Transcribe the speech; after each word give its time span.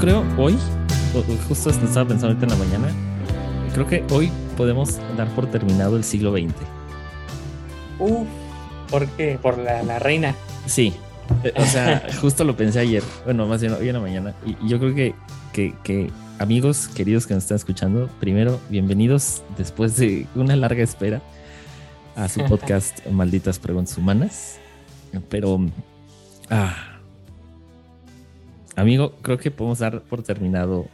creo 0.00 0.24
hoy, 0.38 0.56
justo 1.46 1.68
estaba 1.68 2.08
pensando 2.08 2.28
ahorita 2.28 2.46
en 2.46 2.50
la 2.50 2.56
mañana, 2.56 2.88
creo 3.74 3.86
que 3.86 4.02
hoy 4.10 4.30
podemos 4.56 4.98
dar 5.14 5.28
por 5.34 5.46
terminado 5.46 5.96
el 5.98 6.04
siglo 6.04 6.32
XX. 6.32 6.54
Uh, 7.98 8.24
¿por 8.90 9.06
qué? 9.08 9.38
¿Por 9.40 9.58
la, 9.58 9.98
reina? 9.98 10.34
Sí, 10.64 10.94
eh, 11.44 11.52
o 11.54 11.64
sea, 11.66 12.08
justo 12.20 12.44
lo 12.44 12.56
pensé 12.56 12.80
ayer, 12.80 13.02
bueno, 13.26 13.46
más 13.46 13.60
bien 13.60 13.74
hoy 13.74 13.88
en 13.88 13.94
la 13.94 14.00
mañana, 14.00 14.34
y, 14.46 14.56
yo 14.66 14.78
creo 14.78 14.94
que, 14.94 15.14
que, 15.52 15.74
que, 15.84 16.10
amigos 16.38 16.88
queridos 16.88 17.26
que 17.26 17.34
nos 17.34 17.44
están 17.44 17.56
escuchando, 17.56 18.08
primero, 18.20 18.58
bienvenidos 18.70 19.42
después 19.58 19.98
de 19.98 20.26
una 20.34 20.56
larga 20.56 20.82
espera 20.82 21.20
a 22.16 22.26
su 22.30 22.42
podcast 22.48 23.06
Malditas 23.06 23.58
Preguntas 23.58 23.98
Humanas, 23.98 24.58
pero... 25.28 25.60
Ah, 26.48 26.89
Amigo, 28.76 29.16
creo 29.22 29.38
que 29.38 29.50
podemos 29.50 29.80
dar 29.80 30.02
por 30.02 30.22
terminado 30.22 30.86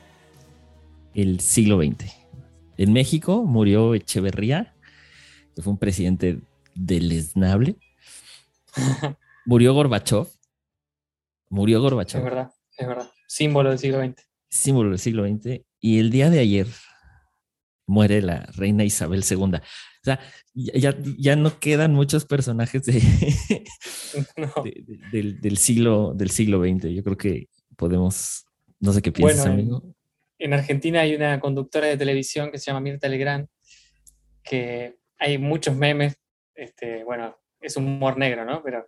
el 1.14 1.40
siglo 1.40 1.78
XX. 1.78 2.12
En 2.76 2.92
México 2.92 3.44
murió 3.44 3.94
Echeverría, 3.94 4.74
que 5.54 5.62
fue 5.62 5.72
un 5.72 5.78
presidente 5.78 6.40
deleznable. 6.74 7.76
murió 9.46 9.72
Gorbachev. 9.74 10.26
Murió 11.48 11.80
Gorbachev. 11.80 12.18
Es 12.18 12.24
verdad, 12.24 12.52
es 12.76 12.86
verdad. 12.86 13.10
Símbolo 13.26 13.70
del 13.70 13.78
siglo 13.78 14.04
XX. 14.04 14.14
Símbolo 14.48 14.90
del 14.90 14.98
siglo 14.98 15.26
XX. 15.26 15.62
Y 15.80 15.98
el 15.98 16.10
día 16.10 16.28
de 16.30 16.40
ayer 16.40 16.66
muere 17.86 18.20
la 18.20 18.46
reina 18.56 18.84
Isabel 18.84 19.24
II. 19.28 19.36
O 19.38 19.60
sea, 20.02 20.20
ya, 20.54 21.36
no 21.36 21.58
quedan 21.58 21.94
muchos 21.94 22.24
personajes 22.24 22.84
del, 25.12 25.56
siglo, 25.56 26.12
del 26.14 26.30
siglo 26.30 26.62
XX. 26.62 26.94
Yo 26.94 27.02
creo 27.02 27.16
que 27.16 27.48
podemos, 27.76 28.46
no 28.80 28.92
sé 28.92 29.02
qué 29.02 29.12
piensas, 29.12 29.46
amigo. 29.46 29.82
En, 30.38 30.52
Argentina 30.52 31.00
hay 31.00 31.14
una 31.14 31.40
conductora 31.40 31.86
de 31.86 31.96
televisión 31.96 32.50
que 32.50 32.58
se 32.58 32.66
llama 32.66 32.80
Mirta 32.80 33.08
Legrand, 33.08 33.46
que 34.42 34.96
hay 35.18 35.38
muchos 35.38 35.74
memes, 35.76 36.16
este, 36.54 37.04
bueno, 37.04 37.36
es 37.60 37.76
un 37.76 37.86
humor 37.86 38.18
negro, 38.18 38.44
¿no? 38.44 38.62
Pero 38.62 38.84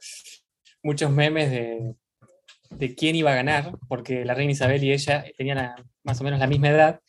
muchos 0.82 1.10
memes 1.10 1.50
de, 1.50 1.94
de 2.70 2.94
quién 2.94 3.16
iba 3.16 3.32
a 3.32 3.36
ganar, 3.36 3.72
porque 3.88 4.24
la 4.24 4.34
reina 4.34 4.52
Isabel 4.52 4.82
y 4.84 4.92
ella 4.92 5.24
tenían 5.36 5.74
más 6.02 6.20
o 6.20 6.24
menos 6.24 6.38
la 6.38 6.46
misma 6.46 6.68
edad, 6.68 7.00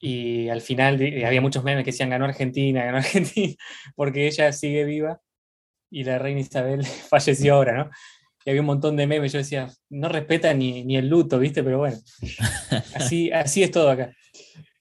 y 0.00 0.48
al 0.48 0.60
final 0.60 0.94
había 1.24 1.40
muchos 1.40 1.64
memes 1.64 1.84
que 1.84 1.90
decían 1.90 2.10
ganó 2.10 2.24
Argentina, 2.24 2.84
ganó 2.84 2.98
Argentina, 2.98 3.54
porque 3.94 4.26
ella 4.26 4.52
sigue 4.52 4.84
viva 4.84 5.20
y 5.90 6.04
la 6.04 6.18
reina 6.18 6.40
Isabel 6.40 6.84
falleció 7.08 7.54
ahora, 7.54 7.72
¿no? 7.76 7.90
Había 8.46 8.60
un 8.60 8.66
montón 8.66 8.96
de 8.96 9.06
memes. 9.06 9.32
Yo 9.32 9.38
decía, 9.38 9.70
no 9.90 10.08
respeta 10.08 10.52
ni, 10.54 10.84
ni 10.84 10.96
el 10.96 11.08
luto, 11.08 11.38
¿viste? 11.38 11.62
Pero 11.62 11.78
bueno, 11.78 11.98
así, 12.94 13.30
así 13.30 13.62
es 13.62 13.70
todo 13.70 13.90
acá. 13.90 14.14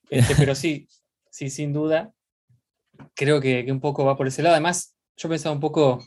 Este, 0.10 0.36
pero 0.36 0.56
sí, 0.56 0.88
sí, 1.30 1.50
sin 1.50 1.74
duda, 1.74 2.14
creo 3.14 3.42
que, 3.42 3.66
un 3.72 3.80
poco 3.80 4.06
va 4.06 4.18
por 4.18 4.28
ese 4.28 4.42
lado. 4.42 4.56
Además, 4.56 4.96
yo 5.18 5.30
pensaba 5.30 5.54
un 5.54 5.62
poco 5.62 6.04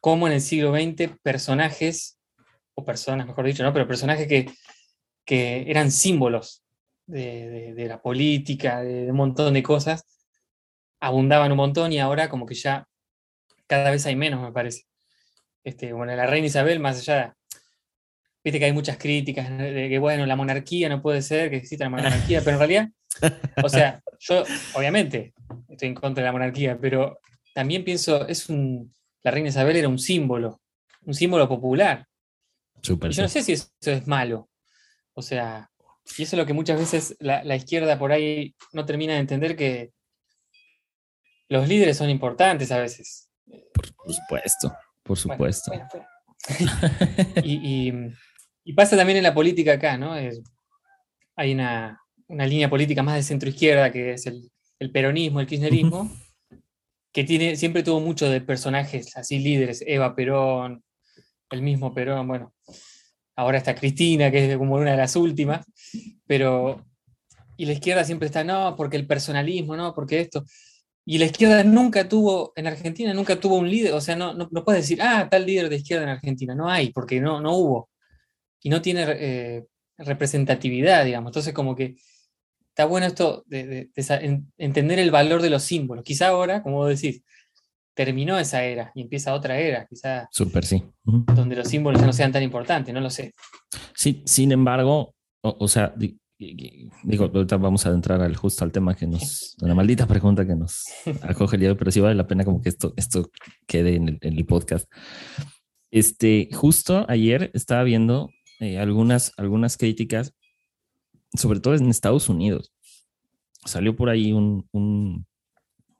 cómo 0.00 0.26
en 0.26 0.34
el 0.34 0.40
siglo 0.40 0.72
XX 0.72 1.18
personajes, 1.22 2.18
o 2.74 2.84
personas, 2.84 3.26
mejor 3.26 3.44
dicho, 3.44 3.64
¿no? 3.64 3.72
Pero 3.72 3.88
personajes 3.88 4.28
que, 4.28 4.50
que 5.24 5.68
eran 5.68 5.90
símbolos 5.90 6.62
de, 7.08 7.86
la 7.88 8.00
política, 8.00 8.82
de, 8.82 9.10
un 9.10 9.16
montón 9.16 9.54
de 9.54 9.62
cosas, 9.62 10.04
abundaban 11.00 11.50
un 11.50 11.56
montón 11.56 11.92
y 11.92 11.98
ahora 11.98 12.28
como 12.28 12.46
que 12.46 12.54
ya 12.54 12.86
cada 13.66 13.90
vez 13.90 14.06
hay 14.06 14.16
menos, 14.16 14.40
me 14.42 14.52
parece. 14.52 14.84
Este, 15.68 15.92
bueno, 15.92 16.16
la 16.16 16.26
reina 16.26 16.46
Isabel, 16.46 16.80
más 16.80 17.00
allá, 17.00 17.36
viste 18.42 18.58
que 18.58 18.64
hay 18.64 18.72
muchas 18.72 18.96
críticas 18.96 19.50
de 19.50 19.88
que, 19.90 19.98
bueno, 19.98 20.24
la 20.24 20.34
monarquía 20.34 20.88
no 20.88 21.02
puede 21.02 21.20
ser, 21.20 21.50
que 21.50 21.56
exista 21.56 21.84
la 21.84 21.90
monarquía, 21.90 22.40
pero 22.40 22.52
en 22.52 22.58
realidad, 22.58 22.88
o 23.62 23.68
sea, 23.68 24.00
yo 24.18 24.44
obviamente 24.72 25.34
estoy 25.68 25.88
en 25.88 25.94
contra 25.94 26.22
de 26.22 26.28
la 26.28 26.32
monarquía, 26.32 26.78
pero 26.80 27.18
también 27.52 27.84
pienso, 27.84 28.26
es 28.26 28.48
un, 28.48 28.94
la 29.22 29.30
reina 29.30 29.50
Isabel 29.50 29.76
era 29.76 29.90
un 29.90 29.98
símbolo, 29.98 30.62
un 31.02 31.12
símbolo 31.12 31.46
popular. 31.46 32.06
yo 32.82 32.96
no 32.96 33.28
sé 33.28 33.42
si 33.42 33.52
eso 33.52 33.68
es 33.82 34.06
malo. 34.06 34.48
O 35.12 35.20
sea, 35.20 35.70
y 36.16 36.22
eso 36.22 36.34
es 36.34 36.38
lo 36.38 36.46
que 36.46 36.54
muchas 36.54 36.78
veces 36.78 37.14
la, 37.20 37.44
la, 37.44 37.56
izquierda 37.56 37.98
por 37.98 38.12
ahí 38.12 38.54
no 38.72 38.86
termina 38.86 39.12
de 39.12 39.18
entender 39.18 39.54
que 39.54 39.90
los 41.50 41.68
líderes 41.68 41.98
son 41.98 42.08
importantes 42.08 42.72
a 42.72 42.78
veces. 42.78 43.28
Por 43.74 44.14
supuesto. 44.14 44.72
Por 45.08 45.16
supuesto. 45.16 45.72
y, 47.42 47.92
pasa 48.76 48.94
también 48.94 49.16
en 49.16 49.22
la 49.24 49.32
política 49.32 49.72
acá, 49.72 49.96
¿no? 49.96 50.12
hay 50.12 51.52
una, 51.52 51.98
línea 52.28 52.68
política 52.68 53.02
más 53.02 53.16
de 53.16 53.22
centro 53.22 53.48
izquierda 53.48 53.90
que 53.90 54.12
es 54.12 54.26
el, 54.26 54.92
peronismo, 54.92 55.40
el 55.40 55.46
kirchnerismo, 55.46 56.12
que 57.10 57.24
tiene, 57.24 57.56
siempre 57.56 57.82
tuvo 57.82 58.00
mucho 58.00 58.28
de 58.28 58.42
personajes 58.42 59.16
así 59.16 59.38
líderes, 59.38 59.82
Eva 59.86 60.14
Perón, 60.14 60.84
el 61.50 61.62
mismo 61.62 61.94
Perón, 61.94 62.28
bueno, 62.28 62.52
ahora 63.34 63.56
está 63.56 63.74
Cristina, 63.74 64.30
que 64.30 64.52
es 64.52 64.58
como 64.58 64.74
una 64.74 64.90
de 64.90 64.98
las 64.98 65.16
últimas, 65.16 65.64
pero, 66.26 66.84
y 67.56 67.64
la 67.64 67.72
izquierda 67.72 68.04
siempre 68.04 68.26
está, 68.26 68.44
no, 68.44 68.76
porque 68.76 68.98
el 68.98 69.06
personalismo, 69.06 69.74
no, 69.74 69.94
porque 69.94 70.20
esto, 70.20 70.44
y 71.10 71.16
la 71.16 71.24
izquierda 71.24 71.64
nunca 71.64 72.06
tuvo, 72.06 72.52
en 72.54 72.66
Argentina 72.66 73.14
nunca 73.14 73.40
tuvo 73.40 73.56
un 73.56 73.70
líder, 73.70 73.94
o 73.94 74.00
sea, 74.02 74.14
no, 74.14 74.34
no, 74.34 74.46
puedes 74.62 74.82
decir, 74.82 75.00
ah, 75.00 75.26
tal 75.30 75.46
líder 75.46 75.70
de 75.70 75.76
izquierda 75.76 76.02
en 76.02 76.10
Argentina, 76.10 76.54
no 76.54 76.68
hay, 76.68 76.92
porque 76.92 77.18
no, 77.18 77.40
no 77.40 77.56
hubo. 77.56 77.88
Y 78.60 78.68
no 78.68 78.82
tiene 78.82 79.06
eh, 79.08 79.64
representatividad, 79.96 81.06
digamos. 81.06 81.30
Entonces, 81.30 81.54
como 81.54 81.74
que 81.74 81.96
está 82.68 82.84
bueno 82.84 83.06
esto 83.06 83.42
de, 83.46 83.88
entender 84.58 84.98
el 84.98 85.10
valor 85.10 85.40
de 85.40 85.48
los 85.48 85.62
símbolos. 85.62 86.04
Quizá 86.04 86.28
ahora, 86.28 86.62
como 86.62 86.76
vos 86.76 86.90
decís, 86.90 87.22
terminó 87.94 88.38
esa 88.38 88.64
era 88.64 88.92
y 88.94 89.00
empieza 89.00 89.32
otra 89.32 89.58
era, 89.58 89.86
quizá. 89.86 90.28
Súper, 90.30 90.66
sí. 90.66 90.84
Donde 91.04 91.56
los 91.56 91.68
símbolos 91.68 92.02
ya 92.02 92.06
no 92.06 92.12
sean 92.12 92.32
tan 92.32 92.42
importantes, 92.42 92.92
no 92.92 93.00
lo 93.00 93.08
sé. 93.08 93.32
Sí, 93.94 94.22
sin 94.26 94.52
embargo, 94.52 95.14
o 95.40 95.68
sea, 95.68 95.94
digo, 96.38 97.24
ahorita 97.24 97.56
vamos 97.56 97.84
a 97.86 97.90
entrar 97.90 98.20
al, 98.22 98.36
justo 98.36 98.64
al 98.64 98.72
tema 98.72 98.94
que 98.94 99.06
nos, 99.06 99.56
una 99.60 99.74
maldita 99.74 100.06
pregunta 100.06 100.46
que 100.46 100.54
nos 100.54 100.84
acoge 101.22 101.56
el 101.56 101.60
día, 101.60 101.76
pero 101.76 101.90
sí 101.90 102.00
vale 102.00 102.14
la 102.14 102.26
pena 102.26 102.44
como 102.44 102.62
que 102.62 102.68
esto, 102.68 102.94
esto 102.96 103.30
quede 103.66 103.96
en 103.96 104.18
el, 104.20 104.46
podcast. 104.46 104.90
Este, 105.90 106.48
justo 106.52 107.06
ayer 107.08 107.50
estaba 107.54 107.82
viendo 107.82 108.30
eh, 108.60 108.78
algunas, 108.78 109.32
algunas 109.36 109.76
críticas, 109.76 110.34
sobre 111.34 111.60
todo 111.60 111.74
en 111.74 111.88
Estados 111.88 112.28
Unidos. 112.28 112.72
Salió 113.64 113.96
por 113.96 114.08
ahí 114.08 114.32
un, 114.32 114.68
un 114.72 115.26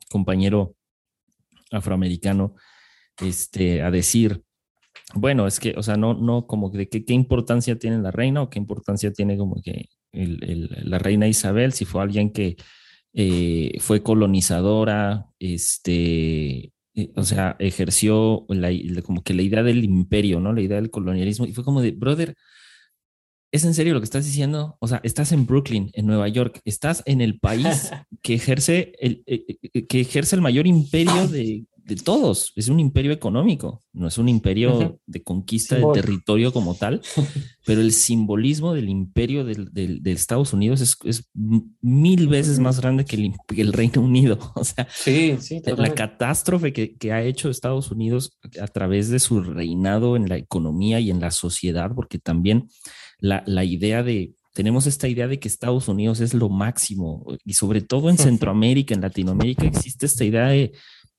compañero 0.08 0.76
afroamericano 1.70 2.54
este, 3.20 3.82
a 3.82 3.90
decir, 3.90 4.44
bueno, 5.14 5.46
es 5.46 5.58
que, 5.58 5.74
o 5.76 5.82
sea, 5.82 5.96
no, 5.96 6.14
no 6.14 6.46
como 6.46 6.70
de 6.70 6.88
qué, 6.88 7.04
qué 7.04 7.14
importancia 7.14 7.78
tiene 7.78 7.98
la 7.98 8.10
reina 8.10 8.42
o 8.42 8.50
qué 8.50 8.58
importancia 8.58 9.12
tiene 9.12 9.36
como 9.38 9.60
que 9.62 9.88
la 10.12 10.98
reina 10.98 11.28
Isabel, 11.28 11.72
si 11.72 11.84
fue 11.84 12.02
alguien 12.02 12.30
que 12.32 12.56
eh, 13.14 13.72
fue 13.80 14.02
colonizadora, 14.02 15.26
este, 15.38 16.72
eh, 16.94 17.12
o 17.16 17.24
sea, 17.24 17.56
ejerció 17.58 18.46
como 19.04 19.22
que 19.22 19.34
la 19.34 19.42
idea 19.42 19.62
del 19.62 19.84
imperio, 19.84 20.40
¿no? 20.40 20.52
La 20.52 20.60
idea 20.60 20.76
del 20.76 20.90
colonialismo. 20.90 21.46
Y 21.46 21.52
fue 21.52 21.64
como 21.64 21.80
de, 21.80 21.92
brother, 21.92 22.34
¿es 23.52 23.64
en 23.64 23.74
serio 23.74 23.94
lo 23.94 24.00
que 24.00 24.04
estás 24.04 24.26
diciendo? 24.26 24.76
O 24.80 24.88
sea, 24.88 25.00
estás 25.04 25.32
en 25.32 25.46
Brooklyn, 25.46 25.90
en 25.94 26.06
Nueva 26.06 26.28
York, 26.28 26.60
estás 26.64 27.02
en 27.06 27.20
el 27.20 27.38
país 27.38 27.90
que 28.22 28.34
ejerce 28.34 28.92
el, 29.00 29.22
eh, 29.26 29.86
que 29.86 30.00
ejerce 30.00 30.36
el 30.36 30.42
mayor 30.42 30.66
imperio 30.66 31.28
de, 31.28 31.64
de 31.88 31.96
todos. 31.96 32.52
Es 32.54 32.68
un 32.68 32.80
imperio 32.80 33.12
económico, 33.12 33.82
no 33.94 34.08
es 34.08 34.18
un 34.18 34.28
imperio 34.28 35.00
de 35.06 35.22
conquista 35.22 35.76
de 35.76 35.86
territorio 35.94 36.52
como 36.52 36.74
tal, 36.74 37.00
pero 37.64 37.80
el 37.80 37.92
simbolismo 37.92 38.74
del 38.74 38.90
imperio 38.90 39.42
de 39.42 40.12
Estados 40.12 40.52
Unidos 40.52 40.82
es, 40.82 41.30
mil 41.80 42.28
veces 42.28 42.58
más 42.58 42.78
grande 42.80 43.06
que 43.06 43.32
el, 43.56 43.72
Reino 43.72 44.02
Unido. 44.02 44.38
O 44.54 44.64
sea, 44.64 44.86
la 45.76 45.94
catástrofe 45.94 46.72
que, 46.72 47.12
ha 47.12 47.22
hecho 47.22 47.48
Estados 47.48 47.90
Unidos 47.90 48.38
a 48.60 48.66
través 48.66 49.08
de 49.08 49.18
su 49.18 49.40
reinado 49.40 50.16
en 50.16 50.28
la 50.28 50.36
economía 50.36 51.00
y 51.00 51.10
en 51.10 51.20
la 51.20 51.30
sociedad, 51.30 51.92
porque 51.94 52.18
también 52.18 52.68
la, 53.18 53.42
la 53.46 53.64
idea 53.64 54.02
de 54.02 54.34
tenemos 54.52 54.88
esta 54.88 55.06
idea 55.06 55.28
de 55.28 55.38
que 55.38 55.46
Estados 55.46 55.86
Unidos 55.86 56.20
es 56.20 56.34
lo 56.34 56.48
máximo 56.48 57.24
y 57.44 57.54
sobre 57.54 57.80
todo 57.80 58.10
en 58.10 58.18
Centroamérica, 58.18 58.92
en 58.92 59.00
Latinoamérica 59.00 59.64
existe 59.64 60.06
esta 60.06 60.24
idea 60.24 60.48
de 60.48 60.72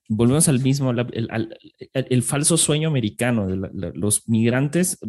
volvemos 0.10 0.50
al 0.50 0.60
mismo, 0.60 0.92
el, 0.92 2.24
falso 2.24 2.58
sueño 2.58 2.90
americano 2.90 3.48
de 3.48 3.92
los 3.94 4.28
migrantes 4.28 5.00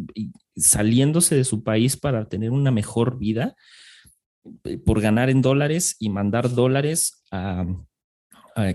saliéndose 0.55 1.35
de 1.35 1.43
su 1.43 1.63
país 1.63 1.97
para 1.97 2.29
tener 2.29 2.51
una 2.51 2.71
mejor 2.71 3.17
vida 3.17 3.55
eh, 4.63 4.77
por 4.77 5.01
ganar 5.01 5.29
en 5.29 5.41
dólares 5.41 5.95
y 5.99 6.09
mandar 6.09 6.53
dólares 6.53 7.23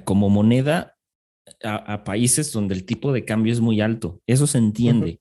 como 0.04 0.28
moneda 0.30 0.96
a, 1.62 2.04
países 2.04 2.52
donde 2.52 2.74
el 2.74 2.84
tipo 2.84 3.12
de 3.12 3.24
cambio 3.24 3.52
es 3.52 3.60
muy 3.60 3.80
alto. 3.80 4.20
Eso 4.26 4.46
se 4.46 4.58
entiende. 4.58 5.20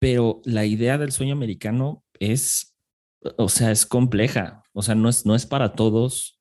Pero 0.00 0.42
la 0.44 0.64
idea 0.66 0.98
del 0.98 1.12
sueño 1.12 1.32
americano 1.32 2.04
es, 2.18 2.76
o 3.38 3.48
sea, 3.48 3.70
es 3.70 3.86
compleja, 3.86 4.62
o 4.72 4.82
sea, 4.82 4.94
no 4.94 5.08
es, 5.08 5.24
no 5.24 5.34
es 5.34 5.46
para 5.46 5.74
todos. 5.74 6.40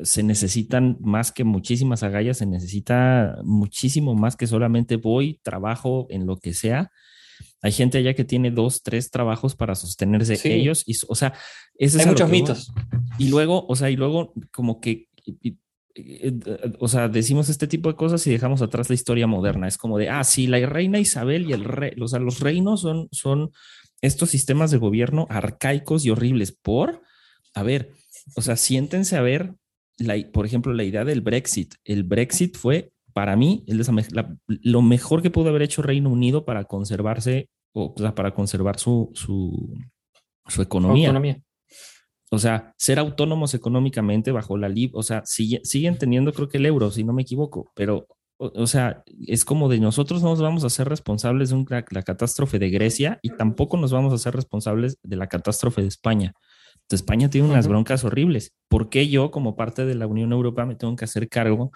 Se 0.00 0.22
necesitan 0.22 0.96
más 1.00 1.32
que 1.32 1.44
muchísimas 1.44 2.02
agallas, 2.02 2.38
se 2.38 2.46
necesita 2.46 3.38
muchísimo 3.44 4.14
más 4.14 4.36
que 4.36 4.46
solamente 4.46 4.96
voy, 4.96 5.40
trabajo 5.42 6.06
en 6.10 6.26
lo 6.26 6.38
que 6.38 6.54
sea. 6.54 6.90
Hay 7.60 7.72
gente 7.72 7.98
allá 7.98 8.14
que 8.14 8.24
tiene 8.24 8.50
dos, 8.50 8.82
tres 8.82 9.10
trabajos 9.10 9.54
para 9.54 9.74
sostenerse 9.74 10.38
ellos. 10.44 10.84
Y, 10.86 10.96
o 11.08 11.14
sea, 11.14 11.32
ese 11.76 12.00
hay 12.00 12.06
muchos 12.06 12.30
mitos. 12.30 12.72
Y 13.18 13.28
luego, 13.28 13.66
o 13.66 13.76
sea, 13.76 13.90
y 13.90 13.96
luego 13.96 14.32
como 14.50 14.80
que 14.80 15.08
eh, 15.94 16.32
o 16.78 16.88
sea, 16.88 17.08
decimos 17.08 17.48
este 17.48 17.66
tipo 17.66 17.90
de 17.90 17.96
cosas 17.96 18.26
y 18.26 18.30
dejamos 18.30 18.62
atrás 18.62 18.88
la 18.88 18.94
historia 18.94 19.26
moderna. 19.26 19.68
Es 19.68 19.78
como 19.78 19.98
de, 19.98 20.08
ah, 20.08 20.24
sí, 20.24 20.46
la 20.46 20.64
reina 20.66 20.98
Isabel 20.98 21.48
y 21.48 21.52
el 21.52 21.64
rey, 21.64 21.92
o 22.00 22.08
sea, 22.08 22.18
los 22.18 22.40
reinos 22.40 22.80
son, 22.80 23.08
son 23.12 23.52
estos 24.00 24.30
sistemas 24.30 24.70
de 24.70 24.78
gobierno 24.78 25.26
arcaicos 25.28 26.04
y 26.04 26.10
horribles. 26.10 26.52
Por, 26.52 27.02
a 27.54 27.62
ver, 27.62 27.92
o 28.36 28.42
sea, 28.42 28.56
siéntense 28.56 29.16
a 29.16 29.22
ver, 29.22 29.54
la, 29.98 30.16
por 30.32 30.46
ejemplo, 30.46 30.72
la 30.72 30.84
idea 30.84 31.04
del 31.04 31.20
Brexit. 31.20 31.74
El 31.84 32.04
Brexit 32.04 32.56
fue, 32.56 32.92
para 33.12 33.36
mí, 33.36 33.64
el 33.66 33.84
lo 34.46 34.82
mejor 34.82 35.22
que 35.22 35.30
pudo 35.30 35.48
haber 35.48 35.62
hecho 35.62 35.82
Reino 35.82 36.10
Unido 36.10 36.44
para 36.44 36.64
conservarse, 36.64 37.48
o, 37.74 37.94
sea, 37.96 38.14
para 38.14 38.34
conservar 38.34 38.78
su, 38.78 39.10
su, 39.14 39.74
su 40.46 40.62
economía. 40.62 41.08
economía. 41.08 41.42
O 42.30 42.38
sea, 42.38 42.72
ser 42.78 42.98
autónomos 42.98 43.52
económicamente 43.52 44.32
bajo 44.32 44.56
la 44.56 44.70
LIB, 44.70 44.96
o 44.96 45.02
sea, 45.02 45.22
siguen 45.26 45.98
teniendo 45.98 46.32
creo 46.32 46.48
que 46.48 46.56
el 46.56 46.64
euro, 46.64 46.90
si 46.90 47.04
no 47.04 47.12
me 47.12 47.22
equivoco, 47.22 47.70
pero, 47.74 48.06
o, 48.38 48.66
sea, 48.66 49.04
es 49.26 49.44
como 49.44 49.68
de 49.68 49.78
nosotros 49.80 50.22
no 50.22 50.30
nos 50.30 50.40
vamos 50.40 50.64
a 50.64 50.70
ser 50.70 50.88
responsables 50.88 51.50
de 51.50 51.84
la 51.90 52.02
catástrofe 52.02 52.58
de 52.58 52.70
Grecia 52.70 53.18
y 53.20 53.36
tampoco 53.36 53.76
nos 53.76 53.92
vamos 53.92 54.14
a 54.14 54.18
ser 54.18 54.34
responsables 54.34 54.96
de 55.02 55.16
la 55.16 55.26
catástrofe 55.26 55.82
de 55.82 55.88
España. 55.88 56.32
Entonces, 56.92 57.04
España 57.04 57.30
tiene 57.30 57.48
unas 57.48 57.68
broncas 57.68 58.04
horribles. 58.04 58.54
¿Por 58.68 58.90
qué 58.90 59.08
yo, 59.08 59.30
como 59.30 59.56
parte 59.56 59.86
de 59.86 59.94
la 59.94 60.06
Unión 60.06 60.30
Europea, 60.30 60.66
me 60.66 60.74
tengo 60.74 60.94
que 60.94 61.06
hacer 61.06 61.26
cargo 61.30 61.72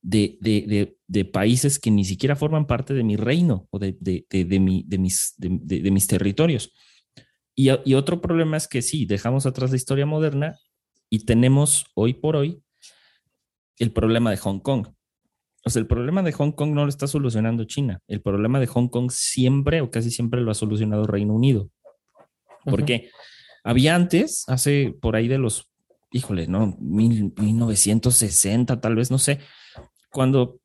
de, 0.00 0.38
de, 0.40 0.96
de, 1.08 1.24
países 1.24 1.80
que 1.80 1.90
ni 1.90 2.04
siquiera 2.04 2.36
forman 2.36 2.68
parte 2.68 2.94
de 2.94 3.02
mi 3.02 3.16
reino 3.16 3.66
o 3.70 3.80
de, 3.80 3.96
mi, 4.60 4.84
de, 4.86 4.98
mis, 4.98 6.06
territorios? 6.06 6.72
Y, 7.56 7.94
otro 7.94 8.20
problema 8.20 8.56
es 8.56 8.68
que 8.68 8.80
sí, 8.80 9.06
dejamos 9.06 9.44
atrás 9.44 9.70
la 9.70 9.76
historia 9.76 10.06
moderna 10.06 10.56
y 11.10 11.24
tenemos 11.24 11.86
hoy 11.94 12.14
por 12.14 12.36
hoy 12.36 12.62
el 13.78 13.90
problema 13.90 14.30
de 14.30 14.36
Hong 14.36 14.60
Kong. 14.60 14.86
O 15.64 15.70
sea, 15.70 15.80
el 15.80 15.88
problema 15.88 16.22
de 16.22 16.30
Hong 16.30 16.52
Kong 16.52 16.70
no 16.74 16.84
lo 16.84 16.90
está 16.90 17.08
solucionando 17.08 17.64
China. 17.64 18.00
El 18.06 18.20
problema 18.20 18.60
de 18.60 18.68
Hong 18.68 18.86
Kong 18.86 19.10
siempre 19.10 19.80
o 19.80 19.90
casi 19.90 20.12
siempre 20.12 20.42
lo 20.42 20.52
ha 20.52 20.54
solucionado 20.54 21.08
Reino 21.08 21.34
Unido. 21.34 21.70
Porque 22.64 23.10
había 23.64 23.96
antes, 23.96 24.44
hace 24.46 24.94
por 25.00 25.16
ahí 25.16 25.26
de 25.26 25.38
los, 25.38 25.68
híjole, 26.12 26.46
¿no? 26.46 26.76
1960, 26.80 28.80
tal 28.80 28.94
vez, 28.94 29.10
no 29.10 29.18
sé, 29.18 29.40
cuando 30.10 30.60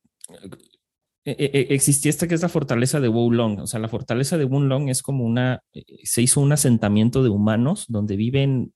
e, 1.26 1.32
e, 1.32 1.60
e, 1.60 1.74
existía 1.74 2.10
esta 2.10 2.28
que 2.28 2.36
es 2.36 2.42
la 2.42 2.50
fortaleza 2.50 3.00
de 3.00 3.08
Wulong. 3.08 3.62
O 3.62 3.68
sea, 3.68 3.80
la 3.80 3.88
fortaleza 3.88 4.38
de 4.38 4.46
Wulong 4.46 4.90
es 4.90 5.02
como 5.02 5.26
una, 5.26 5.64
eh, 5.74 5.84
se 6.04 6.22
hizo 6.22 6.42
un 6.42 6.52
asentamiento 6.52 7.24
de 7.24 7.30
humanos 7.30 7.86
donde 7.88 8.16
viven, 8.16 8.74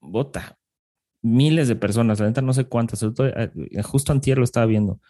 bota, 0.00 0.58
miles 1.22 1.68
de 1.68 1.76
personas, 1.76 2.20
la 2.20 2.26
neta 2.26 2.42
no 2.42 2.54
sé 2.54 2.64
cuántas, 2.64 3.02
eh, 3.02 3.82
justo 3.82 4.12
antier 4.12 4.38
lo 4.38 4.44
estaba 4.44 4.66
viendo. 4.66 5.00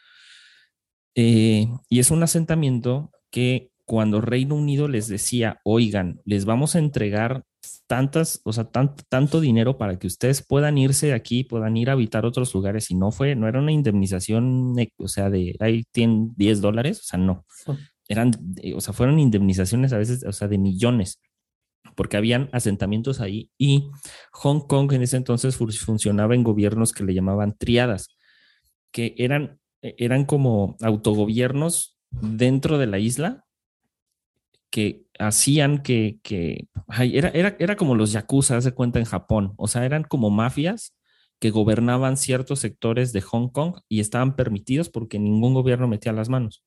Eh, 1.15 1.69
y 1.89 1.99
es 1.99 2.11
un 2.11 2.23
asentamiento 2.23 3.11
que 3.31 3.71
cuando 3.85 4.21
Reino 4.21 4.55
Unido 4.55 4.89
les 4.89 5.09
decía, 5.09 5.61
oigan, 5.65 6.21
les 6.25 6.45
vamos 6.45 6.77
a 6.77 6.79
entregar 6.79 7.45
tantas, 7.91 8.41
o 8.45 8.53
sea, 8.53 8.71
tanto 8.71 9.41
dinero 9.41 9.77
para 9.77 9.99
que 9.99 10.07
ustedes 10.07 10.47
puedan 10.47 10.79
irse 10.79 11.09
de 11.09 11.13
aquí, 11.13 11.43
puedan 11.43 11.77
ir 11.77 11.91
a 11.91 11.95
habitar 11.95 12.25
otros 12.25 12.55
lugares. 12.55 12.89
Y 12.93 12.95
no 12.95 13.11
fue, 13.11 13.35
no 13.35 13.49
era 13.49 13.59
una 13.59 13.73
indemnización, 13.73 14.77
o 14.97 15.09
sea, 15.09 15.29
de 15.29 15.57
ahí 15.59 15.83
tienen 15.91 16.33
10 16.37 16.61
dólares, 16.61 17.01
o 17.01 17.03
sea, 17.03 17.19
no. 17.19 17.45
Eran, 18.07 18.31
eh, 18.63 18.75
o 18.75 18.81
sea, 18.81 18.95
fueron 18.95 19.19
indemnizaciones 19.19 19.93
a 19.93 19.99
veces, 19.99 20.23
o 20.23 20.31
sea, 20.31 20.47
de 20.47 20.57
millones, 20.57 21.21
porque 21.97 22.17
habían 22.17 22.49
asentamientos 22.53 23.21
ahí. 23.21 23.51
Y 23.59 23.91
Hong 24.35 24.61
Kong 24.69 24.93
en 24.93 25.03
ese 25.03 25.17
entonces 25.17 25.57
funcionaba 25.57 26.37
en 26.37 26.45
gobiernos 26.45 26.93
que 26.93 27.03
le 27.03 27.13
llamaban 27.13 27.57
triadas, 27.59 28.07
que 28.93 29.17
eran, 29.19 29.59
e, 29.83 29.97
eran 29.99 30.27
como 30.27 30.77
autogobiernos 30.81 31.99
dentro 32.13 32.79
de 32.79 32.87
la 32.87 33.01
isla, 33.01 33.47
que 34.71 35.03
hacían 35.19 35.83
que, 35.83 36.19
que 36.23 36.69
era, 36.99 37.29
era, 37.31 37.57
era, 37.59 37.77
como 37.77 37.95
los 37.95 38.13
yakuza, 38.13 38.61
se 38.61 38.73
cuenta 38.73 38.99
en 38.99 39.05
Japón, 39.05 39.55
o 39.57 39.69
sea, 39.69 39.85
eran 39.85 40.05
como 40.05 40.31
mafias 40.31 40.95
que 41.41 41.51
gobernaban 41.51 42.17
ciertos 42.17 42.61
sectores 42.61 43.13
de 43.13 43.23
Hong 43.23 43.49
Kong 43.49 43.81
y 43.89 44.01
estaban 44.01 44.37
permitidos 44.37 44.91
porque 44.91 45.19
ningún 45.19 45.55
gobierno 45.55 45.89
metía 45.89 46.13
las 46.13 46.29
manos. 46.29 46.65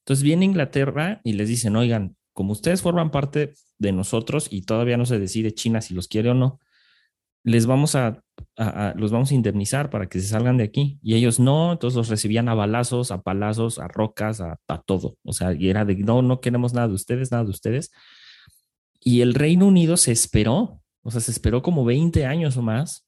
Entonces 0.00 0.22
viene 0.24 0.44
Inglaterra 0.44 1.20
y 1.22 1.34
les 1.34 1.48
dicen, 1.48 1.76
oigan, 1.76 2.16
como 2.32 2.52
ustedes 2.52 2.82
forman 2.82 3.10
parte 3.10 3.52
de 3.78 3.92
nosotros 3.92 4.48
y 4.50 4.62
todavía 4.62 4.96
no 4.96 5.06
se 5.06 5.18
decide 5.18 5.54
China 5.54 5.80
si 5.80 5.94
los 5.94 6.08
quiere 6.08 6.30
o 6.30 6.34
no, 6.34 6.60
les 7.44 7.66
vamos 7.66 7.94
a, 7.94 8.22
los 8.96 9.10
vamos 9.10 9.30
a 9.30 9.34
indemnizar 9.34 9.90
para 9.90 10.08
que 10.08 10.20
se 10.20 10.28
salgan 10.28 10.56
de 10.56 10.64
aquí. 10.64 10.98
Y 11.02 11.14
ellos 11.14 11.40
no, 11.40 11.72
entonces 11.72 11.96
los 11.96 12.08
recibían 12.08 12.48
a 12.48 12.54
balazos, 12.54 13.10
a 13.10 13.22
palazos, 13.22 13.78
a 13.78 13.88
rocas, 13.88 14.40
a, 14.40 14.58
todo. 14.86 15.16
O 15.24 15.32
sea, 15.32 15.52
y 15.52 15.68
era 15.68 15.84
de, 15.84 15.96
no, 15.96 16.22
no 16.22 16.40
queremos 16.40 16.72
nada 16.74 16.88
de 16.88 16.94
ustedes, 16.94 17.30
nada 17.30 17.44
de 17.44 17.50
ustedes. 17.50 17.90
Y 19.00 19.20
el 19.20 19.34
Reino 19.34 19.66
Unido 19.66 19.96
se 19.96 20.12
esperó, 20.12 20.82
o 21.02 21.10
sea, 21.10 21.20
se 21.20 21.30
esperó 21.30 21.62
como 21.62 21.84
20 21.84 22.26
años 22.26 22.56
o 22.56 22.62
más 22.62 23.06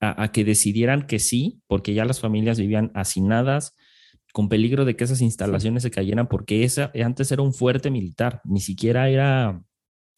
a, 0.00 0.30
que 0.32 0.44
decidieran 0.44 1.06
que 1.06 1.18
sí, 1.18 1.60
porque 1.66 1.94
ya 1.94 2.04
las 2.04 2.20
familias 2.20 2.58
vivían 2.58 2.90
hacinadas, 2.94 3.74
con 4.32 4.48
peligro 4.48 4.84
de 4.84 4.96
que 4.96 5.04
esas 5.04 5.22
instalaciones 5.22 5.82
se 5.82 5.90
cayeran, 5.90 6.28
porque 6.28 6.64
esa 6.64 6.92
antes 7.02 7.32
era 7.32 7.42
un 7.42 7.54
fuerte 7.54 7.90
militar, 7.90 8.42
ni 8.44 8.60
siquiera 8.60 9.08
era 9.08 9.62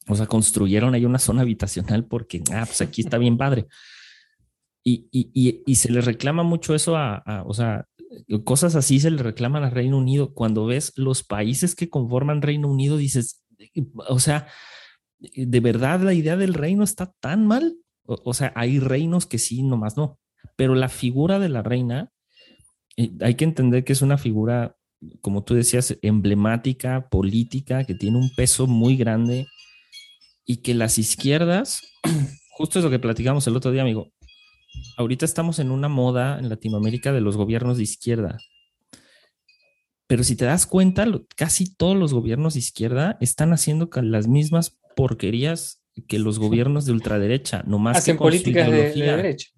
o 0.08 0.16
sea, 0.16 0.26
construyeron 0.26 0.94
ahí 0.94 1.04
una 1.04 1.18
zona 1.18 1.42
habitacional 1.42 2.06
porque, 2.06 2.42
ah, 2.52 2.64
pues 2.66 2.80
aquí 2.80 3.02
está 3.02 3.18
bien 3.18 3.36
padre. 3.36 3.66
Y, 4.84 5.06
y, 5.12 5.62
y, 5.66 5.74
se 5.74 5.92
le 5.92 6.00
reclama 6.00 6.42
mucho 6.42 6.74
eso 6.74 6.96
a, 6.96 7.22
o 7.46 7.52
sea, 7.52 7.84
cosas 8.44 8.74
así 8.74 9.00
se 9.00 9.10
le 9.10 9.22
reclaman 9.22 9.62
al 9.64 9.72
Reino 9.72 9.98
Unido. 9.98 10.32
Cuando 10.32 10.64
ves 10.64 10.92
los 10.96 11.22
países 11.22 11.74
que 11.74 11.90
conforman 11.90 12.40
Reino 12.40 12.68
Unido, 12.68 12.96
dices, 12.96 13.44
o 14.08 14.18
sea, 14.18 14.46
¿de 15.18 15.60
verdad 15.60 16.00
la 16.00 16.14
idea 16.14 16.38
del 16.38 16.54
reino 16.54 16.84
está 16.84 17.12
tan 17.20 17.46
mal? 17.46 17.76
O, 18.04 18.32
sea, 18.32 18.52
hay 18.56 18.78
reinos 18.78 19.26
que 19.26 19.38
sí, 19.38 19.62
nomás 19.62 19.98
no. 19.98 20.18
Pero 20.56 20.74
la 20.74 20.88
figura 20.88 21.38
de 21.38 21.50
la 21.50 21.62
reina, 21.62 22.10
eh, 22.96 23.10
hay 23.20 23.34
que 23.34 23.44
entender 23.44 23.84
que 23.84 23.92
es 23.92 24.00
una 24.00 24.16
figura, 24.16 24.76
como 25.20 25.44
tú 25.44 25.54
decías, 25.54 25.98
emblemática, 26.00 27.10
política, 27.10 27.84
que 27.84 27.94
tiene 27.94 28.16
un 28.16 28.30
peso 28.34 28.66
muy 28.66 28.96
grande 28.96 29.46
y 30.48 30.62
que 30.62 30.74
las 30.74 30.98
izquierdas, 30.98 31.82
justo 32.50 32.78
es 32.78 32.84
lo 32.84 32.90
que 32.90 32.98
platicamos 32.98 33.46
el 33.46 33.54
otro 33.54 33.70
día, 33.70 33.82
amigo, 33.82 34.10
ahorita 34.96 35.26
estamos 35.26 35.58
en 35.58 35.70
una 35.70 35.88
moda 35.88 36.38
en 36.38 36.48
Latinoamérica 36.48 37.12
de 37.12 37.20
los 37.20 37.36
gobiernos 37.36 37.76
de 37.76 37.82
izquierda. 37.82 38.38
Pero 40.06 40.24
si 40.24 40.36
te 40.36 40.46
das 40.46 40.66
cuenta, 40.66 41.06
casi 41.36 41.76
todos 41.76 41.94
los 41.94 42.14
gobiernos 42.14 42.54
de 42.54 42.60
izquierda 42.60 43.18
están 43.20 43.52
haciendo 43.52 43.90
las 44.02 44.26
mismas 44.26 44.78
porquerías 44.96 45.82
que 46.08 46.18
los 46.18 46.38
gobiernos 46.38 46.86
de 46.86 46.92
ultraderecha, 46.92 47.62
nomás 47.66 47.98
hacen 47.98 48.16
políticas 48.16 48.70
de, 48.70 48.92
derecha. 48.94 49.50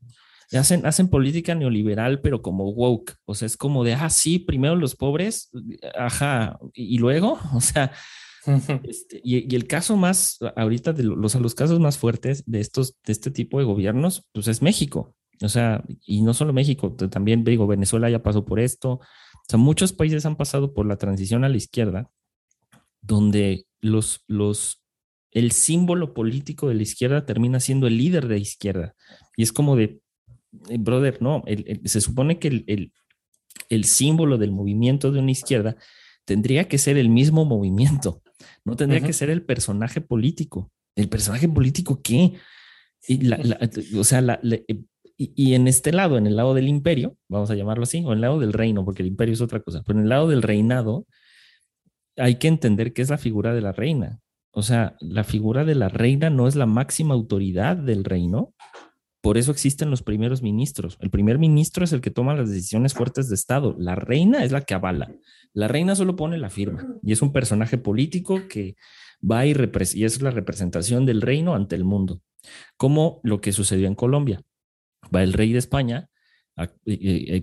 Hacen, 0.53 0.85
hacen 0.85 1.09
política 1.09 1.55
neoliberal, 1.55 2.21
pero 2.21 2.43
como 2.43 2.73
woke. 2.73 3.15
O 3.27 3.37
sea, 3.37 3.47
es 3.47 3.57
como 3.57 3.85
de, 3.85 3.95
ah, 3.95 4.11
sí, 4.11 4.41
primero 4.41 4.75
los 4.75 4.97
pobres, 4.97 5.51
ajá, 5.97 6.59
y 6.75 6.99
luego, 6.99 7.39
o 7.55 7.61
sea, 7.61 7.93
este, 8.85 9.21
y, 9.23 9.55
el 9.55 9.67
caso 9.67 9.97
más, 9.97 10.39
ahorita, 10.57 10.93
de 10.93 11.05
los, 11.05 11.35
los 11.35 11.55
casos 11.55 11.81
más 11.81 11.99
fuertes 11.99 12.43
de, 12.47 12.61
estos, 12.61 12.97
de 13.05 13.13
este 13.13 13.31
tipo 13.31 13.59
de 13.59 13.65
gobiernos, 13.65 14.27
pues 14.33 14.49
es 14.49 14.63
México. 14.63 15.15
O 15.43 15.49
sea, 15.49 15.85
y 16.05 16.23
no 16.23 16.35
solo 16.35 16.53
México, 16.53 16.95
también 16.95 17.45
digo, 17.45 17.67
Venezuela 17.67 18.11
ya 18.11 18.23
pasó 18.23 18.45
por 18.45 18.61
esto. 18.61 18.93
O 18.93 19.01
sea, 19.49 19.59
muchos 19.59 19.93
países 19.93 20.27
han 20.27 20.37
pasado 20.37 20.75
por 20.75 20.87
la 20.87 20.97
transición 20.97 21.45
a 21.45 21.49
la 21.49 21.57
izquierda, 21.57 22.11
donde 23.01 23.67
los, 23.81 24.23
los, 24.27 24.83
el 25.31 25.53
símbolo 25.53 26.13
político 26.13 26.69
de 26.69 26.75
la 26.75 26.83
izquierda 26.83 27.25
termina 27.25 27.61
siendo 27.61 27.87
el 27.87 27.97
líder 27.97 28.29
de 28.29 28.35
la 28.35 28.41
izquierda. 28.41 28.95
Y 29.37 29.43
es 29.43 29.53
como 29.53 29.77
de, 29.77 30.01
eh, 30.69 30.79
brother, 30.79 31.23
no, 31.23 31.43
se 31.85 32.01
supone 32.01 32.39
que 32.39 32.49
el, 32.49 32.65
el, 32.67 32.93
el 33.71 33.85
símbolo 33.85 34.37
del 34.37 34.53
movimiento 34.53 35.11
de 35.11 35.21
una 35.21 35.31
izquierda 35.31 35.77
tendría 36.27 36.69
que 36.69 36.79
ser 36.79 36.99
el 36.99 37.09
mismo 37.09 37.45
movimiento. 37.45 38.23
No 38.65 38.77
tendría 38.77 39.01
que 39.01 39.13
ser 39.13 39.31
el 39.31 39.43
personaje 39.43 40.01
político. 40.01 40.71
¿El 40.97 41.09
personaje 41.09 41.49
político 41.49 42.01
qué? 42.03 42.35
Y 43.07 43.31
o 43.97 44.05
sea, 44.05 44.41
eh, 44.43 44.85
y, 45.17 45.55
en 45.55 45.69
este 45.69 45.93
lado, 45.93 46.17
en 46.17 46.27
el 46.27 46.37
lado 46.37 46.55
del 46.55 46.67
imperio, 46.67 47.17
vamos 47.29 47.51
a 47.51 47.55
llamarlo 47.55 47.83
así, 47.83 48.03
o 48.05 48.13
en 48.13 48.19
el 48.19 48.21
lado 48.23 48.41
del 48.41 48.55
reino, 48.55 48.87
porque 48.87 49.03
el 49.03 49.09
imperio 49.09 49.35
es 49.35 49.43
otra 49.43 49.61
cosa, 49.61 49.83
pero 49.87 49.99
en 49.99 50.05
el 50.05 50.09
lado 50.09 50.29
del 50.29 50.41
reinado 50.41 51.07
hay 52.17 52.37
que 52.37 52.49
entender 52.49 52.95
qué 52.95 53.03
es 53.03 53.11
la 53.11 53.19
figura 53.19 53.53
de 53.53 53.61
la 53.61 53.73
reina. 53.73 54.21
O 54.53 54.63
sea, 54.63 54.97
la 55.01 55.25
figura 55.25 55.65
de 55.65 55.75
la 55.75 55.91
reina 55.91 56.31
no 56.31 56.49
es 56.49 56.57
la 56.57 56.67
máxima 56.67 57.15
autoridad 57.15 57.77
del 57.77 58.05
reino. 58.05 58.55
Por 59.21 59.37
eso 59.37 59.51
existen 59.51 59.91
los 59.91 60.03
primeros 60.03 60.43
ministros. 60.43 60.97
El 61.01 61.11
primer 61.11 61.39
ministro 61.39 61.85
es 61.85 61.93
el 61.93 62.01
que 62.01 62.11
toma 62.11 62.35
las 62.35 62.49
decisiones 62.49 62.95
fuertes 62.95 63.29
de 63.29 63.35
Estado. 63.35 63.77
La 63.79 63.95
reina 63.95 64.45
es 64.45 64.53
la 64.53 64.63
que 64.63 64.75
avala. 64.75 65.13
La 65.53 65.69
reina 65.69 65.95
solo 65.95 66.17
pone 66.17 66.39
la 66.39 66.49
firma 66.49 66.87
y 67.03 67.13
es 67.13 67.21
un 67.21 67.33
personaje 67.33 67.77
político 67.77 68.41
que 68.49 68.77
va 69.29 69.47
y, 69.47 69.55
y 69.95 70.05
es 70.05 70.23
la 70.23 70.31
representación 70.31 71.05
del 71.05 71.21
reino 71.21 71.55
ante 71.55 71.77
el 71.77 71.85
mundo, 71.85 72.23
como 72.77 73.21
lo 73.23 73.41
que 73.41 73.53
sucedió 73.53 73.87
en 73.87 73.95
Colombia. 73.95 74.43
Va 75.15 75.23
el 75.23 75.33
rey 75.33 75.53
de 75.53 75.59
España, 75.59 76.09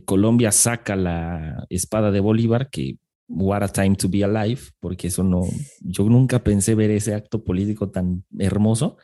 Colombia 0.06 0.52
saca 0.52 0.96
la 0.96 1.66
espada 1.70 2.12
de 2.12 2.20
Bolívar, 2.20 2.70
que 2.70 2.98
what 3.28 3.64
a 3.64 3.68
time 3.68 3.96
to 3.96 4.08
be 4.10 4.24
alive, 4.24 4.62
porque 4.80 5.08
eso 5.08 5.24
no, 5.24 5.44
yo 5.82 6.06
nunca 6.06 6.44
pensé 6.44 6.76
ver 6.76 6.92
ese 6.92 7.14
acto 7.14 7.44
político 7.44 7.90
tan 7.90 8.24
hermoso, 8.40 8.98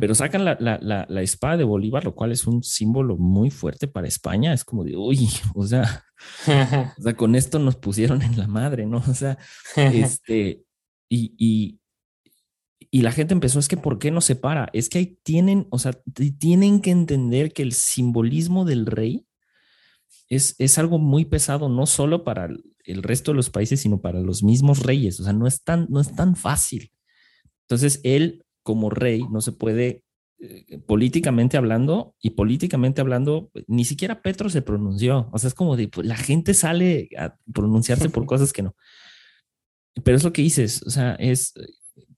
pero 0.00 0.14
sacan 0.14 0.44
la, 0.44 0.56
la, 0.60 1.06
la, 1.08 1.22
espada 1.22 1.56
de 1.56 1.64
Bolívar, 1.64 2.04
lo 2.04 2.14
cual 2.14 2.30
es 2.32 2.46
un 2.46 2.62
símbolo 2.62 3.16
muy 3.16 3.50
fuerte 3.50 3.88
para 3.88 4.06
España, 4.06 4.52
es 4.52 4.64
como 4.64 4.84
de, 4.84 4.96
uy, 4.96 5.28
o 5.54 5.66
sea, 5.66 6.04
o 6.46 7.02
sea, 7.02 7.14
con 7.16 7.34
esto 7.34 7.58
nos 7.58 7.76
pusieron 7.76 8.22
en 8.22 8.38
la 8.38 8.46
madre, 8.46 8.86
¿no? 8.86 8.98
O 8.98 9.14
sea, 9.14 9.36
este, 9.76 10.62
y, 11.08 11.34
y, 11.36 11.80
y 12.90 13.02
la 13.02 13.12
gente 13.12 13.34
empezó, 13.34 13.58
es 13.58 13.68
que 13.68 13.76
¿por 13.76 13.98
qué 13.98 14.10
no 14.10 14.20
se 14.20 14.36
para? 14.36 14.70
Es 14.72 14.88
que 14.88 14.98
ahí 14.98 15.18
tienen, 15.22 15.66
o 15.70 15.78
sea, 15.78 15.92
tienen 16.38 16.80
que 16.80 16.90
entender 16.90 17.52
que 17.52 17.62
el 17.62 17.72
simbolismo 17.72 18.64
del 18.64 18.86
rey 18.86 19.26
es, 20.28 20.54
es 20.58 20.78
algo 20.78 20.98
muy 20.98 21.24
pesado, 21.24 21.68
no 21.68 21.86
solo 21.86 22.24
para 22.24 22.48
el 22.84 23.02
resto 23.02 23.32
de 23.32 23.36
los 23.36 23.50
países, 23.50 23.80
sino 23.80 24.00
para 24.00 24.20
los 24.20 24.42
mismos 24.42 24.82
reyes. 24.82 25.20
O 25.20 25.24
sea, 25.24 25.32
no 25.32 25.46
es 25.46 25.62
tan, 25.62 25.86
no 25.90 26.00
es 26.00 26.14
tan 26.14 26.36
fácil. 26.36 26.92
Entonces, 27.62 28.00
él 28.02 28.44
como 28.68 28.90
rey 28.90 29.24
no 29.30 29.40
se 29.40 29.52
puede, 29.52 30.04
eh, 30.40 30.78
políticamente 30.86 31.56
hablando, 31.56 32.14
y 32.20 32.30
políticamente 32.30 33.00
hablando, 33.00 33.50
ni 33.66 33.86
siquiera 33.86 34.20
Petro 34.20 34.50
se 34.50 34.60
pronunció. 34.60 35.30
O 35.32 35.38
sea, 35.38 35.48
es 35.48 35.54
como 35.54 35.74
de, 35.74 35.88
pues, 35.88 36.06
la 36.06 36.16
gente 36.16 36.52
sale 36.52 37.08
a 37.16 37.34
pronunciarse 37.50 38.10
por 38.10 38.26
cosas 38.26 38.52
que 38.52 38.60
no. 38.60 38.76
Pero 40.04 40.18
es 40.18 40.22
lo 40.22 40.34
que 40.34 40.42
dices, 40.42 40.82
o 40.82 40.90
sea, 40.90 41.14
es 41.14 41.54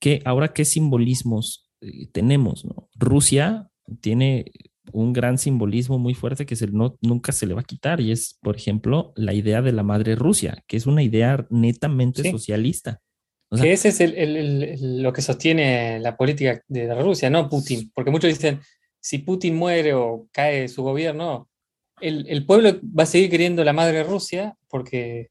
que 0.01 0.23
ahora 0.25 0.53
qué 0.53 0.65
simbolismos 0.65 1.71
eh, 1.83 2.09
tenemos, 2.11 2.65
¿no? 2.65 2.89
Rusia 2.97 3.71
tiene 4.01 4.51
un 4.93 5.13
gran 5.13 5.39
simbolismo 5.39 6.01
muy 6.01 6.15
fuerte 6.15 6.47
que 6.47 6.57
se, 6.57 6.67
no, 6.67 6.99
nunca 7.01 7.31
se 7.31 7.47
le 7.47 7.55
va 7.55 7.61
a 7.61 7.71
quitar 7.73 8.01
y 8.01 8.11
es, 8.11 8.41
por 8.43 8.57
ejemplo, 8.57 9.13
la 9.15 9.35
idea 9.35 9.63
de 9.63 9.71
la 9.71 9.85
madre 9.85 10.17
Rusia, 10.17 10.65
que 10.67 10.77
es 10.77 10.87
una 10.87 11.05
idea 11.05 11.47
netamente 11.49 12.29
socialista. 12.29 13.01
Que 13.51 13.73
ese 13.73 13.89
es 13.89 14.81
lo 14.81 15.13
que 15.13 15.23
sostiene 15.23 15.99
la 16.01 16.17
política 16.17 16.63
de 16.69 16.95
Rusia, 16.95 17.31
no 17.31 17.49
Putin, 17.49 17.91
porque 17.95 18.11
muchos 18.11 18.31
dicen, 18.31 18.61
si 19.01 19.19
Putin 19.19 19.57
muere 19.57 19.95
o 19.95 20.29
cae 20.31 20.69
su 20.69 20.83
gobierno, 20.83 21.49
el, 22.01 22.27
el 22.29 22.47
pueblo 22.47 22.79
va 22.97 23.03
a 23.05 23.07
seguir 23.07 23.31
queriendo 23.31 23.65
la 23.65 23.73
madre 23.73 24.05
Rusia 24.05 24.57
porque 24.69 25.31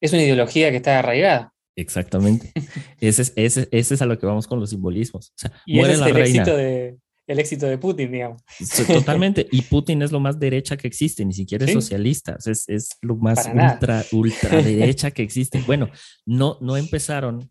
es 0.00 0.12
una 0.12 0.22
ideología 0.22 0.70
que 0.70 0.78
está 0.78 0.98
arraigada. 0.98 1.52
Exactamente. 1.76 2.52
ese, 3.00 3.22
es, 3.22 3.32
ese, 3.36 3.68
ese, 3.70 3.94
es 3.94 4.02
a 4.02 4.06
lo 4.06 4.18
que 4.18 4.26
vamos 4.26 4.46
con 4.46 4.60
los 4.60 4.70
simbolismos. 4.70 5.28
O 5.30 5.34
sea, 5.36 5.52
y 5.64 5.76
muere 5.76 5.94
ese 5.94 6.02
es 6.02 6.10
el 6.10 6.16
éxito, 6.16 6.56
de, 6.56 6.98
el 7.32 7.38
éxito 7.38 7.66
de 7.66 7.78
Putin, 7.78 8.12
digamos. 8.12 8.42
Totalmente. 8.86 9.46
Y 9.50 9.62
Putin 9.62 10.02
es 10.02 10.12
lo 10.12 10.20
más 10.20 10.38
derecha 10.38 10.76
que 10.76 10.86
existe, 10.86 11.24
ni 11.24 11.32
siquiera 11.32 11.64
es 11.64 11.72
socialista. 11.72 12.36
Es, 12.44 12.68
es, 12.68 12.90
lo 13.00 13.16
más 13.16 13.48
ultra, 13.48 14.04
ultra 14.12 14.62
derecha 14.62 15.10
que 15.10 15.22
existe. 15.22 15.62
Bueno, 15.66 15.90
no, 16.26 16.58
no 16.60 16.76
empezaron, 16.76 17.50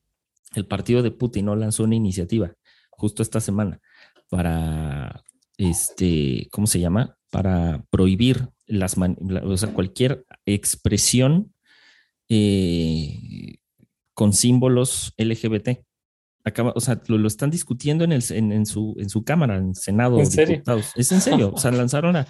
el 0.56 0.66
partido 0.66 1.02
de 1.02 1.12
Putin 1.12 1.46
no 1.46 1.56
lanzó 1.56 1.84
una 1.84 1.96
iniciativa 1.96 2.54
justo 2.92 3.24
esta 3.24 3.40
semana 3.40 3.80
para, 4.30 5.24
este, 5.58 6.48
¿cómo 6.52 6.68
se 6.68 6.80
llama? 6.80 7.18
Para 7.32 7.84
prohibir 7.90 8.50
las, 8.68 8.96
o 8.98 9.58
sea, 9.58 9.74
cualquier 9.74 10.26
expresión 10.46 11.54
eh, 12.30 13.58
con 14.14 14.34
símbolos 14.34 15.14
LGBT. 15.18 15.80
Acaba, 16.44 16.74
o 16.76 16.80
sea, 16.80 17.02
lo, 17.08 17.28
están 17.28 17.52
discutiendo 17.52 18.04
en, 18.04 18.12
el, 18.12 18.24
en, 18.30 18.66
su, 18.66 18.96
en 18.98 19.10
su 19.10 19.24
cámara, 19.24 19.58
en 19.58 19.76
Senado. 19.76 20.20
¿En 20.20 20.26
serio? 20.26 20.64
Es 20.96 21.12
en 21.12 21.22
serio. 21.22 21.52
O 21.54 21.58
sea, 21.58 21.72
lanzaron 21.72 22.26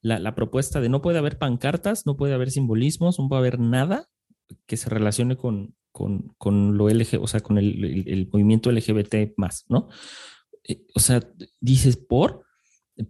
la, 0.00 0.18
la, 0.18 0.34
propuesta 0.34 0.80
de 0.80 0.88
no 0.88 1.00
puede 1.00 1.18
haber 1.18 1.38
pancartas, 1.38 2.06
no 2.06 2.16
puede 2.16 2.34
haber 2.34 2.50
simbolismos, 2.50 3.18
no 3.18 3.28
puede 3.28 3.40
haber 3.40 3.58
nada 3.58 4.08
que 4.66 4.76
se 4.76 4.90
relacione 4.90 5.36
con, 5.36 5.74
con, 5.92 6.34
con 6.38 6.76
lo 6.76 6.88
LGBT, 6.88 7.22
o 7.22 7.26
sea, 7.26 7.40
con 7.40 7.56
el, 7.58 7.84
el, 7.84 8.08
el 8.08 8.28
movimiento 8.32 8.70
LGBT 8.70 9.34
más, 9.36 9.64
¿no? 9.68 9.88
Eh, 10.66 10.82
o 10.94 11.00
sea, 11.00 11.20
dices, 11.60 11.96
¿por? 11.96 12.44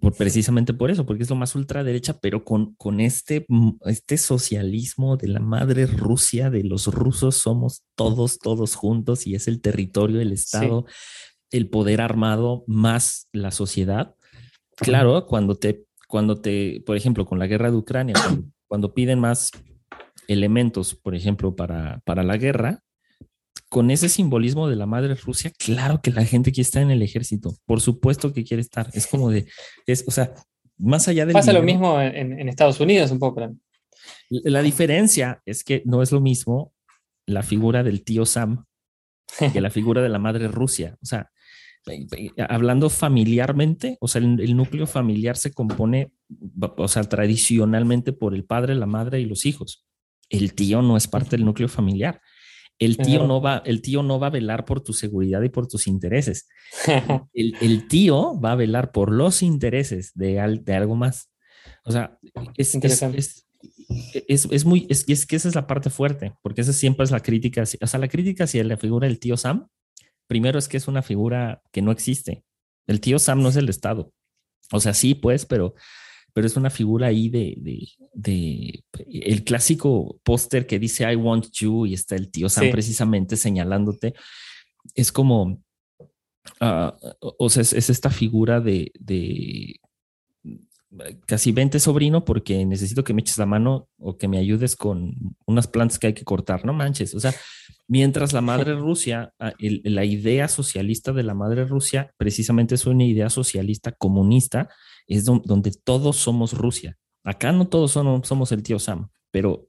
Por, 0.01 0.17
precisamente 0.17 0.73
por 0.73 0.91
eso, 0.91 1.05
porque 1.05 1.25
es 1.25 1.31
lo 1.31 1.37
más 1.37 1.55
ultraderecha, 1.55 2.19
pero 2.19 2.45
con, 2.45 2.75
con 2.77 3.01
este, 3.01 3.45
mm, 3.49 3.73
este 3.87 4.17
socialismo 4.17 5.17
de 5.17 5.29
la 5.29 5.41
madre 5.41 5.87
Rusia, 5.87 6.51
de 6.51 6.65
los 6.65 6.87
rusos 6.87 7.37
somos 7.37 7.85
todos, 7.95 8.39
todos 8.39 8.75
juntos 8.75 9.27
y 9.27 9.35
es 9.35 9.47
el 9.47 9.61
territorio, 9.61 10.21
el 10.21 10.33
Estado, 10.33 10.87
el 11.51 11.69
poder 11.69 12.01
armado 12.01 12.65
más 12.67 13.29
la 13.33 13.51
sociedad. 13.51 14.15
Claro, 14.77 15.27
cuando 15.27 15.55
te, 15.55 15.85
cuando 16.09 16.41
te, 16.41 16.83
por 16.87 16.97
ejemplo, 16.97 17.27
con 17.27 17.39
la 17.39 17.47
guerra 17.47 17.71
de 17.71 17.77
Ucrania, 17.77 18.15
cuando, 18.67 18.95
piden 18.95 19.21
más 19.21 19.51
elementos, 20.27 20.95
por 20.95 21.15
ejemplo, 21.15 21.55
para, 21.55 22.01
para 22.05 22.23
la 22.23 22.37
guerra, 22.37 22.84
con 23.69 23.91
ese 23.91 24.09
simbolismo 24.09 24.69
de 24.69 24.77
la 24.77 24.87
madre 24.87 25.15
Rusia, 25.15 25.53
claro 25.59 26.01
que 26.01 26.13
la 26.13 26.25
gente 26.25 26.53
quiere 26.53 26.67
estar 26.67 26.83
en 26.83 26.91
el 26.91 27.03
ejército, 27.03 27.57
por 27.67 27.81
supuesto 27.81 28.33
que 28.33 28.45
quiere 28.45 28.61
estar. 28.61 28.89
Es 28.93 29.07
como 29.07 29.31
de, 29.31 29.47
es, 29.87 30.05
o 30.07 30.11
sea, 30.11 30.33
más 30.79 31.09
allá 31.09 31.27
de... 31.27 31.33
Pasa 31.33 31.53
lo 31.53 31.63
mismo 31.63 32.01
en, 32.01 32.49
Estados 32.49 32.79
Unidos 32.81 33.11
un 33.11 33.19
poco. 33.19 33.41
La 34.29 34.63
diferencia 34.63 35.43
es 35.45 35.65
que 35.65 35.83
no 35.85 36.03
es 36.03 36.13
lo 36.13 36.21
mismo 36.21 36.73
la 37.27 37.43
figura 37.43 37.83
del 37.83 38.05
tío 38.05 38.27
Sam 38.27 38.65
que 39.53 39.61
la 39.61 39.71
figura 39.71 40.03
de 40.03 40.09
la 40.09 40.19
madre 40.19 40.49
Rusia. 40.49 40.97
O 41.03 41.07
sea, 41.07 41.31
hablando 42.49 42.89
familiarmente, 42.91 43.97
o 44.01 44.09
sea, 44.09 44.21
el, 44.21 44.57
núcleo 44.57 44.87
familiar 44.87 45.37
se 45.37 45.53
compone, 45.53 46.13
o 46.77 46.89
sea, 46.89 47.05
tradicionalmente 47.05 48.13
por 48.13 48.35
el 48.35 48.45
padre, 48.45 48.75
la 48.75 48.87
madre 48.87 49.21
y 49.21 49.27
los 49.27 49.47
hijos. 49.47 49.87
El 50.29 50.55
tío 50.55 50.83
no 50.83 50.97
es 50.97 51.07
parte 51.07 51.37
del 51.37 51.45
núcleo 51.45 51.69
familiar. 51.69 52.21
El 52.79 52.97
tío, 52.97 53.27
no 53.27 53.41
va, 53.41 53.63
el 53.65 53.83
tío 53.83 54.03
no 54.03 54.19
va 54.19 54.27
a 54.27 54.31
velar 54.31 54.65
por 54.65 54.81
tu 54.81 54.93
seguridad 54.93 55.43
y 55.43 55.49
por 55.49 55.69
tus 55.69 55.87
intereses. 55.87 56.49
el, 57.33 57.89
tío 57.89 58.39
va 58.41 58.53
a 58.53 58.57
velar 58.57 58.91
por 58.91 59.13
los 59.13 59.43
intereses 59.43 60.13
de, 60.15 60.61
de 60.63 60.75
algo 60.75 60.97
más. 60.97 61.31
O 61.85 61.93
sea, 61.93 62.19
es, 62.57 62.75
es, 62.75 64.49
es, 64.51 64.65
muy, 64.65 64.87
es, 64.91 65.05
es 65.09 65.27
que 65.27 65.37
esa 65.37 65.49
es 65.49 65.55
la 65.55 65.67
parte 65.67 65.91
fuerte, 65.91 66.35
porque 66.43 66.63
esa 66.63 66.73
siempre 66.73 67.05
es 67.05 67.11
la 67.11 67.21
crítica. 67.21 67.63
O 67.63 67.87
sea, 67.87 68.01
la 68.01 68.09
crítica 68.09 68.45
hacia 68.45 68.65
la 68.65 68.77
figura 68.77 69.07
del 69.07 69.19
tío 69.19 69.37
Sam, 69.37 69.69
primero 70.27 70.59
es 70.59 70.69
que 70.69 70.77
es 70.77 70.89
una 70.89 71.03
figura 71.03 71.63
que 71.73 71.83
no 71.83 71.93
existe. 71.93 72.45
El 72.87 73.01
tío 73.01 73.19
Sam 73.19 73.43
no 73.43 73.51
es 73.51 73.57
el 73.57 73.69
Estado. 73.69 74.13
O 74.73 74.81
sea, 74.81 74.95
sí, 74.95 75.15
pues, 75.15 75.47
pero 75.47 75.75
pero 76.35 76.49
es 76.49 76.57
una 76.57 76.69
figura 76.69 77.07
ahí 77.07 77.29
de, 77.29 77.57
de, 78.13 78.85
el 79.09 79.45
clásico 79.45 80.21
póster 80.25 80.67
que 80.67 80.81
dice 80.81 81.11
I 81.11 81.15
want 81.15 81.47
you 81.53 81.87
y 81.87 81.95
está 81.95 82.17
el 82.17 82.31
tío 82.31 82.49
Sam 82.49 82.71
precisamente 82.73 83.37
señalándote. 83.37 84.15
Es 84.95 85.13
como, 85.13 85.63
ah, 86.61 86.97
o 87.21 87.49
sea, 87.49 87.63
es, 87.63 87.89
esta 87.89 88.11
figura 88.11 88.61
de, 88.61 88.91
de 88.99 89.81
casi 91.27 91.53
vente 91.53 91.79
sobrino 91.79 92.25
porque 92.25 92.65
necesito 92.67 93.05
que 93.05 93.15
me 93.15 93.21
eches 93.21 93.39
la 93.39 93.47
mano 93.47 93.89
o 93.97 94.17
que 94.17 94.27
me 94.27 94.39
ayudes 94.39 94.75
con 94.75 95.15
unas 95.47 95.69
plantas 95.69 96.01
que 96.01 96.09
hay 96.09 96.15
que 96.15 96.25
cortar, 96.25 96.65
no 96.65 96.73
manches. 96.73 97.15
O 97.15 97.21
sea, 97.21 97.33
mientras 97.87 98.33
la 98.33 98.41
madre 98.41 98.75
Rusia, 98.75 99.33
ah, 99.39 99.53
la 99.61 100.05
idea 100.05 100.49
socialista 100.49 101.13
de 101.13 101.23
la 101.23 101.35
madre 101.35 101.65
Rusia 101.65 102.13
precisamente 102.17 102.75
es 102.75 102.87
una 102.87 103.05
idea 103.05 103.31
socialista 103.31 103.93
comunista 103.93 104.69
es 105.07 105.25
donde 105.25 105.73
todos 105.85 106.17
somos 106.17 106.53
Rusia. 106.53 106.99
Acá 107.25 107.53
no 107.53 107.67
todos 107.67 107.93
somos 107.93 108.53
el 108.53 108.63
tío 108.63 108.79
Sam, 108.79 109.09
pero 109.31 109.69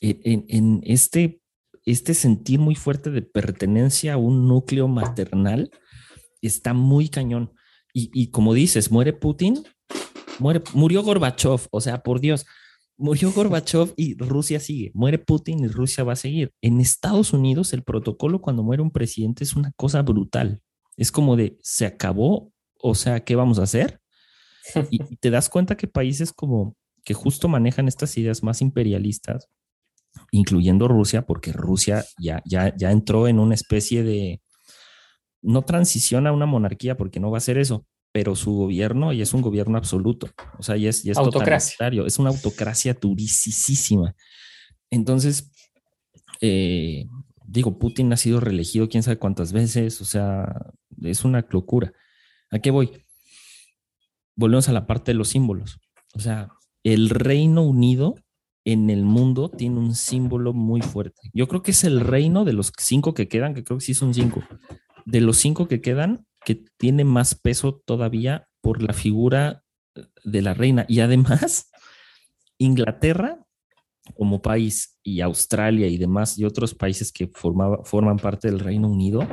en, 0.00 0.80
este, 0.84 1.40
este 1.84 2.14
sentir 2.14 2.60
muy 2.60 2.74
fuerte 2.74 3.10
de 3.10 3.22
pertenencia 3.22 4.14
a 4.14 4.18
un 4.18 4.48
núcleo 4.48 4.88
maternal 4.88 5.70
está 6.42 6.74
muy 6.74 7.08
cañón. 7.08 7.52
Y, 7.98 8.30
como 8.30 8.52
dices, 8.52 8.90
muere 8.90 9.14
Putin, 9.14 9.64
muere, 10.38 10.62
murió 10.74 11.02
Gorbachev, 11.02 11.60
o 11.70 11.80
sea, 11.80 12.02
por 12.02 12.20
Dios, 12.20 12.44
murió 12.98 13.32
Gorbachev 13.32 13.94
y 13.96 14.18
Rusia 14.18 14.60
sigue, 14.60 14.90
muere 14.92 15.18
Putin 15.18 15.60
y 15.60 15.68
Rusia 15.68 16.04
va 16.04 16.12
a 16.12 16.16
seguir. 16.16 16.52
En 16.60 16.78
Estados 16.78 17.32
Unidos 17.32 17.72
el 17.72 17.82
protocolo 17.82 18.42
cuando 18.42 18.62
muere 18.62 18.82
un 18.82 18.90
presidente 18.90 19.44
es 19.44 19.56
una 19.56 19.72
cosa 19.76 20.02
brutal. 20.02 20.60
Es 20.98 21.10
como 21.10 21.36
de, 21.36 21.56
se 21.62 21.86
acabó, 21.86 22.52
o 22.82 22.94
sea, 22.94 23.24
¿qué 23.24 23.34
vamos 23.34 23.58
a 23.58 23.62
hacer? 23.62 23.98
Y, 24.90 24.98
te 25.16 25.30
das 25.30 25.48
cuenta 25.48 25.76
que 25.76 25.86
países 25.86 26.32
como 26.32 26.76
que 27.04 27.14
justo 27.14 27.48
manejan 27.48 27.88
estas 27.88 28.16
ideas 28.18 28.42
más 28.42 28.60
imperialistas, 28.60 29.48
incluyendo 30.32 30.88
Rusia, 30.88 31.22
porque 31.22 31.52
Rusia 31.52 32.04
ya, 32.18 32.42
ya, 32.44 32.74
ya 32.76 32.90
entró 32.90 33.28
en 33.28 33.38
una 33.38 33.54
especie 33.54 34.02
de, 34.02 34.40
no 35.42 35.62
transiciona 35.62 36.30
a 36.30 36.32
una 36.32 36.46
monarquía 36.46 36.96
porque 36.96 37.20
no 37.20 37.30
va 37.30 37.38
a 37.38 37.42
ser 37.42 37.58
eso, 37.58 37.86
pero 38.12 38.34
su 38.34 38.52
gobierno 38.54 39.12
y 39.12 39.22
es 39.22 39.34
un 39.34 39.42
gobierno 39.42 39.78
absoluto, 39.78 40.28
o 40.58 40.62
sea, 40.62 40.76
y 40.76 40.88
es, 40.88 41.04
y 41.04 41.10
es 41.10 41.16
totalitario, 41.16 42.06
es 42.06 42.18
una 42.18 42.30
autocracia 42.30 42.94
durísima. 42.94 44.14
Entonces, 44.90 45.52
eh, 46.40 47.06
digo, 47.46 47.78
Putin 47.78 48.12
ha 48.12 48.16
sido 48.16 48.40
reelegido 48.40 48.88
quién 48.88 49.02
sabe 49.02 49.18
cuántas 49.18 49.52
veces, 49.52 50.00
o 50.00 50.04
sea, 50.04 50.72
es 51.02 51.24
una 51.24 51.46
locura. 51.50 51.92
¿A 52.50 52.58
qué 52.58 52.70
voy? 52.70 53.05
Volvemos 54.36 54.68
a 54.68 54.72
la 54.72 54.86
parte 54.86 55.12
de 55.12 55.18
los 55.18 55.28
símbolos. 55.28 55.78
O 56.14 56.20
sea, 56.20 56.50
el 56.84 57.10
Reino 57.10 57.62
Unido 57.62 58.14
en 58.64 58.90
el 58.90 59.04
mundo 59.04 59.48
tiene 59.48 59.78
un 59.78 59.94
símbolo 59.94 60.52
muy 60.52 60.82
fuerte. 60.82 61.30
Yo 61.32 61.48
creo 61.48 61.62
que 61.62 61.70
es 61.70 61.84
el 61.84 62.00
reino 62.00 62.44
de 62.44 62.52
los 62.52 62.72
cinco 62.78 63.14
que 63.14 63.28
quedan, 63.28 63.54
que 63.54 63.64
creo 63.64 63.78
que 63.78 63.84
sí 63.84 63.94
son 63.94 64.12
cinco. 64.12 64.42
De 65.04 65.20
los 65.20 65.36
cinco 65.36 65.68
que 65.68 65.80
quedan, 65.80 66.26
que 66.44 66.64
tiene 66.76 67.04
más 67.04 67.34
peso 67.34 67.80
todavía 67.84 68.48
por 68.60 68.82
la 68.82 68.92
figura 68.92 69.62
de 70.24 70.42
la 70.42 70.52
reina. 70.52 70.84
Y 70.88 71.00
además, 71.00 71.70
Inglaterra 72.58 73.46
como 74.14 74.42
país 74.42 74.98
y 75.02 75.20
Australia 75.20 75.88
y 75.88 75.98
demás 75.98 76.38
y 76.38 76.44
otros 76.44 76.74
países 76.74 77.12
que 77.12 77.28
forman 77.28 78.16
parte 78.18 78.48
del 78.48 78.60
Reino 78.60 78.88
Unido 78.88 79.26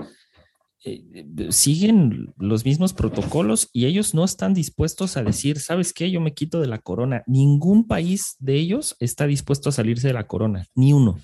eh, 0.86 1.48
siguen 1.50 2.34
los 2.38 2.66
mismos 2.66 2.94
protocolos 2.94 3.70
y 3.72 3.86
ellos 3.86 4.13
no 4.13 4.24
están 4.25 4.54
dispuestos 4.54 5.16
a 5.18 5.24
decir, 5.24 5.60
¿sabes 5.60 5.94
qué? 5.94 6.12
Yo 6.12 6.20
me 6.20 6.34
quito 6.34 6.60
de 6.60 6.68
la 6.68 6.80
corona. 6.80 7.24
Ningún 7.25 7.88
país 7.88 8.36
de 8.40 8.56
ellos 8.56 8.96
está 9.00 9.25
dispuesto 9.25 9.70
a 9.70 9.72
salirse 9.72 10.08
de 10.08 10.13
la 10.13 10.28
corona, 10.28 10.68
ni 10.75 10.94
uno. 10.94 11.20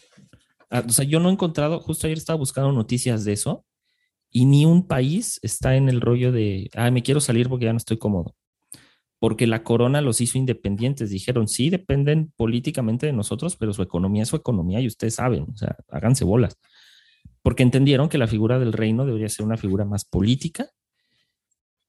Ah, 0.69 0.83
o 0.87 0.91
sea, 0.91 1.05
yo 1.05 1.19
no 1.19 1.29
he 1.29 1.33
encontrado, 1.33 1.79
justo 1.79 2.07
ayer 2.07 2.17
estaba 2.17 2.37
buscando 2.37 2.71
noticias 2.71 3.25
de 3.25 3.33
eso 3.33 3.65
y 4.31 4.45
ni 4.45 4.65
un 4.65 4.87
país 4.87 5.39
está 5.41 5.75
en 5.75 5.89
el 5.89 6.01
rollo 6.01 6.31
de, 6.31 6.69
ah, 6.75 6.91
me 6.91 7.03
quiero 7.03 7.19
salir 7.19 7.49
porque 7.49 7.65
ya 7.65 7.73
no 7.73 7.77
estoy 7.77 7.97
cómodo 7.97 8.35
porque 9.19 9.47
la 9.47 9.63
corona 9.63 10.01
los 10.01 10.21
hizo 10.21 10.37
independientes. 10.37 11.09
Dijeron, 11.09 11.47
sí, 11.47 11.69
dependen 11.69 12.31
políticamente 12.35 13.05
de 13.05 13.13
nosotros, 13.13 13.57
pero 13.57 13.73
su 13.73 13.81
economía 13.81 14.23
es 14.23 14.29
su 14.29 14.37
economía 14.37 14.79
y 14.79 14.87
ustedes 14.87 15.15
saben, 15.15 15.45
o 15.53 15.57
sea, 15.57 15.75
háganse 15.89 16.23
bolas. 16.23 16.57
Porque 17.41 17.63
entendieron 17.63 18.09
que 18.09 18.17
la 18.17 18.27
figura 18.27 18.59
del 18.59 18.73
reino 18.73 19.05
debería 19.05 19.29
ser 19.29 19.45
una 19.45 19.57
figura 19.57 19.85
más 19.85 20.05
política. 20.05 20.69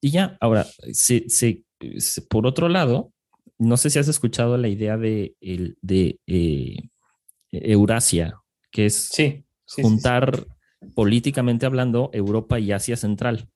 Y 0.00 0.10
ya, 0.10 0.36
ahora, 0.40 0.66
se, 0.92 1.64
por 2.28 2.46
otro 2.46 2.68
lado, 2.68 3.12
no 3.58 3.76
sé 3.76 3.90
si 3.90 3.98
has 3.98 4.08
escuchado 4.08 4.56
la 4.56 4.68
idea 4.68 4.96
de, 4.96 5.34
de 5.40 6.18
eh, 6.26 6.88
Eurasia, 7.52 8.40
que 8.70 8.86
es 8.86 9.10
juntar 9.66 10.46
políticamente 10.94 11.66
hablando 11.66 12.10
Europa 12.12 12.58
y 12.58 12.72
Asia 12.72 12.96
Central. 12.96 13.48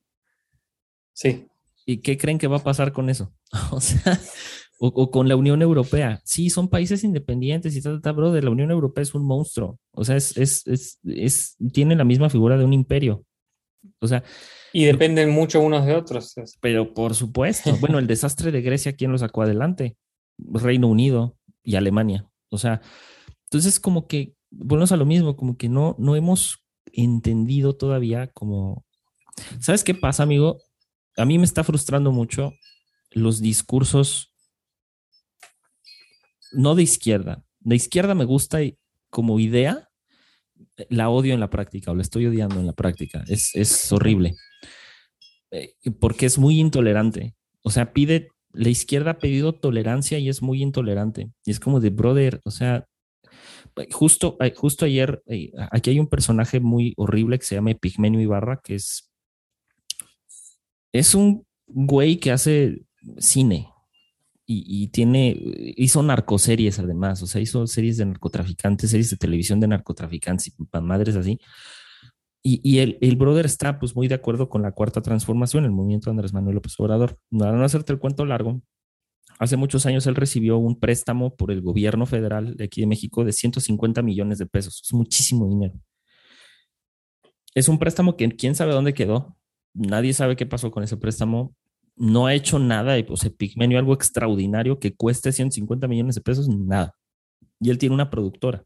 Sí. 1.13 1.47
¿Y 1.87 1.99
qué 1.99 2.19
creen 2.19 2.39
que 2.39 2.47
va 2.47 2.59
a 2.59 2.65
pasar 2.65 2.93
con 2.93 3.11
eso? 3.11 3.33
o 3.71 3.81
sea, 3.81 4.21
o, 4.87 5.11
con 5.11 5.29
la 5.29 5.37
Unión 5.37 5.63
Europea. 5.63 6.21
Sí, 6.25 6.51
son 6.51 6.69
países 6.69 7.05
independientes 7.05 7.77
y 7.77 7.83
tal, 7.83 8.01
tal, 8.01 8.15
bro, 8.15 8.33
de 8.33 8.43
la 8.43 8.51
Unión 8.51 8.71
Europea 8.71 9.03
es 9.03 9.15
un 9.15 9.25
monstruo. 9.25 9.79
O 9.93 10.05
sea, 10.05 10.17
es, 10.17 10.37
es, 10.37 10.67
es, 10.67 10.99
es, 11.05 11.57
tiene 11.73 11.97
la 11.97 12.05
misma 12.05 12.29
figura 12.31 12.57
de 12.57 12.65
un 12.65 12.73
imperio. 12.73 13.25
O 14.01 14.07
sea. 14.07 14.23
Y 14.73 14.85
dependen 14.85 15.31
mucho 15.31 15.61
unos 15.61 15.87
de 15.87 15.95
otros. 15.95 16.35
Pero 16.61 16.93
por 16.93 17.15
supuesto. 17.15 17.77
bueno, 17.81 17.99
el 17.99 18.07
desastre 18.07 18.51
de 18.53 18.63
Grecia, 18.63 18.95
¿quién 18.95 19.13
lo 19.13 19.19
sacó 19.19 19.43
adelante? 19.43 19.97
Reino 20.39 20.89
Unido 20.89 21.37
y 21.63 21.77
Alemania. 21.77 22.29
O 22.51 22.59
sea, 22.59 22.81
entonces 23.45 23.81
como 23.81 24.07
que, 24.07 24.35
volvemos 24.51 24.93
a 24.93 24.97
lo 24.97 25.07
mismo, 25.07 25.37
como 25.37 25.57
que 25.57 25.69
no, 25.69 25.97
no 25.99 26.17
hemos 26.17 26.65
entendido 26.93 27.77
todavía 27.77 28.29
como... 28.29 28.85
¿Sabes 29.59 29.83
qué 29.83 29.95
pasa, 29.95 30.23
amigo? 30.23 30.59
a 31.17 31.25
mí 31.25 31.39
me 31.39 31.45
está 31.45 31.65
frustrando 31.65 32.13
mucho 32.13 32.55
los 33.11 33.41
discursos 33.41 34.34
no 36.55 36.75
de 36.75 36.83
izquierda. 36.83 37.45
De 37.61 37.77
izquierda 37.77 38.15
me 38.15 38.25
gusta 38.25 38.59
como 39.11 39.39
idea, 39.41 39.89
la 40.89 41.09
odio 41.09 41.35
en 41.35 41.41
la 41.41 41.51
práctica 41.51 41.91
o 41.91 41.95
la 41.95 42.03
estoy 42.03 42.27
odiando 42.27 42.59
en 42.59 42.67
la 42.67 42.73
práctica. 42.73 43.25
Es, 43.29 43.93
horrible. 43.93 44.35
Eh, 45.51 45.75
porque 46.01 46.27
es 46.27 46.39
muy 46.39 46.59
intolerante. 46.59 47.35
O 47.63 47.71
sea, 47.71 47.93
pide, 47.93 48.29
la 48.53 48.69
izquierda 48.69 49.13
ha 49.13 49.19
pedido 49.19 49.55
tolerancia 49.55 50.19
y 50.19 50.29
es 50.29 50.43
muy 50.43 50.63
intolerante. 50.63 51.31
Y 51.45 51.51
es 51.51 51.61
como 51.61 51.81
de 51.81 51.91
brother, 51.91 52.41
o 52.45 52.51
sea, 52.51 52.87
justo, 53.91 54.37
justo 54.57 54.85
ayer, 54.85 55.23
eh, 55.27 55.53
aquí 55.71 55.91
hay 55.91 56.01
un 56.01 56.09
personaje 56.09 56.61
muy 56.61 56.95
horrible 56.97 57.39
que 57.39 57.47
se 57.47 57.55
llama 57.55 57.75
Pigmenio 57.75 58.21
Ibarra, 58.21 58.61
que 58.63 58.77
es 58.77 59.11
es 60.95 61.15
un 61.15 61.45
güey 61.67 62.19
que 62.19 62.31
hace 62.31 62.83
cine 63.19 63.69
y, 64.47 64.89
tiene, 64.89 65.37
hizo 65.77 66.03
narcoseries 66.03 66.79
además, 66.79 67.23
o 67.23 67.27
sea, 67.27 67.41
hizo 67.41 67.67
series 67.67 67.97
de 67.97 68.05
narcotraficantes, 68.07 68.91
series 68.91 69.11
de 69.11 69.17
televisión 69.17 69.59
de 69.61 69.69
narcotraficantes 69.69 70.49
y 70.49 70.53
madres 70.83 71.17
así. 71.17 71.41
Y, 72.47 72.79
el, 72.81 73.17
brother 73.17 73.47
está 73.47 73.79
pues 73.79 73.97
muy 73.97 74.07
de 74.07 74.17
acuerdo 74.17 74.51
con 74.51 74.61
la 74.61 74.73
cuarta 74.73 75.01
transformación, 75.01 75.65
el 75.65 75.71
movimiento 75.71 76.11
de 76.11 76.13
Andrés 76.13 76.35
Manuel 76.35 76.57
López 76.57 76.75
Obrador. 76.79 77.19
Para 77.31 77.53
no 77.53 77.65
hacerte 77.65 77.95
el 77.95 77.99
cuento 77.99 78.27
largo, 78.27 78.61
hace 79.39 79.57
muchos 79.57 79.87
años 79.87 80.07
él 80.07 80.15
recibió 80.15 80.59
un 80.59 80.79
préstamo 80.79 81.35
por 81.37 81.51
el 81.51 81.63
gobierno 81.63 82.05
federal 82.05 82.55
de 82.55 82.65
aquí 82.65 82.83
de 82.83 82.87
México 82.87 83.25
de 83.25 83.33
150 83.33 84.03
millones 84.03 84.37
de 84.39 84.45
pesos. 84.45 84.83
Es 84.85 84.93
muchísimo 84.93 85.49
dinero. 85.49 85.75
Es 87.55 87.69
un 87.69 87.79
préstamo 87.79 88.17
que 88.19 88.29
quién 88.33 88.55
sabe 88.55 88.75
dónde 88.75 88.93
quedó, 88.93 89.39
nadie 89.73 90.13
sabe 90.13 90.37
qué 90.37 90.45
pasó 90.45 90.71
con 90.71 90.83
ese 90.83 90.99
préstamo. 90.99 91.55
No 91.97 92.27
ha 92.27 92.35
hecho 92.35 92.59
nada, 92.59 92.97
o 93.09 93.17
sea, 93.17 93.31
Pigmenio 93.31 93.79
algo 93.79 93.95
extraordinario 93.95 94.79
que 94.79 94.95
cueste 94.95 95.33
150 95.33 95.87
millones 95.87 96.17
de 96.17 96.21
pesos, 96.21 96.49
nada. 96.49 96.95
Y 97.61 97.71
él 97.71 97.79
tiene 97.79 97.95
una 97.95 98.11
productora. 98.11 98.65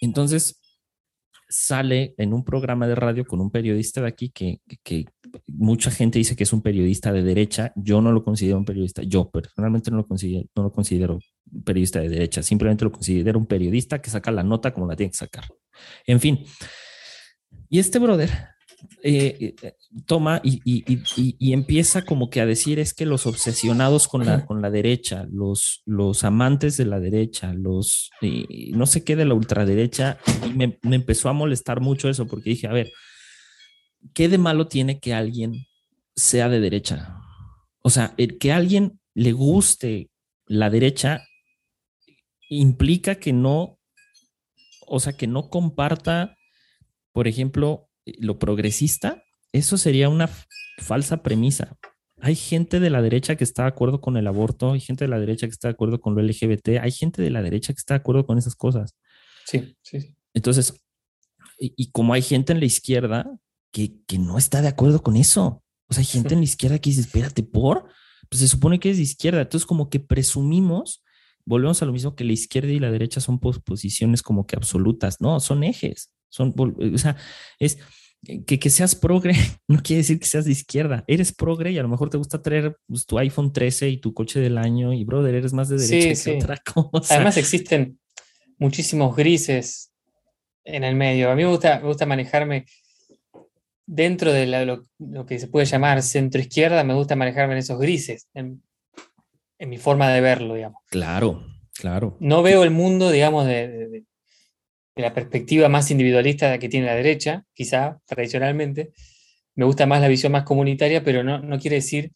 Entonces, 0.00 0.60
sale 1.48 2.14
en 2.18 2.32
un 2.32 2.44
programa 2.44 2.88
de 2.88 2.94
radio 2.94 3.24
con 3.24 3.40
un 3.40 3.50
periodista 3.50 4.00
de 4.00 4.08
aquí 4.08 4.30
que, 4.30 4.60
mucha 5.46 5.90
gente 5.90 6.18
dice 6.18 6.36
que 6.36 6.42
es 6.42 6.52
un 6.52 6.62
periodista 6.62 7.12
de 7.12 7.22
derecha. 7.22 7.72
Yo 7.76 8.00
no 8.00 8.12
lo 8.12 8.24
considero 8.24 8.58
un 8.58 8.64
periodista. 8.64 9.02
Yo 9.02 9.30
personalmente 9.30 9.90
no 9.90 9.98
lo 9.98 10.06
considero, 10.06 10.46
no 10.54 10.64
lo 10.64 10.72
considero 10.72 11.18
periodista 11.64 12.00
de 12.00 12.08
derecha. 12.08 12.42
Simplemente 12.42 12.84
lo 12.84 12.92
considero 12.92 13.38
un 13.38 13.46
periodista 13.46 14.00
que 14.00 14.10
saca 14.10 14.30
la 14.30 14.42
nota 14.42 14.74
como 14.74 14.86
la 14.86 14.96
tiene 14.96 15.10
que 15.10 15.18
sacar. 15.18 15.44
En 16.06 16.20
fin. 16.20 16.44
Y 17.68 17.78
este 17.78 17.98
brother 17.98 18.55
eh, 19.02 19.54
eh, 19.62 19.74
toma 20.04 20.40
y, 20.44 21.52
empieza 21.52 22.02
como 22.02 22.28
que 22.28 22.40
a 22.40 22.46
decir 22.46 22.78
es 22.78 22.92
que 22.92 23.06
los 23.06 23.26
obsesionados 23.26 24.08
con 24.08 24.26
la, 24.26 24.44
con 24.44 24.60
la 24.60 24.70
derecha, 24.70 25.26
los, 25.30 25.82
los 25.86 26.24
amantes 26.24 26.76
de 26.76 26.86
la 26.86 27.00
derecha, 27.00 27.52
los 27.52 28.10
no 28.72 28.86
sé 28.86 29.04
qué 29.04 29.16
de 29.16 29.24
la 29.24 29.34
ultraderecha, 29.34 30.18
y 30.46 30.52
me, 30.52 30.78
me, 30.82 30.96
empezó 30.96 31.28
a 31.28 31.32
molestar 31.32 31.80
mucho 31.80 32.08
eso 32.08 32.26
porque 32.26 32.50
dije, 32.50 32.66
a 32.66 32.72
ver, 32.72 32.90
¿qué 34.12 34.28
de 34.28 34.38
malo 34.38 34.66
tiene 34.68 35.00
que 35.00 35.14
alguien 35.14 35.66
sea 36.14 36.48
de 36.48 36.60
derecha? 36.60 37.20
O 37.82 37.90
sea, 37.90 38.14
el 38.16 38.38
que 38.38 38.52
a 38.52 38.56
alguien 38.56 39.00
le 39.14 39.32
guste 39.32 40.10
la 40.46 40.70
derecha 40.70 41.26
implica 42.48 43.16
que 43.16 43.32
no, 43.32 43.78
o 44.86 45.00
sea, 45.00 45.14
que 45.14 45.26
no 45.26 45.48
comparta, 45.50 46.36
por 47.12 47.28
ejemplo, 47.28 47.85
lo 48.18 48.38
progresista, 48.38 49.22
eso 49.52 49.76
sería 49.78 50.08
una 50.08 50.30
falsa 50.78 51.22
premisa. 51.22 51.76
Hay 52.20 52.34
gente 52.34 52.80
de 52.80 52.90
la 52.90 53.02
derecha 53.02 53.36
que 53.36 53.44
está 53.44 53.62
de 53.62 53.68
acuerdo 53.68 54.00
con 54.00 54.16
el 54.16 54.26
aborto, 54.26 54.72
hay 54.72 54.80
gente 54.80 55.04
de 55.04 55.08
la 55.08 55.18
derecha 55.18 55.46
que 55.46 55.52
está 55.52 55.68
de 55.68 55.72
acuerdo 55.72 56.00
con 56.00 56.14
lo 56.14 56.22
LGBT, 56.22 56.80
hay 56.80 56.90
gente 56.90 57.20
de 57.20 57.30
la 57.30 57.42
derecha 57.42 57.72
que 57.72 57.78
está 57.78 57.94
de 57.94 58.00
acuerdo 58.00 58.24
con 58.24 58.38
esas 58.38 58.54
cosas. 58.54 58.96
Sí, 59.44 59.76
sí. 59.82 60.14
Entonces, 60.32 60.74
y, 61.58 61.90
como 61.90 62.12
hay 62.12 62.22
gente 62.22 62.52
en 62.52 62.60
la 62.60 62.66
izquierda 62.66 63.30
que, 63.70 63.94
que, 64.06 64.18
no 64.18 64.38
está 64.38 64.60
de 64.62 64.68
acuerdo 64.68 65.02
con 65.02 65.16
eso, 65.16 65.62
o 65.88 65.94
sea, 65.94 66.00
hay 66.00 66.06
gente 66.06 66.34
en 66.34 66.40
la 66.40 66.44
izquierda 66.44 66.78
que 66.78 66.90
dice, 66.90 67.02
espérate, 67.02 67.42
por, 67.42 67.88
pues 68.28 68.40
se 68.40 68.48
supone 68.48 68.78
que 68.78 68.90
es 68.90 68.96
de 68.96 69.04
izquierda. 69.04 69.42
Entonces, 69.42 69.66
como 69.66 69.88
que 69.88 70.00
presumimos, 70.00 71.02
volvemos 71.44 71.80
a 71.82 71.86
lo 71.86 71.92
mismo 71.92 72.14
que 72.14 72.24
la 72.24 72.32
izquierda 72.32 72.70
y 72.70 72.78
la 72.78 72.90
derecha 72.90 73.20
son 73.20 73.38
posiciones 73.38 74.22
como 74.22 74.46
que 74.46 74.56
absolutas, 74.56 75.20
no, 75.20 75.38
son 75.40 75.64
ejes. 75.64 76.12
Son, 76.36 76.54
o 76.56 76.98
sea, 76.98 77.16
es 77.58 77.78
que, 78.46 78.58
que 78.58 78.70
seas 78.70 78.94
progre 78.94 79.32
no 79.68 79.82
quiere 79.82 79.98
decir 79.98 80.18
que 80.18 80.26
seas 80.26 80.44
de 80.44 80.52
izquierda. 80.52 81.04
Eres 81.06 81.32
progre 81.32 81.72
y 81.72 81.78
a 81.78 81.82
lo 81.82 81.88
mejor 81.88 82.10
te 82.10 82.18
gusta 82.18 82.42
traer 82.42 82.76
pues, 82.86 83.06
tu 83.06 83.18
iPhone 83.18 83.52
13 83.52 83.88
y 83.88 83.96
tu 83.98 84.12
coche 84.12 84.40
del 84.40 84.58
año 84.58 84.92
y 84.92 85.04
brother, 85.04 85.34
eres 85.34 85.52
más 85.52 85.68
de 85.68 85.78
derecha 85.78 86.24
que 86.24 86.36
otra 86.36 86.56
cosa. 86.74 87.14
Además 87.14 87.36
existen 87.36 87.98
muchísimos 88.58 89.16
grises 89.16 89.92
en 90.64 90.84
el 90.84 90.96
medio. 90.96 91.30
A 91.30 91.34
mí 91.34 91.42
me 91.42 91.50
gusta, 91.50 91.80
me 91.80 91.86
gusta 91.86 92.06
manejarme 92.06 92.66
dentro 93.86 94.32
de 94.32 94.46
lo, 94.46 95.26
que 95.26 95.38
se 95.38 95.46
puede 95.46 95.66
llamar 95.66 96.02
centro 96.02 96.40
izquierda, 96.40 96.82
me 96.84 96.94
gusta 96.94 97.16
manejarme 97.16 97.54
en 97.54 97.58
esos 97.58 97.78
grises, 97.78 98.28
en, 98.34 98.62
mi 99.58 99.78
forma 99.78 100.10
de 100.10 100.20
verlo, 100.20 100.54
digamos. 100.54 100.82
Claro, 100.90 101.46
claro. 101.72 102.16
No 102.20 102.42
veo 102.42 102.62
el 102.64 102.70
mundo, 102.70 103.10
digamos, 103.10 103.46
de, 103.46 104.04
la 104.96 105.12
perspectiva 105.12 105.68
más 105.68 105.90
individualista 105.90 106.58
que 106.58 106.68
tiene 106.68 106.86
la 106.86 106.94
derecha, 106.94 107.44
quizá 107.52 108.00
tradicionalmente. 108.06 108.92
Me 109.54 109.66
gusta 109.66 109.86
más 109.86 110.00
la 110.00 110.08
visión 110.08 110.32
más 110.32 110.44
comunitaria, 110.44 111.04
pero 111.04 111.22
no, 111.22 111.38
no 111.38 111.58
quiere 111.58 111.76
decir 111.76 112.12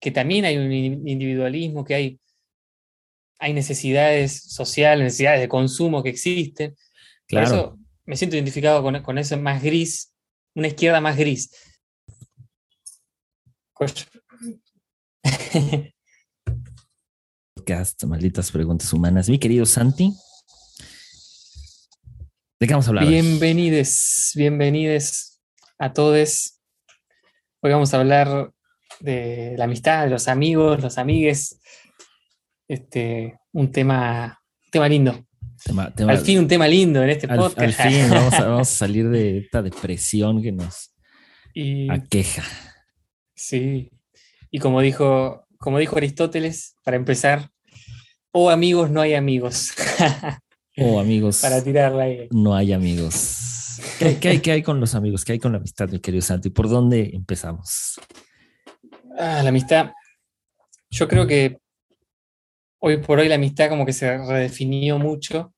que 0.00 0.10
también 0.10 0.46
hay 0.46 0.56
un 0.56 0.72
individualismo, 0.72 1.84
que 1.84 1.94
hay, 1.94 2.20
hay 3.38 3.52
necesidades 3.52 4.52
sociales, 4.52 5.04
necesidades 5.04 5.40
de 5.40 5.48
consumo 5.48 6.02
que 6.02 6.08
existen. 6.08 6.74
Claro. 7.26 7.46
Por 7.46 7.54
eso 7.54 7.78
me 8.06 8.16
siento 8.16 8.36
identificado 8.36 8.82
con, 8.82 9.00
con 9.02 9.18
eso 9.18 9.36
más 9.38 9.62
gris, 9.62 10.12
una 10.54 10.68
izquierda 10.68 11.00
más 11.00 11.16
gris. 11.16 11.50
Podcast, 17.54 18.04
malditas 18.04 18.50
preguntas 18.50 18.92
humanas. 18.92 19.28
Mi 19.28 19.38
querido 19.38 19.66
Santi, 19.66 20.12
¿de 22.62 22.68
qué 22.68 22.74
vamos 22.74 22.86
a 22.86 22.90
hablar? 22.90 23.08
Bienvenides, 23.08 24.34
bienvenides 24.36 25.42
a 25.80 25.92
todos. 25.92 26.60
Hoy 27.60 27.72
vamos 27.72 27.92
a 27.92 27.98
hablar 27.98 28.52
de 29.00 29.56
la 29.58 29.64
amistad, 29.64 30.04
de 30.04 30.10
los 30.10 30.28
amigos, 30.28 30.80
los 30.80 30.96
amigues. 30.96 31.60
Este, 32.68 33.36
un 33.50 33.72
tema, 33.72 34.40
tema 34.70 34.88
lindo. 34.88 35.26
al 36.06 36.18
fin 36.18 36.38
un 36.38 36.46
tema 36.46 36.68
lindo 36.68 37.02
en 37.02 37.10
este 37.10 37.26
podcast. 37.26 37.58
Al 37.58 37.72
fin 37.72 38.08
vamos 38.10 38.34
a, 38.34 38.64
salir 38.64 39.08
de 39.08 39.38
esta 39.38 39.60
depresión 39.60 40.40
que 40.40 40.52
nos 40.52 40.94
aqueja. 41.90 42.44
Sí. 43.34 43.90
Y 44.52 44.60
como 44.60 44.80
dijo, 44.82 45.48
como 45.58 45.80
dijo 45.80 45.96
Aristóteles, 45.96 46.76
para 46.84 46.96
empezar, 46.96 47.50
o 48.30 48.44
oh, 48.44 48.50
amigos, 48.50 48.88
no 48.88 49.00
hay 49.00 49.14
amigos. 49.14 49.72
o 50.78 50.96
oh, 50.96 51.00
amigos. 51.00 51.40
Para 51.42 51.62
tirarla 51.62 52.04
ahí. 52.04 52.28
No 52.30 52.54
hay 52.54 52.72
amigos. 52.72 53.78
¿Qué, 53.98 54.28
hay, 54.28 54.40
¿Qué, 54.40 54.52
hay, 54.52 54.62
con 54.62 54.80
los 54.80 54.94
amigos? 54.94 55.24
¿Qué 55.24 55.32
hay 55.32 55.38
con 55.38 55.52
la 55.52 55.58
amistad, 55.58 55.88
mi 55.88 55.98
querido 55.98 56.22
Santi? 56.22 56.50
¿Por 56.50 56.68
dónde 56.68 57.10
empezamos? 57.12 58.00
Ah, 59.18 59.42
la 59.42 59.48
amistad. 59.48 59.92
Yo 60.90 61.08
creo 61.08 61.26
que 61.26 61.58
hoy 62.78 62.98
por 62.98 63.18
hoy 63.18 63.28
la 63.28 63.36
amistad 63.36 63.68
como 63.68 63.86
que 63.86 63.92
se 63.92 64.16
redefinió 64.18 64.98
mucho. 64.98 65.54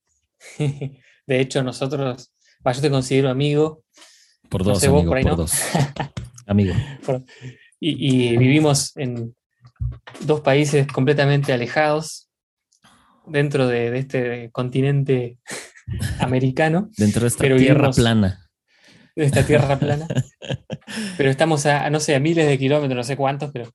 De 0.59 1.40
hecho, 1.40 1.62
nosotros, 1.62 2.33
yo 2.64 2.81
te 2.81 2.90
considero 2.90 3.31
amigo. 3.31 3.83
Por 4.48 4.62
dos, 4.62 4.85
amigo, 4.85 5.05
por, 5.07 5.37
dos. 5.37 5.53
amigo. 6.46 6.74
y, 7.81 8.37
vivimos 8.37 8.96
en 8.96 9.35
dos 10.20 10.40
países 10.42 10.87
completamente 10.87 11.53
alejados 11.53 12.29
dentro 13.27 13.67
de, 13.67 13.97
este 13.99 14.51
continente 14.53 15.39
americano. 16.19 16.91
Dentro 16.97 17.23
de 17.23 17.29
esta 17.29 17.57
tierra 17.57 17.91
plana 17.91 18.45
de 19.17 19.25
esta 19.25 19.45
tierra 19.45 19.79
plana. 19.79 20.07
pero 21.17 21.31
estamos 21.31 21.67
a, 21.67 21.89
no 21.91 22.01
sé, 22.01 22.15
a 22.15 22.21
miles 22.21 22.47
de 22.47 22.59
kilómetros, 22.59 22.97
no 22.97 23.05
sé 23.05 23.17
cuántos, 23.17 23.51
pero. 23.53 23.71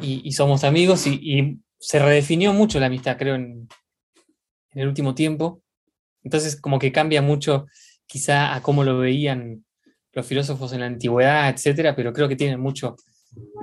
Y, 0.00 0.32
somos 0.32 0.64
amigos 0.64 1.06
y, 1.06 1.60
se 1.78 1.98
redefinió 1.98 2.52
mucho 2.52 2.80
la 2.80 2.86
amistad, 2.86 3.16
creo, 3.16 3.34
en, 3.34 3.68
el 4.72 4.88
último 4.88 5.14
tiempo. 5.14 5.62
Entonces, 6.22 6.60
como 6.60 6.78
que 6.78 6.92
cambia 6.92 7.22
mucho, 7.22 7.66
quizá, 8.06 8.54
a 8.54 8.62
cómo 8.62 8.84
lo 8.84 8.98
veían 8.98 9.64
los 10.12 10.26
filósofos 10.26 10.72
en 10.72 10.80
la 10.80 10.86
antigüedad, 10.86 11.48
etcétera, 11.48 11.94
pero 11.94 12.12
creo 12.12 12.28
que 12.28 12.36
tienen 12.36 12.60
mucho 12.60 12.96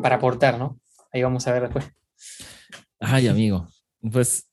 para 0.01 0.15
aportar, 0.15 0.57
¿no? 0.57 0.79
Ahí 1.11 1.21
vamos 1.21 1.45
a 1.47 1.53
ver 1.53 1.63
después. 1.63 1.85
Ay, 2.99 3.27
amigo. 3.27 3.67
Pues 4.11 4.46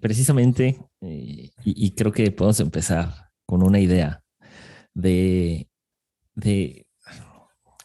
precisamente, 0.00 0.78
eh, 1.00 1.50
y, 1.64 1.90
creo 1.92 2.12
que 2.12 2.30
podemos 2.30 2.60
empezar 2.60 3.30
con 3.46 3.62
una 3.62 3.80
idea 3.80 4.22
de, 4.94 5.68
de 6.34 6.86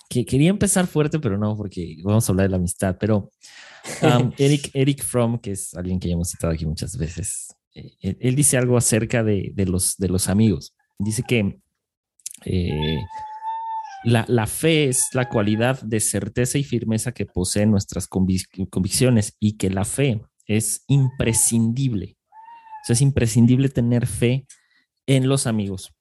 que 0.09 0.25
quería 0.25 0.49
empezar 0.49 0.87
fuerte, 0.87 1.19
pero 1.19 1.37
no, 1.37 1.55
porque 1.55 1.97
vamos 2.03 2.27
a 2.27 2.31
hablar 2.31 2.47
de 2.47 2.51
la 2.51 2.57
amistad. 2.57 2.97
Pero 2.99 3.31
um, 4.01 4.31
Eric, 4.37 4.69
Eric 4.73 5.03
Fromm, 5.03 5.39
que 5.39 5.51
es 5.51 5.73
alguien 5.75 5.99
que 5.99 6.09
ya 6.09 6.13
hemos 6.13 6.29
citado 6.29 6.53
aquí 6.53 6.65
muchas 6.65 6.97
veces, 6.97 7.47
eh, 7.73 8.17
él, 8.19 8.35
dice 8.35 8.57
algo 8.57 8.77
acerca 8.77 9.23
de, 9.23 9.51
de, 9.53 9.65
los, 9.65 9.95
de 9.97 10.09
los 10.09 10.27
amigos. 10.27 10.75
Dice 10.99 11.23
que 11.23 11.59
eh, 12.45 12.97
la, 14.03 14.25
la, 14.27 14.47
fe 14.47 14.89
es 14.89 15.07
la 15.13 15.29
cualidad 15.29 15.81
de 15.81 15.99
certeza 15.99 16.57
y 16.57 16.63
firmeza 16.63 17.13
que 17.13 17.25
poseen 17.25 17.71
nuestras 17.71 18.07
convicciones 18.07 19.35
y 19.39 19.57
que 19.57 19.69
la 19.69 19.85
fe 19.85 20.21
es 20.47 20.83
imprescindible. 20.87 22.17
O 22.29 22.85
sea, 22.85 22.93
es 22.93 23.01
imprescindible 23.01 23.69
tener 23.69 24.07
fe 24.07 24.47
en 25.05 25.27
los 25.27 25.47
amigos 25.47 25.93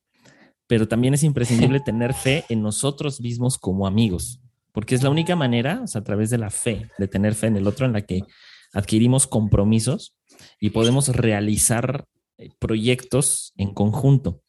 pero 0.66 0.88
también 0.88 1.14
es 1.14 1.22
imprescindible 1.22 1.80
tener 1.84 2.14
fe 2.14 2.44
en 2.48 2.62
nosotros 2.62 3.20
mismos 3.20 3.58
como 3.58 3.86
amigos, 3.86 4.40
porque 4.72 4.94
es 4.94 5.02
la 5.02 5.10
única 5.10 5.36
manera, 5.36 5.80
o 5.82 5.86
sea, 5.86 6.00
a 6.00 6.04
través 6.04 6.30
de 6.30 6.38
la 6.38 6.50
fe, 6.50 6.90
de 6.98 7.08
tener 7.08 7.34
fe 7.34 7.48
en 7.48 7.56
el 7.56 7.66
otro, 7.66 7.86
en 7.86 7.92
la 7.92 8.02
que 8.02 8.22
adquirimos 8.72 9.26
compromisos 9.26 10.14
y 10.60 10.70
podemos 10.70 11.08
realizar 11.08 12.04
eh, 12.38 12.50
proyectos 12.58 13.52
en 13.56 13.72
conjunto. 13.72 14.42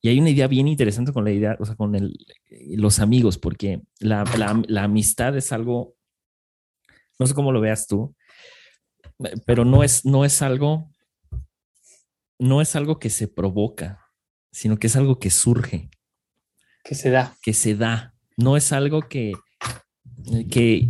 Y 0.00 0.10
hay 0.10 0.20
una 0.20 0.30
idea 0.30 0.46
bien 0.46 0.68
interesante 0.68 1.12
con 1.12 1.24
la 1.24 1.32
idea, 1.32 1.56
o 1.58 1.64
sea, 1.64 1.74
con 1.74 1.96
el, 1.96 2.16
eh, 2.50 2.76
los 2.76 3.00
amigos, 3.00 3.38
porque 3.38 3.82
la, 3.98 4.24
la 4.68 4.84
amistad 4.84 5.36
es 5.36 5.50
algo, 5.52 5.94
no 7.18 7.26
sé 7.26 7.34
cómo 7.34 7.50
lo 7.50 7.60
veas 7.60 7.88
tú, 7.88 8.14
pero 9.46 9.64
no 9.64 9.82
es, 9.82 10.04
no 10.04 10.24
es 10.24 10.42
algo, 10.42 10.90
no 12.38 12.60
es 12.60 12.76
algo 12.76 12.98
que 12.98 13.10
se 13.10 13.28
provoca, 13.28 14.00
sino 14.52 14.78
que 14.78 14.86
es 14.86 14.96
algo 14.96 15.18
que 15.18 15.30
surge. 15.30 15.90
Que 16.84 16.94
se 16.94 17.10
da. 17.10 17.36
Que 17.42 17.52
se 17.52 17.74
da. 17.74 18.14
No 18.36 18.56
es 18.56 18.72
algo 18.72 19.02
que, 19.02 19.32
que 20.50 20.88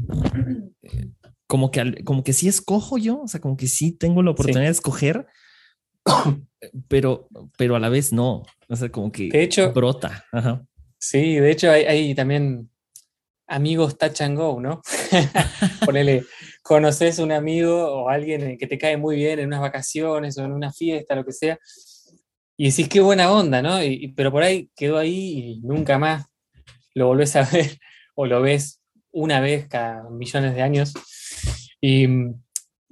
como 1.47 1.71
que, 1.71 2.05
como 2.05 2.23
que 2.23 2.33
sí 2.33 2.47
escojo 2.47 2.99
yo, 2.99 3.23
o 3.23 3.29
sea, 3.29 3.41
como 3.41 3.57
que 3.57 3.67
sí 3.67 3.93
tengo 3.93 4.23
la 4.23 4.33
oportunidad 4.33 4.67
de 4.67 4.71
escoger, 4.71 5.27
pero, 6.88 7.29
pero 7.57 7.75
a 7.75 7.81
la 7.81 7.88
vez 7.88 8.12
no. 8.12 8.43
O 8.69 8.77
sea, 8.77 8.91
como 8.91 9.11
que 9.11 9.29
de 9.31 9.43
hecho, 9.43 9.73
brota. 9.73 10.25
Sí, 10.99 11.37
de 11.37 11.51
hecho 11.51 11.71
hay, 11.71 12.14
también 12.14 12.71
amigos 13.48 13.98
touch 13.98 14.20
and 14.20 14.37
go, 14.37 14.61
¿no? 14.61 14.82
Ponele, 15.84 16.24
conoces 16.62 17.18
un 17.18 17.32
amigo 17.32 17.87
o 17.87 18.08
alguien 18.08 18.56
que 18.58 18.66
te 18.66 18.78
cae 18.78 18.96
muy 18.96 19.16
bien 19.16 19.38
en 19.38 19.46
unas 19.46 19.61
vacaciones 19.61 20.38
o 20.38 20.44
en 20.44 20.52
una 20.52 20.72
fiesta, 20.72 21.16
lo 21.16 21.24
que 21.24 21.32
sea, 21.32 21.58
y 22.56 22.70
decís, 22.70 22.88
qué 22.88 23.00
buena 23.00 23.32
onda, 23.32 23.62
¿no? 23.62 23.78
pero 24.16 24.30
por 24.32 24.42
ahí 24.42 24.68
quedó 24.74 24.98
ahí 24.98 25.38
y 25.38 25.61
nunca 25.61 25.96
más 25.98 26.26
lo 26.94 27.06
volvés 27.06 27.37
a 27.37 27.42
ver 27.52 27.78
o 28.14 28.26
lo 28.26 28.42
ves 28.42 28.80
una 29.12 29.40
vez 29.40 29.68
cada 29.68 30.08
millones 30.11 30.54
de 30.54 30.62
años. 30.62 30.92
Y, 31.80 32.06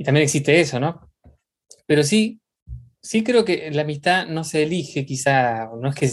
también 0.04 0.24
existe 0.24 0.60
eso, 0.60 0.78
¿no? 0.78 1.10
Pero 1.86 2.04
sí, 2.04 2.40
sí 3.02 3.24
creo 3.24 3.44
que 3.44 3.70
la 3.70 3.82
amistad 3.82 4.26
no 4.26 4.44
se 4.44 4.62
elige, 4.62 5.04
quizá, 5.04 5.68
no 5.80 5.88
es 5.88 5.94
que, 5.94 6.10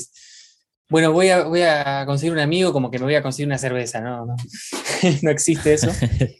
bueno, 0.90 1.12
voy 1.12 1.30
a, 1.30 1.44
voy 1.44 1.62
a 1.62 2.06
conseguir 2.06 2.34
un 2.34 2.40
amigo 2.40 2.74
como 2.74 2.92
que 2.92 3.00
me 3.00 3.06
voy 3.06 3.16
a 3.16 3.24
conseguir 3.24 3.48
una 3.48 3.58
cerveza, 3.58 4.02
¿no? 4.02 4.26
No, 4.26 4.36
no 5.22 5.32
existe 5.32 5.74
eso. 5.74 5.92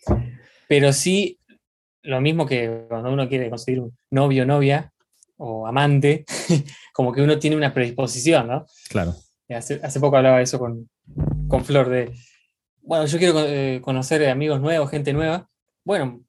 Pero 0.68 0.94
sí, 0.94 1.40
lo 2.04 2.22
mismo 2.22 2.46
que 2.46 2.86
cuando 2.88 3.12
uno 3.12 3.28
quiere 3.28 3.50
conseguir 3.50 3.82
un 3.82 3.98
novio 4.12 4.44
o 4.44 4.46
novia, 4.46 4.92
o 5.38 5.68
amante, 5.68 6.26
como 6.94 7.12
que 7.12 7.22
uno 7.22 7.40
tiene 7.40 7.56
una 7.56 7.74
predisposición, 7.74 8.48
¿no? 8.48 8.66
Claro. 8.90 9.16
Hace, 9.50 9.80
hace 9.84 10.00
poco 10.00 10.18
hablaba 10.18 10.38
de 10.38 10.44
eso 10.44 10.58
con, 10.58 10.90
con 11.48 11.64
Flor, 11.64 11.90
de, 11.90 12.12
bueno, 12.82 13.06
yo 13.06 13.18
quiero 13.18 13.40
eh, 13.46 13.82
conocer 13.82 14.28
amigos 14.30 14.60
nuevos, 14.60 14.90
gente 14.90 15.14
nueva. 15.14 15.50
Bueno, 15.86 16.22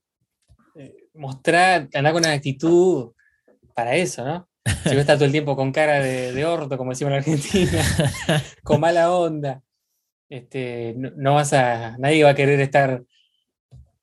eh, 0.77 1.09
mostrar, 1.15 1.89
andar 1.93 2.13
con 2.13 2.23
una 2.23 2.33
actitud 2.33 3.13
para 3.75 3.97
eso, 3.97 4.25
¿no? 4.25 4.49
Si 4.65 4.91
uno 4.91 5.01
está 5.01 5.15
todo 5.15 5.27
el 5.27 5.33
tiempo 5.33 5.57
con 5.57 5.73
cara 5.73 6.01
de, 6.01 6.33
de 6.33 6.45
orto, 6.45 6.77
como 6.79 6.91
decimos 6.91 7.13
en 7.13 7.19
Argentina, 7.19 7.83
con 8.63 8.81
mala 8.81 9.13
onda, 9.13 9.63
este, 10.29 10.95
no, 10.97 11.11
no, 11.17 11.35
vas 11.35 11.53
a, 11.53 11.97
nadie 11.99 12.25
va 12.25 12.31
a 12.31 12.35
querer 12.35 12.61
estar 12.61 13.05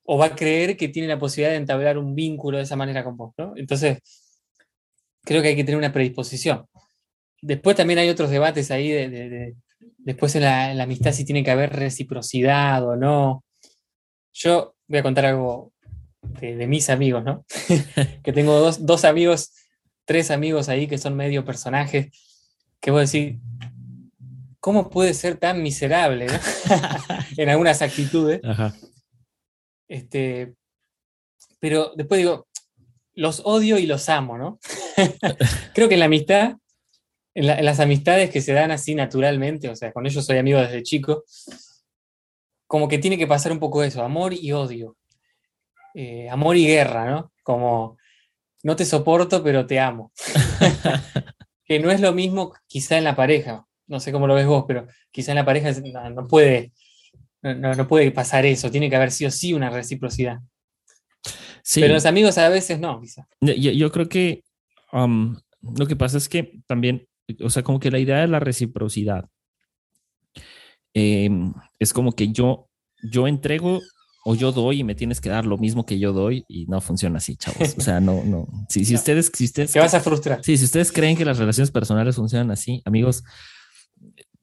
o 0.03 0.17
va 0.17 0.25
a 0.25 0.35
creer 0.35 0.77
que 0.77 0.89
tiene 0.89 1.07
la 1.07 1.19
posibilidad 1.19 1.51
de 1.51 1.57
entablar 1.57 1.97
un 1.97 2.15
vínculo 2.15 2.57
de 2.57 2.63
esa 2.63 2.75
manera 2.75 3.03
con 3.03 3.17
vos, 3.17 3.33
¿no? 3.37 3.53
Entonces, 3.55 3.99
creo 5.23 5.41
que 5.41 5.49
hay 5.49 5.55
que 5.55 5.63
tener 5.63 5.77
una 5.77 5.93
predisposición. 5.93 6.65
Después 7.41 7.75
también 7.75 7.99
hay 7.99 8.09
otros 8.09 8.29
debates 8.29 8.71
ahí 8.71 8.89
de, 8.89 9.55
después 9.97 10.35
en 10.35 10.43
la, 10.43 10.83
amistad 10.83 11.11
si 11.11 11.25
tiene 11.25 11.43
que 11.43 11.51
haber 11.51 11.73
reciprocidad 11.73 12.85
o 12.87 12.95
no. 12.95 13.43
Yo 14.33 14.75
voy 14.87 14.99
a 14.99 15.03
contar 15.03 15.25
algo 15.25 15.71
de, 16.21 16.67
mis 16.67 16.89
amigos, 16.89 17.23
¿no? 17.23 17.45
que 18.23 18.33
tengo 18.33 18.59
dos, 18.59 19.05
amigos, 19.05 19.51
tres 20.11 20.29
amigos 20.29 20.67
ahí 20.67 20.87
que 20.87 20.97
son 20.97 21.15
medio 21.15 21.45
personajes, 21.45 22.09
que 22.81 22.91
voy 22.91 22.97
a 22.97 23.01
decir, 23.03 23.39
¿cómo 24.59 24.89
puede 24.89 25.13
ser 25.13 25.37
tan 25.37 25.63
miserable 25.63 26.27
en 27.37 27.47
algunas 27.47 27.81
actitudes? 27.81 28.41
Este, 29.87 30.53
pero 31.61 31.93
después 31.95 32.17
digo, 32.17 32.49
los 33.13 33.41
odio 33.45 33.77
y 33.77 33.85
los 33.85 34.09
amo, 34.09 34.37
¿no? 34.37 34.59
Creo 35.73 35.87
que 35.87 35.93
en 35.93 35.99
la 36.01 36.07
amistad 36.07 36.57
en, 37.33 37.65
las 37.65 37.79
amistades 37.79 38.29
que 38.29 38.41
se 38.41 38.51
dan 38.51 38.71
así 38.71 38.93
naturalmente, 38.93 39.69
o 39.69 39.75
sea, 39.77 39.93
con 39.93 40.05
ellos 40.05 40.25
soy 40.25 40.39
amigo 40.39 40.59
desde 40.59 40.83
chico, 40.83 41.23
como 42.67 42.89
que 42.89 42.97
tiene 42.97 43.17
que 43.17 43.27
pasar 43.27 43.53
un 43.53 43.59
poco 43.59 43.81
eso, 43.81 44.03
amor 44.03 44.33
y 44.33 44.51
odio, 44.51 44.97
eh, 45.93 46.29
amor 46.29 46.57
y 46.57 46.67
guerra, 46.67 47.09
¿no? 47.09 47.31
Como 47.43 47.97
no 48.63 48.75
te 48.75 48.85
soporto, 48.85 49.43
pero 49.43 49.65
te 49.65 49.79
amo. 49.79 50.11
que 51.65 51.79
no 51.79 51.91
es 51.91 52.01
lo 52.01 52.13
mismo 52.13 52.53
quizá 52.67 52.97
en 52.97 53.03
la 53.03 53.15
pareja, 53.15 53.65
no 53.87 53.99
sé 53.99 54.11
cómo 54.11 54.27
lo 54.27 54.35
ves 54.35 54.45
vos, 54.45 54.65
pero 54.67 54.87
quizá 55.11 55.31
en 55.31 55.37
la 55.37 55.45
pareja 55.45 55.71
no, 56.11 56.27
puede, 56.27 56.71
no, 57.41 57.87
puede 57.87 58.11
pasar 58.11 58.45
eso, 58.45 58.71
tiene 58.71 58.89
que 58.89 58.95
haber 58.95 59.11
sido 59.11 59.31
sí 59.31 59.53
una 59.53 59.69
reciprocidad. 59.69 60.39
Pero 61.75 61.93
los 61.93 62.05
amigos 62.05 62.37
a 62.37 62.49
veces 62.49 62.79
no, 62.79 62.99
quizá. 62.99 63.27
Yo, 63.39 63.91
creo 63.91 64.09
que 64.09 64.43
um, 64.91 65.37
lo 65.61 65.85
que 65.85 65.95
pasa 65.95 66.17
es 66.17 66.27
que 66.27 66.59
también 66.65 67.07
o 67.39 67.49
sea, 67.49 67.63
como 67.63 67.79
que 67.79 67.91
la 67.91 67.99
idea 67.99 68.19
de 68.19 68.27
la 68.27 68.39
reciprocidad 68.39 69.29
em, 70.93 71.53
es 71.79 71.93
como 71.93 72.11
que 72.13 72.31
yo, 72.31 72.69
yo 73.11 73.27
entrego 73.27 73.79
o 74.23 74.35
yo 74.35 74.51
doy 74.51 74.79
y 74.79 74.83
me 74.83 74.95
tienes 74.95 75.19
que 75.19 75.29
dar 75.29 75.45
lo 75.45 75.57
mismo 75.57 75.85
que 75.85 75.99
yo 75.99 76.13
doy 76.13 76.45
y 76.47 76.65
no 76.67 76.79
funciona 76.81 77.17
así, 77.17 77.35
chavos. 77.35 77.75
O 77.77 77.81
sea, 77.81 77.99
no, 77.99 78.23
no. 78.23 78.47
Si, 78.69 78.85
si 78.85 78.95
ustedes, 78.95 79.31
si 79.33 79.45
ustedes... 79.45 79.71
Te 79.71 79.79
vas 79.79 79.93
a 79.93 79.99
frustrar. 79.99 80.41
Sí, 80.43 80.57
si 80.57 80.65
ustedes 80.65 80.91
creen 80.91 81.17
que 81.17 81.25
las 81.25 81.37
relaciones 81.37 81.71
personales 81.71 82.15
funcionan 82.15 82.51
así, 82.51 82.81
amigos, 82.85 83.23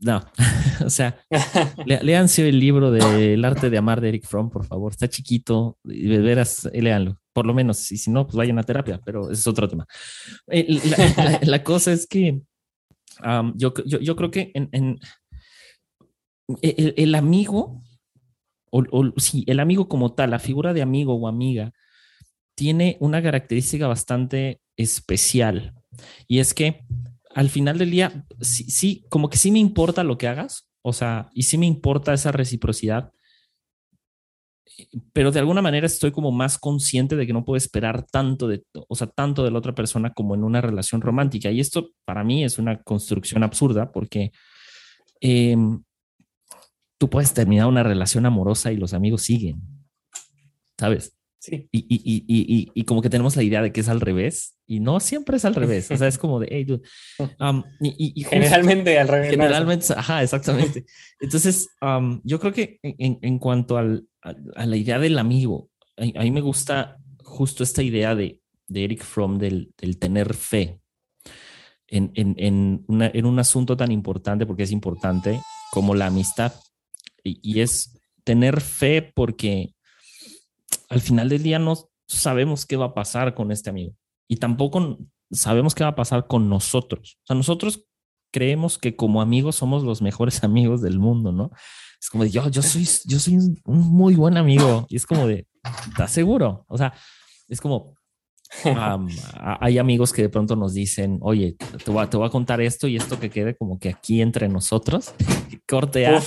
no. 0.00 0.24
o 0.84 0.90
sea, 0.90 1.18
léanse 1.86 2.48
el 2.48 2.58
libro 2.58 2.90
de 2.90 3.34
El 3.34 3.44
arte 3.44 3.70
de 3.70 3.78
amar 3.78 4.00
de 4.00 4.08
Eric 4.10 4.26
Fromm, 4.26 4.50
por 4.50 4.64
favor. 4.64 4.92
Está 4.92 5.08
chiquito, 5.08 5.78
y 5.84 6.08
de 6.08 6.18
veras, 6.18 6.68
léanlo. 6.72 7.18
Por 7.32 7.46
lo 7.46 7.54
menos, 7.54 7.90
y 7.92 7.98
si 7.98 8.10
no, 8.10 8.26
pues 8.26 8.36
vayan 8.36 8.58
a 8.58 8.62
terapia, 8.62 9.00
pero 9.04 9.30
ese 9.30 9.40
es 9.40 9.46
otro 9.46 9.68
tema. 9.68 9.86
Eh, 10.48 10.80
la 11.42 11.62
cosa 11.62 11.92
es 11.92 12.06
que 12.06 12.40
yo, 13.54 13.72
yo, 13.74 14.16
creo 14.16 14.30
que 14.30 14.50
en, 14.54 14.98
el, 16.62 17.14
amigo, 17.14 17.80
o, 18.70 19.12
sí, 19.16 19.44
el 19.46 19.60
amigo 19.60 19.88
como 19.88 20.14
tal, 20.14 20.30
la 20.30 20.38
figura 20.38 20.72
de 20.72 20.82
amigo 20.82 21.14
o 21.14 21.28
amiga, 21.28 21.72
tiene 22.54 22.96
una 23.00 23.22
característica 23.22 23.86
bastante 23.86 24.60
especial. 24.76 25.74
Y 26.26 26.40
es 26.40 26.54
que 26.54 26.84
al 27.34 27.50
final 27.50 27.78
del 27.78 27.90
día, 27.90 28.26
sí, 28.40 28.64
sí, 28.64 29.04
como 29.08 29.30
que 29.30 29.38
sí 29.38 29.50
me 29.50 29.58
importa 29.58 30.02
lo 30.04 30.18
que 30.18 30.28
hagas, 30.28 30.68
o 30.82 30.92
sea, 30.92 31.30
y 31.34 31.44
sí 31.44 31.58
me 31.58 31.66
importa 31.66 32.12
esa 32.12 32.32
reciprocidad, 32.32 33.12
pero 35.12 35.32
de 35.32 35.40
alguna 35.40 35.62
manera 35.62 35.86
estoy 35.86 36.12
como 36.12 36.30
más 36.30 36.58
consciente 36.58 37.16
de 37.16 37.26
que 37.26 37.32
no 37.32 37.44
puedo 37.44 37.56
esperar 37.56 38.04
tanto 38.04 38.46
de, 38.48 38.64
o 38.88 38.94
sea, 38.94 39.08
tanto 39.08 39.44
de 39.44 39.50
la 39.50 39.58
otra 39.58 39.74
persona 39.74 40.12
como 40.12 40.34
en 40.34 40.44
una 40.44 40.60
relación 40.60 41.00
romántica. 41.00 41.50
Y 41.50 41.60
esto 41.60 41.90
para 42.04 42.22
mí 42.24 42.44
es 42.44 42.58
una 42.58 42.82
construcción 42.82 43.42
absurda 43.42 43.90
porque 43.90 44.32
em, 45.20 45.82
tú 46.98 47.08
puedes 47.08 47.32
terminar 47.32 47.66
una 47.66 47.82
relación 47.82 48.26
amorosa 48.26 48.72
y 48.72 48.76
los 48.76 48.94
amigos 48.94 49.22
siguen, 49.22 49.62
¿sabes? 50.78 51.14
Sí. 51.40 51.68
Y, 51.70 51.78
y, 51.88 52.24
y, 52.26 52.70
y, 52.74 52.84
como 52.84 53.00
que 53.00 53.08
tenemos 53.08 53.36
la 53.36 53.44
idea 53.44 53.62
de 53.62 53.72
que 53.72 53.80
es 53.80 53.88
al 53.88 54.00
revés 54.00 54.58
y 54.66 54.80
no 54.80 54.98
siempre 54.98 55.36
es 55.36 55.44
al 55.44 55.54
revés. 55.54 55.88
O 55.90 55.96
sea, 55.96 56.08
es 56.08 56.18
como 56.18 56.40
de, 56.40 56.48
hey, 56.50 56.64
dude. 56.64 56.82
Um, 57.38 57.62
y, 57.80 58.24
generalmente 58.24 58.98
al 58.98 59.06
revés. 59.06 59.30
Generalmente, 59.30 59.86
ajá, 59.96 60.22
exactamente. 60.24 60.84
Entonces, 61.20 61.68
um, 61.80 62.20
yo 62.24 62.40
creo 62.40 62.52
que 62.52 62.80
en, 62.82 63.20
en 63.22 63.38
cuanto 63.38 63.78
al, 63.78 64.08
a, 64.22 64.66
la 64.66 64.76
idea 64.76 64.98
del 64.98 65.18
amigo. 65.18 65.70
A, 65.96 66.22
mí 66.22 66.30
me 66.30 66.40
gusta 66.40 66.96
justo 67.22 67.62
esta 67.62 67.82
idea 67.82 68.14
de, 68.14 68.40
de 68.66 68.84
Eric 68.84 69.02
Fromm 69.02 69.38
del, 69.38 69.72
del 69.76 69.98
tener 69.98 70.34
fe 70.34 70.80
en, 71.88 72.12
en, 72.14 72.34
en, 72.38 72.86
en, 72.88 73.26
un 73.26 73.38
asunto 73.38 73.76
tan 73.76 73.90
importante, 73.90 74.46
porque 74.46 74.62
es 74.62 74.72
importante, 74.72 75.40
como 75.72 75.94
la 75.94 76.06
amistad. 76.06 76.52
Y, 77.42 77.60
es 77.60 78.00
tener 78.24 78.60
fe 78.60 79.12
porque 79.14 79.74
al 80.88 81.00
final 81.00 81.28
del 81.28 81.42
día 81.42 81.58
no 81.58 81.90
sabemos 82.06 82.66
qué 82.66 82.76
va 82.76 82.86
a 82.86 82.94
pasar 82.94 83.34
con 83.34 83.52
este 83.52 83.70
amigo. 83.70 83.94
Y 84.28 84.36
tampoco 84.36 84.98
sabemos 85.30 85.74
qué 85.74 85.84
va 85.84 85.90
a 85.90 85.96
pasar 85.96 86.26
con 86.26 86.48
nosotros. 86.48 87.18
O 87.22 87.26
sea, 87.26 87.36
nosotros 87.36 87.84
creemos 88.30 88.78
que 88.78 88.96
como 88.96 89.22
amigos 89.22 89.56
somos 89.56 89.82
los 89.82 90.02
mejores 90.02 90.42
amigos 90.44 90.82
del 90.82 90.98
mundo, 90.98 91.32
¿no? 91.32 91.50
es 92.00 92.10
como 92.10 92.24
yo, 92.24 92.48
yo 92.48 92.62
soy, 92.62 92.88
yo 93.06 93.18
soy 93.18 93.36
un, 93.36 93.60
muy 93.64 94.14
buen 94.14 94.36
amigo. 94.36 94.86
Y 94.88 94.96
es 94.96 95.06
como 95.06 95.26
de, 95.26 95.46
¿estás 95.88 96.12
seguro? 96.12 96.64
O 96.68 96.78
sea, 96.78 96.94
es 97.48 97.60
como, 97.60 97.94
hay 99.60 99.78
amigos 99.78 100.12
que 100.12 100.22
de 100.22 100.28
pronto 100.28 100.56
nos 100.56 100.74
dicen, 100.74 101.18
oye, 101.20 101.56
te 101.84 101.90
voy, 101.90 102.02
a, 102.02 102.10
te 102.10 102.16
voy, 102.16 102.26
a, 102.26 102.30
contar 102.30 102.60
esto 102.60 102.88
y 102.88 102.96
esto 102.96 103.20
que 103.20 103.30
quede 103.30 103.56
como 103.56 103.78
que 103.78 103.90
aquí 103.90 104.20
entre 104.22 104.48
nosotros. 104.48 105.14
Corte 105.68 106.06
A, 106.06 106.22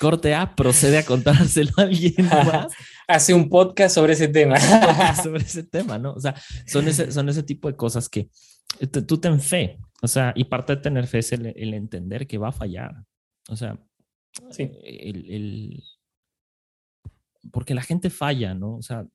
corte 0.00 0.34
A, 0.36 0.54
procede 0.54 0.98
a 0.98 1.04
contárselo 1.04 1.72
a 1.78 1.82
alguien 1.82 2.14
más. 2.26 2.72
Hace 3.08 3.34
un 3.34 3.48
podcast 3.48 3.96
sobre 3.96 4.12
ese 4.12 4.28
tema. 4.28 4.56
sobre 5.22 5.42
ese 5.42 5.64
tema, 5.64 5.98
¿no? 5.98 6.12
O 6.12 6.20
sea, 6.20 6.36
son 6.64 6.86
ese, 6.86 7.10
son 7.10 7.28
ese 7.28 7.42
tipo 7.42 7.66
de 7.66 7.74
cosas 7.74 8.08
que 8.08 8.28
tú 9.06 9.18
ten 9.18 9.40
fe. 9.40 9.78
O 10.00 10.06
sea, 10.06 10.32
y 10.36 10.44
parte 10.44 10.76
de 10.76 10.82
tener 10.82 11.08
fe 11.08 11.18
es 11.18 11.32
el, 11.32 11.46
el 11.56 11.74
entender 11.74 12.28
que 12.28 12.38
va 12.38 12.50
a 12.50 12.52
fallar. 12.52 13.02
O 13.48 13.56
sea, 13.56 13.76
Sí. 14.50 14.70
El, 14.82 15.82
porque 17.52 17.74
la 17.74 17.82
gente 17.82 18.10
falla, 18.10 18.54
¿no? 18.54 18.76
O 18.76 18.82
sea, 18.82 19.06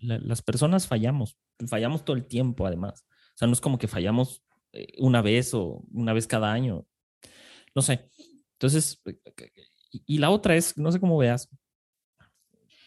las 0.00 0.42
personas 0.42 0.86
fallamos, 0.86 1.36
fallamos 1.66 2.04
todo 2.04 2.16
el 2.16 2.26
tiempo 2.26 2.66
además. 2.66 3.04
O 3.34 3.38
sea, 3.38 3.46
no 3.46 3.54
es 3.54 3.60
como 3.60 3.78
que 3.78 3.88
fallamos 3.88 4.42
eh, 4.72 4.86
una 4.98 5.22
vez 5.22 5.54
o 5.54 5.84
una 5.92 6.12
vez 6.12 6.26
cada 6.26 6.52
año. 6.52 6.86
No 7.74 7.82
sé. 7.82 8.08
Entonces, 8.52 9.02
y 10.06 10.18
la 10.18 10.30
otra 10.30 10.56
es, 10.56 10.76
no 10.76 10.90
sé 10.92 11.00
cómo 11.00 11.16
veas, 11.18 11.48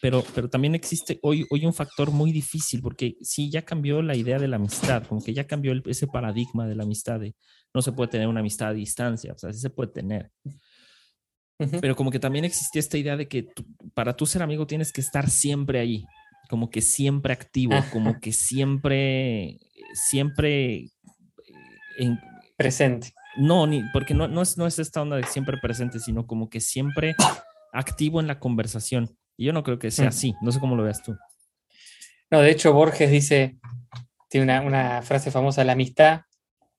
pero, 0.02 0.24
pero 0.34 0.50
también 0.50 0.74
existe 0.74 1.20
hoy, 1.22 1.46
hoy 1.48 1.64
un 1.64 1.72
factor 1.72 2.10
muy 2.10 2.32
difícil 2.32 2.82
porque 2.82 3.16
sí, 3.20 3.50
ya 3.50 3.62
cambió 3.62 4.02
la 4.02 4.16
idea 4.16 4.38
de 4.38 4.48
la 4.48 4.56
amistad, 4.56 5.06
como 5.06 5.22
que 5.22 5.32
ya 5.32 5.46
cambió 5.46 5.72
ese 5.86 6.08
paradigma 6.08 6.66
de 6.66 6.74
la 6.74 6.82
amistad 6.82 7.20
de 7.20 7.36
no 7.72 7.82
se 7.82 7.92
puede 7.92 8.10
tener 8.10 8.26
una 8.26 8.40
amistad 8.40 8.70
a 8.70 8.74
distancia, 8.74 9.32
o 9.32 9.38
sea, 9.38 9.52
sí 9.52 9.60
se 9.60 9.70
puede 9.70 9.92
tener. 9.92 10.30
Pero 11.80 11.94
como 11.94 12.10
que 12.10 12.18
también 12.18 12.44
existía 12.44 12.80
esta 12.80 12.98
idea 12.98 13.16
de 13.16 13.28
que 13.28 13.46
para 13.94 14.16
tú 14.16 14.26
ser 14.26 14.42
amigo 14.42 14.66
tienes 14.66 14.92
que 14.92 15.00
estar 15.00 15.30
siempre 15.30 15.78
ahí, 15.78 16.04
como 16.48 16.70
que 16.70 16.80
siempre 16.80 17.32
activo, 17.32 17.74
como 17.92 18.20
que 18.20 18.32
siempre, 18.32 19.58
siempre 19.94 20.74
eh, 20.74 20.90
en, 21.98 22.20
presente. 22.56 23.14
No, 23.36 23.66
ni, 23.66 23.82
porque 23.92 24.14
no, 24.14 24.28
no, 24.28 24.42
es, 24.42 24.58
no 24.58 24.66
es 24.66 24.78
esta 24.78 25.00
onda 25.02 25.16
de 25.16 25.24
siempre 25.24 25.56
presente, 25.58 25.98
sino 25.98 26.26
como 26.26 26.50
que 26.50 26.60
siempre 26.60 27.14
activo 27.72 28.20
en 28.20 28.26
la 28.26 28.38
conversación. 28.38 29.16
Y 29.36 29.46
yo 29.46 29.52
no 29.52 29.62
creo 29.62 29.78
que 29.78 29.90
sea 29.90 30.06
mm. 30.06 30.08
así, 30.08 30.34
no 30.42 30.52
sé 30.52 30.60
cómo 30.60 30.76
lo 30.76 30.82
veas 30.82 31.02
tú. 31.02 31.16
No, 32.30 32.40
de 32.40 32.50
hecho 32.50 32.72
Borges 32.72 33.10
dice, 33.10 33.58
tiene 34.28 34.44
una, 34.44 34.60
una 34.60 35.02
frase 35.02 35.30
famosa, 35.30 35.64
la 35.64 35.72
amistad 35.72 36.22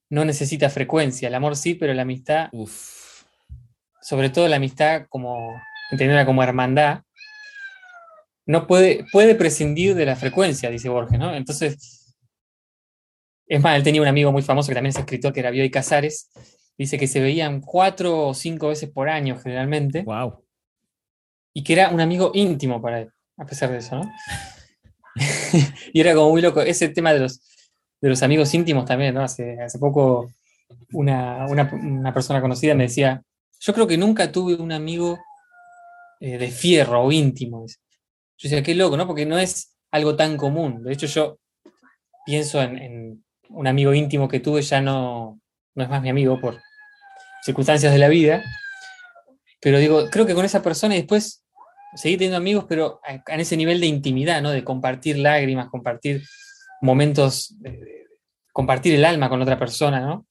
no 0.09 0.25
necesita 0.25 0.69
frecuencia, 0.69 1.27
el 1.27 1.35
amor 1.35 1.55
sí, 1.55 1.73
pero 1.75 1.93
la 1.93 2.03
amistad... 2.03 2.49
Uf 2.51 3.03
sobre 4.03 4.29
todo 4.29 4.47
la 4.47 4.57
amistad 4.57 5.05
como 5.09 5.61
como 6.25 6.43
hermandad, 6.43 7.03
no 8.45 8.67
puede, 8.67 9.05
puede 9.11 9.35
prescindir 9.35 9.95
de 9.95 10.05
la 10.05 10.15
frecuencia, 10.15 10.69
dice 10.69 10.89
Borges, 10.89 11.19
¿no? 11.19 11.33
Entonces, 11.33 12.15
es 13.47 13.61
más, 13.61 13.75
él 13.75 13.83
tenía 13.83 14.01
un 14.01 14.07
amigo 14.07 14.31
muy 14.31 14.41
famoso 14.41 14.69
que 14.69 14.75
también 14.75 14.91
es 14.91 14.97
escritor, 14.97 15.33
que 15.33 15.39
era 15.39 15.51
Bioy 15.51 15.69
Casares, 15.69 16.31
dice 16.77 16.97
que 16.97 17.07
se 17.07 17.21
veían 17.21 17.61
cuatro 17.61 18.27
o 18.27 18.33
cinco 18.33 18.69
veces 18.69 18.89
por 18.89 19.09
año 19.09 19.37
generalmente. 19.37 20.03
Wow. 20.03 20.43
Y 21.53 21.63
que 21.63 21.73
era 21.73 21.89
un 21.89 22.01
amigo 22.01 22.31
íntimo 22.33 22.81
para 22.81 23.01
él, 23.01 23.11
a 23.37 23.45
pesar 23.45 23.71
de 23.71 23.77
eso, 23.77 23.95
¿no? 23.95 24.11
y 25.93 25.99
era 25.99 26.13
como 26.15 26.31
muy 26.31 26.41
loco. 26.41 26.61
Ese 26.61 26.89
tema 26.89 27.13
de 27.13 27.19
los, 27.19 27.41
de 28.01 28.09
los 28.09 28.23
amigos 28.23 28.53
íntimos 28.53 28.85
también, 28.85 29.13
¿no? 29.13 29.21
Hace, 29.21 29.61
hace 29.61 29.77
poco 29.77 30.31
una, 30.93 31.45
una 31.47 32.13
persona 32.13 32.41
conocida 32.41 32.73
me 32.73 32.83
decía, 32.83 33.21
yo 33.59 33.73
creo 33.73 33.87
que 33.87 33.97
nunca 33.97 34.31
tuve 34.31 34.55
un 34.55 34.71
amigo 34.71 35.19
eh, 36.19 36.37
de 36.37 36.51
fierro 36.51 37.03
o 37.03 37.11
íntimo. 37.11 37.65
Yo 38.37 38.49
decía, 38.49 38.63
qué 38.63 38.75
loco, 38.75 38.97
¿no? 38.97 39.07
Porque 39.07 39.25
no 39.25 39.37
es 39.37 39.77
algo 39.91 40.15
tan 40.15 40.37
común. 40.37 40.83
De 40.83 40.93
hecho, 40.93 41.07
yo 41.07 41.39
pienso 42.25 42.61
en, 42.61 43.23
un 43.49 43.67
amigo 43.67 43.93
íntimo 43.93 44.27
que 44.27 44.39
tuve, 44.39 44.61
ya 44.61 44.81
no, 44.81 45.39
no 45.75 45.83
es 45.83 45.89
más 45.89 46.01
mi 46.01 46.09
amigo 46.09 46.39
por 46.39 46.59
circunstancias 47.43 47.93
de 47.93 47.99
la 47.99 48.07
vida. 48.07 48.43
Pero 49.61 49.77
digo, 49.77 50.09
creo 50.09 50.25
que 50.25 50.33
con 50.33 50.45
esa 50.45 50.61
persona 50.61 50.95
y 50.95 50.99
después 50.99 51.43
seguí 51.95 52.17
teniendo 52.17 52.37
amigos, 52.37 52.65
pero 52.67 52.99
en 53.05 53.39
ese 53.39 53.55
nivel 53.55 53.79
de 53.79 53.87
intimidad, 53.87 54.41
¿no? 54.41 54.51
De 54.51 54.63
compartir 54.63 55.17
lágrimas, 55.17 55.69
compartir 55.69 56.23
momentos, 56.81 57.55
compartir 58.51 58.95
el 58.95 59.05
alma 59.05 59.29
con 59.29 59.41
otra 59.41 59.57
persona, 59.57 59.99
¿no? 59.99 60.25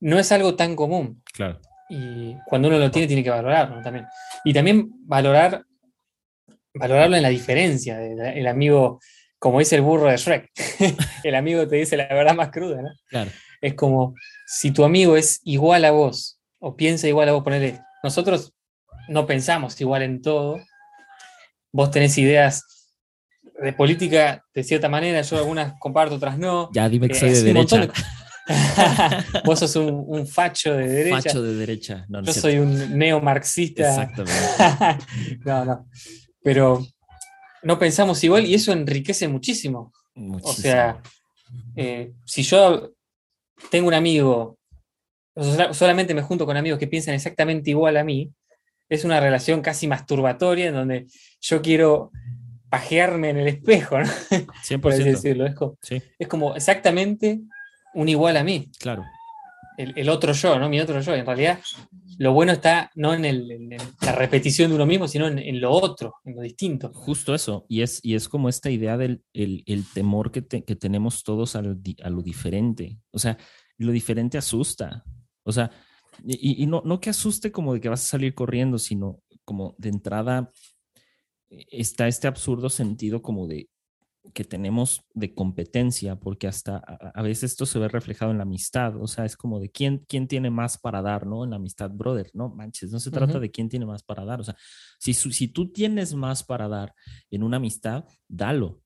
No 0.00 0.18
es 0.18 0.32
algo 0.32 0.54
tan 0.54 0.74
común. 0.74 1.22
Claro. 1.32 1.60
Y 1.88 2.34
cuando 2.46 2.68
uno 2.68 2.78
lo 2.78 2.90
tiene, 2.90 3.06
tiene 3.06 3.22
que 3.22 3.30
valorarlo 3.30 3.82
también. 3.82 4.06
Y 4.44 4.52
también 4.52 4.90
valorar, 5.06 5.64
valorarlo 6.74 7.16
en 7.16 7.22
la 7.22 7.28
diferencia. 7.28 8.02
El, 8.02 8.46
amigo, 8.46 9.00
como 9.38 9.58
dice 9.60 9.76
el 9.76 9.82
burro 9.82 10.08
de 10.08 10.16
Shrek, 10.16 10.50
el 11.24 11.34
amigo 11.34 11.66
te 11.68 11.76
dice 11.76 11.96
la 11.96 12.08
verdad 12.08 12.34
más 12.34 12.50
cruda, 12.50 12.82
¿no? 12.82 12.90
Claro. 13.08 13.30
Es 13.60 13.74
como 13.74 14.14
si 14.46 14.72
tu 14.72 14.84
amigo 14.84 15.16
es 15.16 15.40
igual 15.44 15.84
a 15.84 15.90
vos 15.90 16.38
o 16.58 16.76
piensa 16.76 17.08
igual 17.08 17.28
a 17.28 17.32
vos, 17.32 17.42
ponele. 17.44 17.80
Nosotros 18.02 18.52
no 19.08 19.26
pensamos 19.26 19.80
igual 19.80 20.02
en 20.02 20.20
todo. 20.20 20.58
Vos 21.72 21.90
tenés 21.90 22.16
ideas 22.18 22.62
de 23.62 23.72
política 23.72 24.42
de 24.54 24.64
cierta 24.64 24.88
manera, 24.88 25.22
yo 25.22 25.38
algunas 25.38 25.74
comparto, 25.78 26.16
otras 26.16 26.38
no. 26.38 26.70
Ya 26.72 26.88
dime 26.88 27.08
que 27.08 27.14
Eh, 27.16 27.20
soy 27.20 27.30
de 27.30 27.50
un 27.50 27.56
montón 27.56 27.80
derecha. 27.80 28.02
de- 28.02 28.24
vos 29.44 29.58
sos 29.58 29.74
un, 29.76 30.04
un 30.06 30.26
facho 30.26 30.74
de 30.74 30.86
derecha. 30.86 31.16
Facho 31.16 31.42
de 31.42 31.54
derecha. 31.54 32.04
No, 32.08 32.20
no 32.20 32.26
yo 32.26 32.32
soy 32.34 32.56
un 32.58 32.98
neomarxista. 32.98 33.88
Exactamente. 33.88 35.38
no, 35.44 35.64
no. 35.64 35.86
Pero 36.44 36.86
no 37.62 37.78
pensamos 37.78 38.22
igual 38.22 38.44
y 38.44 38.54
eso 38.54 38.70
enriquece 38.72 39.26
muchísimo. 39.26 39.92
O 40.42 40.52
sea, 40.52 41.02
eh, 41.74 42.12
si 42.24 42.42
yo 42.42 42.92
tengo 43.70 43.88
un 43.88 43.94
amigo, 43.94 44.58
solamente 45.72 46.14
me 46.14 46.22
junto 46.22 46.46
con 46.46 46.56
amigos 46.56 46.78
que 46.78 46.86
piensan 46.86 47.14
exactamente 47.14 47.70
igual 47.70 47.96
a 47.96 48.04
mí, 48.04 48.30
es 48.88 49.04
una 49.04 49.18
relación 49.18 49.62
casi 49.62 49.88
masturbatoria 49.88 50.66
en 50.66 50.74
donde 50.74 51.06
yo 51.40 51.62
quiero 51.62 52.12
pajearme 52.68 53.30
en 53.30 53.38
el 53.38 53.48
espejo, 53.48 53.98
¿no? 53.98 54.06
por 54.80 54.92
así 54.92 55.02
100%. 55.02 55.04
decirlo. 55.04 55.46
Es 55.46 55.54
como, 55.54 55.78
Sí, 55.80 56.02
es 56.18 56.28
como 56.28 56.54
exactamente 56.54 57.40
un 57.94 58.08
igual 58.08 58.36
a 58.36 58.44
mí, 58.44 58.70
claro. 58.78 59.04
El, 59.76 59.92
el 59.96 60.08
otro 60.08 60.32
yo, 60.32 60.58
¿no? 60.58 60.68
Mi 60.68 60.80
otro 60.80 61.00
yo. 61.00 61.14
En 61.14 61.26
realidad, 61.26 61.60
lo 62.18 62.32
bueno 62.32 62.52
está 62.52 62.90
no 62.94 63.12
en, 63.14 63.24
el- 63.24 63.50
en 63.50 63.70
la 64.02 64.12
repetición 64.12 64.70
de 64.70 64.76
uno 64.76 64.86
mismo, 64.86 65.08
sino 65.08 65.26
en, 65.26 65.38
en 65.38 65.60
lo 65.60 65.70
otro, 65.72 66.14
en 66.24 66.36
lo 66.36 66.42
distinto. 66.42 66.92
Justo 66.94 67.34
eso. 67.34 67.66
Y 67.68 67.82
es, 67.82 68.00
y 68.02 68.14
es 68.14 68.28
como 68.28 68.48
esta 68.48 68.70
idea 68.70 68.96
del 68.96 69.22
el, 69.32 69.62
el 69.66 69.84
temor 69.92 70.30
que, 70.30 70.42
te- 70.42 70.64
que 70.64 70.76
tenemos 70.76 71.22
todos 71.24 71.56
al 71.56 71.80
a 72.02 72.10
lo 72.10 72.22
diferente. 72.22 72.98
O 73.10 73.18
sea, 73.18 73.36
lo 73.78 73.90
diferente 73.92 74.38
asusta. 74.38 75.04
O 75.42 75.52
sea, 75.52 75.70
y, 76.24 76.62
y 76.62 76.66
no, 76.66 76.82
no 76.84 77.00
que 77.00 77.10
asuste 77.10 77.50
como 77.50 77.74
de 77.74 77.80
que 77.80 77.88
vas 77.88 78.02
a 78.04 78.06
salir 78.08 78.34
corriendo, 78.34 78.78
sino 78.78 79.20
como 79.44 79.74
de 79.78 79.88
entrada 79.88 80.50
eh, 81.50 81.66
está 81.70 82.06
este 82.08 82.28
absurdo 82.28 82.70
sentido 82.70 83.20
como 83.22 83.46
de 83.48 83.68
que 84.32 84.44
tenemos 84.44 85.02
de 85.12 85.34
competencia, 85.34 86.16
porque 86.18 86.46
hasta 86.46 86.76
a, 86.78 87.10
a 87.14 87.22
veces 87.22 87.52
esto 87.52 87.66
se 87.66 87.78
ve 87.78 87.88
reflejado 87.88 88.30
en 88.30 88.38
la 88.38 88.44
amistad, 88.44 88.96
o 89.00 89.06
sea, 89.06 89.24
es 89.24 89.36
como 89.36 89.60
de 89.60 89.70
quién, 89.70 90.04
quién 90.08 90.26
tiene 90.28 90.50
más 90.50 90.78
para 90.78 91.02
dar, 91.02 91.26
¿no? 91.26 91.44
En 91.44 91.50
la 91.50 91.56
amistad, 91.56 91.90
brother, 91.90 92.30
no 92.32 92.48
manches, 92.48 92.90
no 92.90 93.00
se 93.00 93.10
trata 93.10 93.32
Ujú. 93.34 93.40
de 93.40 93.50
quién 93.50 93.68
tiene 93.68 93.84
más 93.86 94.02
para 94.02 94.24
dar, 94.24 94.40
o 94.40 94.44
sea, 94.44 94.56
si, 94.98 95.12
si 95.12 95.48
tú 95.48 95.70
tienes 95.72 96.14
más 96.14 96.42
para 96.42 96.68
dar 96.68 96.94
en 97.30 97.42
una 97.42 97.58
amistad, 97.58 98.04
dalo, 98.28 98.80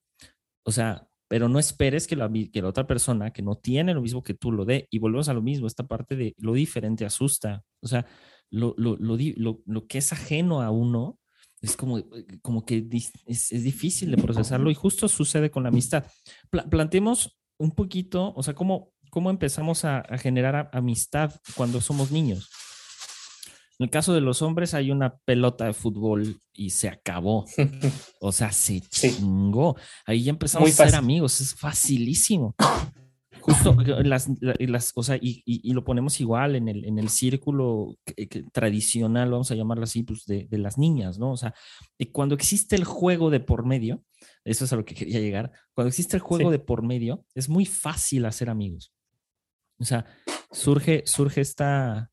o 0.64 0.72
sea, 0.72 1.09
pero 1.29 1.48
no 1.48 1.59
esperes 1.59 2.07
que 2.07 2.16
la, 2.16 2.31
que 2.31 2.62
la 2.62 2.68
otra 2.68 2.87
persona 2.87 3.33
que 3.33 3.42
no 3.42 3.57
tiene 3.57 3.92
lo 3.94 4.01
mismo 4.03 4.22
que 4.22 4.35
tú 4.35 4.51
lo 4.51 4.64
dé, 4.64 4.87
y 4.90 4.98
volvemos 4.98 5.29
a 5.29 5.35
lo 5.35 5.42
mismo, 5.42 5.66
esta 5.66 5.87
parte 5.87 6.16
de 6.16 6.35
lo 6.38 6.55
diferente 6.55 7.05
asusta, 7.05 7.62
o 7.81 7.87
sea, 7.87 8.07
lo, 8.51 8.74
lo, 8.79 8.96
lo- 8.98 9.61
lo 9.66 9.87
que 9.87 9.98
es 9.98 10.12
ajeno 10.12 10.62
a 10.62 10.70
uno, 10.70 11.18
es 11.60 11.76
como, 11.76 12.02
como 12.42 12.64
que 12.64 12.86
es, 13.26 13.50
es 13.52 13.62
difícil 13.64 14.10
de 14.10 14.16
procesarlo 14.22 14.70
y 14.70 14.74
justo 14.74 15.08
sucede 15.08 15.50
con 15.50 15.62
la 15.64 15.70
amistad. 15.70 16.04
Pla- 16.50 16.64
planteemos 16.68 17.36
un 17.58 17.72
poquito, 17.72 18.32
o 18.36 18.42
sea, 18.42 18.54
cómo, 18.54 18.92
cómo 19.10 19.30
empezamos 19.30 19.84
a, 19.84 19.98
a 19.98 20.18
generar 20.18 20.54
a- 20.56 20.70
amistad 20.72 21.32
cuando 21.56 21.80
somos 21.80 22.10
niños. 22.12 22.48
En 23.80 23.84
el 23.84 23.90
caso 23.90 24.12
de 24.12 24.20
los 24.20 24.42
hombres 24.42 24.74
hay 24.74 24.90
una 24.90 25.16
pelota 25.18 25.64
de 25.66 25.72
fútbol 25.72 26.40
y 26.52 26.70
se 26.70 26.88
acabó. 26.88 27.44
O 28.20 28.32
sea, 28.32 28.50
se 28.50 28.80
chingó. 28.80 29.76
Ahí 30.04 30.24
ya 30.24 30.30
empezamos 30.30 30.68
a 30.70 30.72
ser 30.90 30.98
amigos, 30.98 31.40
es 31.40 31.54
facilísimo. 31.54 32.54
Justo 33.48 33.74
las, 34.04 34.28
la- 34.40 34.54
las 34.58 34.92
o 34.94 35.02
sea, 35.02 35.16
y, 35.16 35.42
y- 35.44 35.61
y 35.70 35.72
lo 35.72 35.84
ponemos 35.84 36.20
igual 36.20 36.56
en 36.56 36.68
el, 36.68 36.84
en 36.84 36.98
el 36.98 37.08
círculo 37.08 37.96
que- 38.04 38.28
que 38.28 38.42
tradicional, 38.52 39.30
vamos 39.30 39.50
a 39.50 39.54
llamarlo 39.54 39.84
así, 39.84 40.02
pues 40.02 40.24
de, 40.26 40.46
de 40.50 40.58
las 40.58 40.76
niñas, 40.78 41.18
¿no? 41.18 41.32
O 41.32 41.37
sea, 41.37 41.54
y 41.96 42.06
cuando 42.06 42.34
existe 42.34 42.76
el 42.76 42.84
juego 42.84 43.30
de 43.30 43.40
por 43.40 43.64
medio, 43.64 44.02
eso 44.44 44.64
es 44.64 44.72
a 44.72 44.76
lo 44.76 44.84
que 44.84 44.94
quería 44.94 45.20
llegar, 45.20 45.52
cuando 45.74 45.88
existe 45.88 46.16
el 46.16 46.22
juego 46.22 46.50
Sí. 46.50 46.52
de 46.52 46.58
por 46.58 46.82
medio, 46.82 47.24
es 47.34 47.48
muy 47.48 47.64
fácil 47.66 48.24
hacer 48.26 48.50
amigos. 48.50 48.92
O 49.78 49.84
sea, 49.84 50.04
surge, 50.50 51.02
surge 51.06 51.40
esta, 51.40 52.11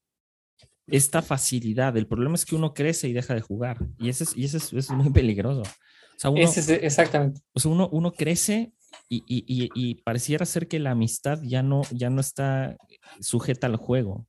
esta 0.87 1.21
facilidad. 1.23 1.97
El 1.97 2.05
problema 2.07 2.35
es 2.35 2.45
que 2.45 2.55
uno 2.55 2.73
crece 2.75 3.07
y 3.07 3.13
deja 3.13 3.33
de 3.33 3.41
jugar. 3.41 3.79
Y 3.97 4.09
eso 4.09 4.23
es, 4.23 4.37
y 4.37 4.45
eso 4.45 4.57
es, 4.57 4.71
es 4.71 4.91
muy 4.91 5.09
peligroso. 5.09 5.61
O 5.61 6.19
sea, 6.19 6.29
uno, 6.29 6.41
Ese 6.41 6.59
es 6.59 6.69
exactamente. 6.69 7.41
o 7.53 7.59
sea, 7.59 7.71
uno, 7.71 7.89
uno 7.91 8.11
crece 8.13 8.71
y, 9.09 9.17
y- 9.27 9.45
y- 9.47 9.69
y 9.75 9.95
pareciera 9.95 10.45
ser 10.45 10.67
que 10.67 10.79
la 10.79 10.91
amistad 10.91 11.39
ya 11.43 11.61
no, 11.63 11.81
ya 11.91 12.09
no 12.09 12.21
está 12.21 12.77
sujeta 13.19 13.67
al 13.67 13.75
juego. 13.77 14.27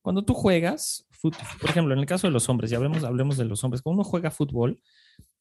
Cuando 0.00 0.22
tú 0.24 0.34
juegas, 0.34 1.06
fut- 1.10 1.36
por 1.60 1.70
ejemplo, 1.70 1.94
en 1.94 2.00
el 2.00 2.06
caso 2.06 2.26
de 2.26 2.32
los 2.32 2.48
hombres, 2.48 2.70
ya 2.70 2.76
hablemos, 2.78 3.04
hablemos 3.04 3.36
de 3.36 3.44
los 3.44 3.62
hombres, 3.64 3.82
cuando 3.82 4.02
uno 4.02 4.08
juega 4.08 4.30
fútbol, 4.30 4.80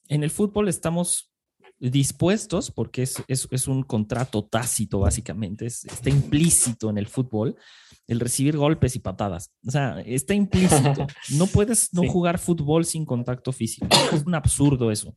en 0.07 0.23
el 0.23 0.29
fútbol 0.29 0.67
estamos 0.69 1.31
dispuestos, 1.79 2.69
porque 2.71 3.01
es, 3.03 3.23
es, 3.27 3.47
es 3.49 3.67
un 3.67 3.81
contrato 3.83 4.43
tácito 4.45 4.99
básicamente, 4.99 5.65
es- 5.65 5.83
está 5.85 6.09
implícito 6.09 6.89
en 6.89 6.97
el 6.97 7.07
fútbol, 7.07 7.55
el 8.07 8.19
recibir 8.19 8.55
golpes 8.57 8.95
y 8.95 8.99
patadas. 8.99 9.51
O 9.65 9.71
sea, 9.71 9.99
está 10.01 10.33
implícito. 10.33 11.07
No 11.31 11.47
puedes 11.47 11.93
no 11.93 12.01
Sí. 12.03 12.07
jugar 12.09 12.37
fútbol 12.39 12.85
sin 12.85 13.05
contacto 13.05 13.51
físico. 13.51 13.87
Es 14.11 14.23
un 14.25 14.35
absurdo 14.35 14.91
eso. 14.91 15.15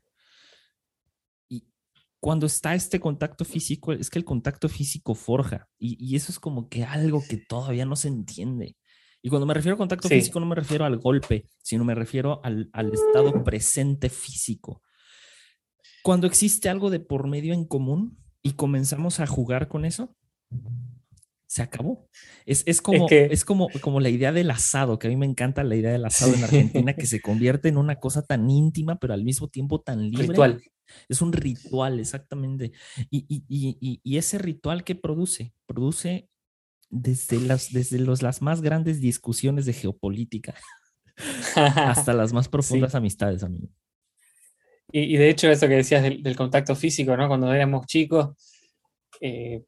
Cuando 2.24 2.46
está 2.46 2.74
este 2.74 3.00
contacto 3.00 3.44
físico, 3.44 3.92
es 3.92 4.08
que 4.08 4.18
el 4.18 4.24
contacto 4.24 4.70
físico 4.70 5.14
forja. 5.14 5.68
Y, 5.78 6.02
y 6.02 6.16
eso 6.16 6.32
es 6.32 6.38
como 6.38 6.70
que 6.70 6.82
algo 6.82 7.22
que 7.28 7.36
todavía 7.36 7.84
no 7.84 7.96
se 7.96 8.08
entiende. 8.08 8.76
Y 9.20 9.28
cuando 9.28 9.44
me 9.44 9.52
refiero 9.52 9.74
a 9.74 9.78
contacto 9.78 10.08
Sí. 10.08 10.14
físico, 10.14 10.40
no 10.40 10.46
me 10.46 10.54
refiero 10.54 10.86
al 10.86 10.96
golpe, 10.98 11.44
sino 11.62 11.84
me 11.84 11.94
refiero 11.94 12.40
al, 12.42 12.70
al 12.72 12.92
estado 12.94 13.44
presente 13.44 14.08
físico. 14.08 14.80
Cuando 16.02 16.26
existe 16.26 16.70
algo 16.70 16.88
de 16.88 17.00
por 17.00 17.26
medio 17.28 17.52
en 17.52 17.66
común 17.66 18.16
y 18.42 18.52
comenzamos 18.52 19.20
a 19.20 19.26
jugar 19.26 19.68
con 19.68 19.84
eso, 19.84 20.16
se 21.46 21.60
acabó. 21.62 22.08
Es, 22.46 22.62
es 22.66 22.80
como, 22.80 23.06
que- 23.06 23.28
es 23.30 23.44
como, 23.44 23.68
como 23.82 24.00
la 24.00 24.08
idea 24.08 24.32
del 24.32 24.50
asado, 24.50 24.98
que 24.98 25.06
a 25.06 25.10
mí 25.10 25.16
me 25.16 25.26
encanta 25.26 25.62
la 25.62 25.76
idea 25.76 25.92
del 25.92 26.04
asado 26.04 26.34
en 26.34 26.42
Argentina, 26.44 26.94
que 26.94 27.06
se 27.06 27.20
convierte 27.20 27.68
en 27.68 27.76
una 27.76 27.96
cosa 28.00 28.22
tan 28.22 28.48
íntima, 28.50 28.96
pero 28.98 29.12
al 29.14 29.24
mismo 29.24 29.48
tiempo 29.48 29.80
tan 29.82 30.10
libre. 30.10 30.28
Ritual. 30.28 30.62
Es 31.08 31.22
un 31.22 31.32
ritual, 31.32 31.98
exactamente. 32.00 32.72
Y, 33.10 33.24
y- 33.28 33.44
y- 33.48 34.00
y- 34.02 34.18
ese 34.18 34.38
ritual 34.38 34.84
que 34.84 34.94
produce, 34.94 35.52
produce 35.66 36.28
desde, 36.90 37.40
las, 37.40 37.72
desde 37.72 37.98
los, 37.98 38.22
las 38.22 38.42
más 38.42 38.60
grandes 38.62 39.00
discusiones 39.00 39.66
de 39.66 39.72
geopolítica 39.72 40.54
hasta 41.56 42.12
las 42.12 42.32
más 42.32 42.48
profundas 42.48 42.94
amistades, 42.94 43.42
amigo. 43.42 43.68
Y, 44.92 45.16
de 45.16 45.28
hecho, 45.28 45.50
eso 45.50 45.66
que 45.66 45.74
decías 45.74 46.02
del, 46.02 46.22
del 46.22 46.36
contacto 46.36 46.76
físico, 46.76 47.16
¿no? 47.16 47.26
Cuando 47.26 47.52
éramos 47.52 47.86
chicos, 47.86 48.36
eh, 49.20 49.64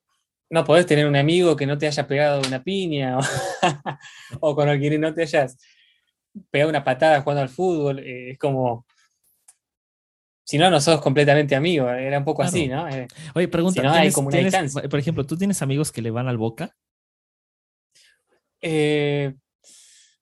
no 0.51 0.65
podés 0.65 0.87
tener 0.87 1.07
un 1.07 1.17
amigo 1.17 1.57
que 1.57 1.67
no 1.67 1.77
te 1.79 1.87
haya 1.89 2.07
pegado 2.07 2.41
una 2.47 2.63
piña 2.63 3.19
o, 3.19 3.21
o 4.41 4.55
con 4.55 4.69
el 4.69 4.81
que 4.81 4.99
no 4.99 5.13
te 5.13 5.23
hayas 5.23 5.57
pegado 6.51 6.71
una 6.71 6.85
patada 6.85 7.23
jugando 7.23 7.43
al 7.43 7.49
fútbol. 7.49 7.99
eh, 8.01 8.33
es 8.33 8.39
como. 8.39 8.86
Si 10.49 10.59
no, 10.59 10.71
no 10.71 10.81
sos 10.81 11.01
completamente 11.01 11.57
amigo. 11.57 11.91
Era 11.91 12.19
un 12.19 12.25
poco 12.25 12.43
Claro. 12.43 12.49
así, 12.57 12.69
¿no? 12.69 12.89
Eh, 12.89 13.09
Oye, 13.35 13.49
pregunta, 13.49 13.81
Si 13.81 13.87
no, 13.87 13.93
hay 13.93 13.99
¿tienes- 14.03 14.15
como 14.15 14.29
una 14.29 14.37
tienes- 14.39 14.53
distancia. 14.53 14.89
por 14.89 14.99
ejemplo, 15.01 15.27
¿tú 15.27 15.37
tienes 15.37 15.61
amigos 15.61 15.91
que 15.91 16.03
le 16.03 16.11
van 16.13 16.29
al 16.29 16.39
Boca? 16.39 16.75
eh, 18.63 19.35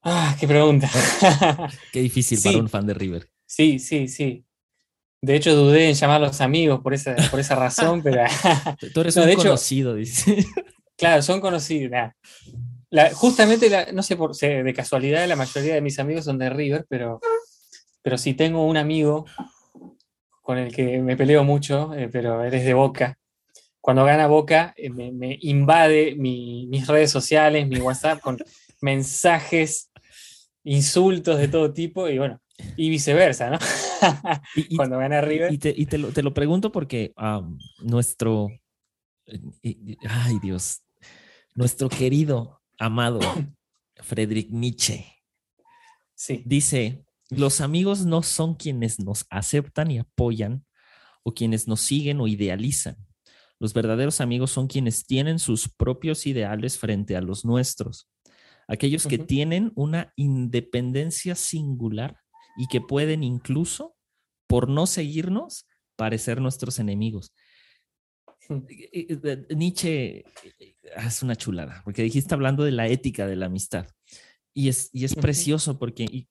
ah, 0.02 0.36
qué 0.38 0.46
pregunta. 0.48 0.88
Qué 1.92 2.00
difícil 2.00 2.38
Sí. 2.38 2.48
para 2.48 2.58
un 2.58 2.68
fan 2.68 2.86
de 2.86 2.94
River. 2.94 3.28
sí, 3.46 3.78
sí, 3.78 4.08
sí. 4.08 4.44
De 5.22 5.36
hecho, 5.36 5.54
dudé 5.54 5.88
en 5.88 5.94
llamarlos 5.94 6.40
amigos 6.42 6.80
por 6.82 6.92
esa, 6.92 7.14
por 7.30 7.40
esa 7.40 7.54
razón, 7.54 8.02
pero. 8.02 8.22
Tú 8.94 9.00
eres 9.00 9.16
No, 9.16 9.22
un 9.22 9.28
de 9.28 9.32
hecho- 9.34 9.42
conocido, 9.44 9.94
dice. 9.94 10.44
Claro, 10.96 11.22
son 11.22 11.40
conocidos. 11.40 11.90
nah. 11.90 12.10
La- 12.90 13.12
justamente, 13.12 13.68
la- 13.68 13.90
no 13.92 14.02
sé 14.04 14.16
por 14.16 14.34
de 14.36 14.72
casualidad, 14.74 15.26
la 15.26 15.34
mayoría 15.36 15.74
de 15.74 15.80
mis 15.80 15.98
amigos 15.98 16.24
son 16.24 16.38
de 16.38 16.50
River, 16.50 16.86
pero, 16.88 17.20
pero 18.02 18.16
sí 18.16 18.34
tengo 18.34 18.64
un 18.66 18.76
amigo 18.76 19.24
con 20.44 20.58
el 20.58 20.74
que 20.74 20.98
me 21.00 21.16
peleo 21.16 21.42
mucho, 21.42 21.94
eh, 21.94 22.10
pero 22.12 22.44
eres 22.44 22.66
de 22.66 22.74
Boca. 22.74 23.16
Cuando 23.80 24.04
gana 24.04 24.26
Boca, 24.26 24.74
eh, 24.76 24.90
me, 24.90 25.10
me 25.10 25.38
invade 25.40 26.14
mi- 26.16 26.66
mis 26.66 26.86
redes 26.86 27.10
sociales, 27.10 27.66
mi 27.66 27.80
WhatsApp, 27.80 28.20
con 28.20 28.36
mensajes, 28.82 29.90
insultos 30.62 31.38
de 31.38 31.48
todo 31.48 31.72
tipo, 31.72 32.08
y 32.10 32.18
bueno, 32.18 32.40
y 32.76 32.90
viceversa, 32.90 33.48
¿no? 33.50 33.58
Y- 34.54 34.76
Cuando 34.76 34.98
gana 34.98 35.22
River. 35.22 35.50
Y, 35.50 35.56
te, 35.58 35.72
y 35.74 35.86
te 35.86 35.96
lo, 35.96 36.12
te 36.12 36.22
lo 36.22 36.34
pregunto 36.34 36.70
porque 36.70 37.14
nuestro, 37.82 38.48
eh, 39.62 39.96
ay 40.06 40.38
Dios, 40.42 40.82
nuestro 41.54 41.88
querido, 41.88 42.60
amado 42.78 43.20
Friedrich 43.96 44.50
Nietzsche 44.50 45.06
sí, 46.14 46.42
dice, 46.44 47.03
los 47.36 47.60
amigos 47.60 48.04
no 48.04 48.22
son 48.22 48.54
quienes 48.54 49.00
nos 49.00 49.26
aceptan 49.30 49.90
y 49.90 49.98
apoyan 49.98 50.64
o 51.22 51.34
quienes 51.34 51.68
nos 51.68 51.80
siguen 51.80 52.20
o 52.20 52.28
idealizan. 52.28 52.96
Los 53.58 53.72
verdaderos 53.72 54.20
amigos 54.20 54.50
son 54.50 54.66
quienes 54.66 55.06
tienen 55.06 55.38
sus 55.38 55.68
propios 55.68 56.26
ideales 56.26 56.78
frente 56.78 57.16
a 57.16 57.20
los 57.20 57.44
nuestros. 57.44 58.10
Aquellos 58.68 59.06
que 59.06 59.18
tienen 59.18 59.72
una 59.74 60.12
independencia 60.16 61.34
singular 61.34 62.18
y 62.56 62.66
que 62.66 62.80
pueden 62.80 63.22
incluso, 63.22 63.96
por 64.46 64.68
no 64.68 64.86
seguirnos, 64.86 65.66
parecer 65.96 66.40
nuestros 66.40 66.78
enemigos. 66.78 67.32
Nietzsche 69.50 70.24
es 70.96 71.22
una 71.22 71.36
chulada, 71.36 71.82
porque 71.84 72.02
dijiste 72.02 72.34
hablando 72.34 72.64
de 72.64 72.72
la 72.72 72.88
ética 72.88 73.26
de 73.26 73.36
la 73.36 73.46
amistad. 73.46 73.86
Y 74.52 74.68
es, 74.68 74.90
y 74.92 75.04
es 75.04 75.14
precioso 75.14 75.78
porque 75.78 76.26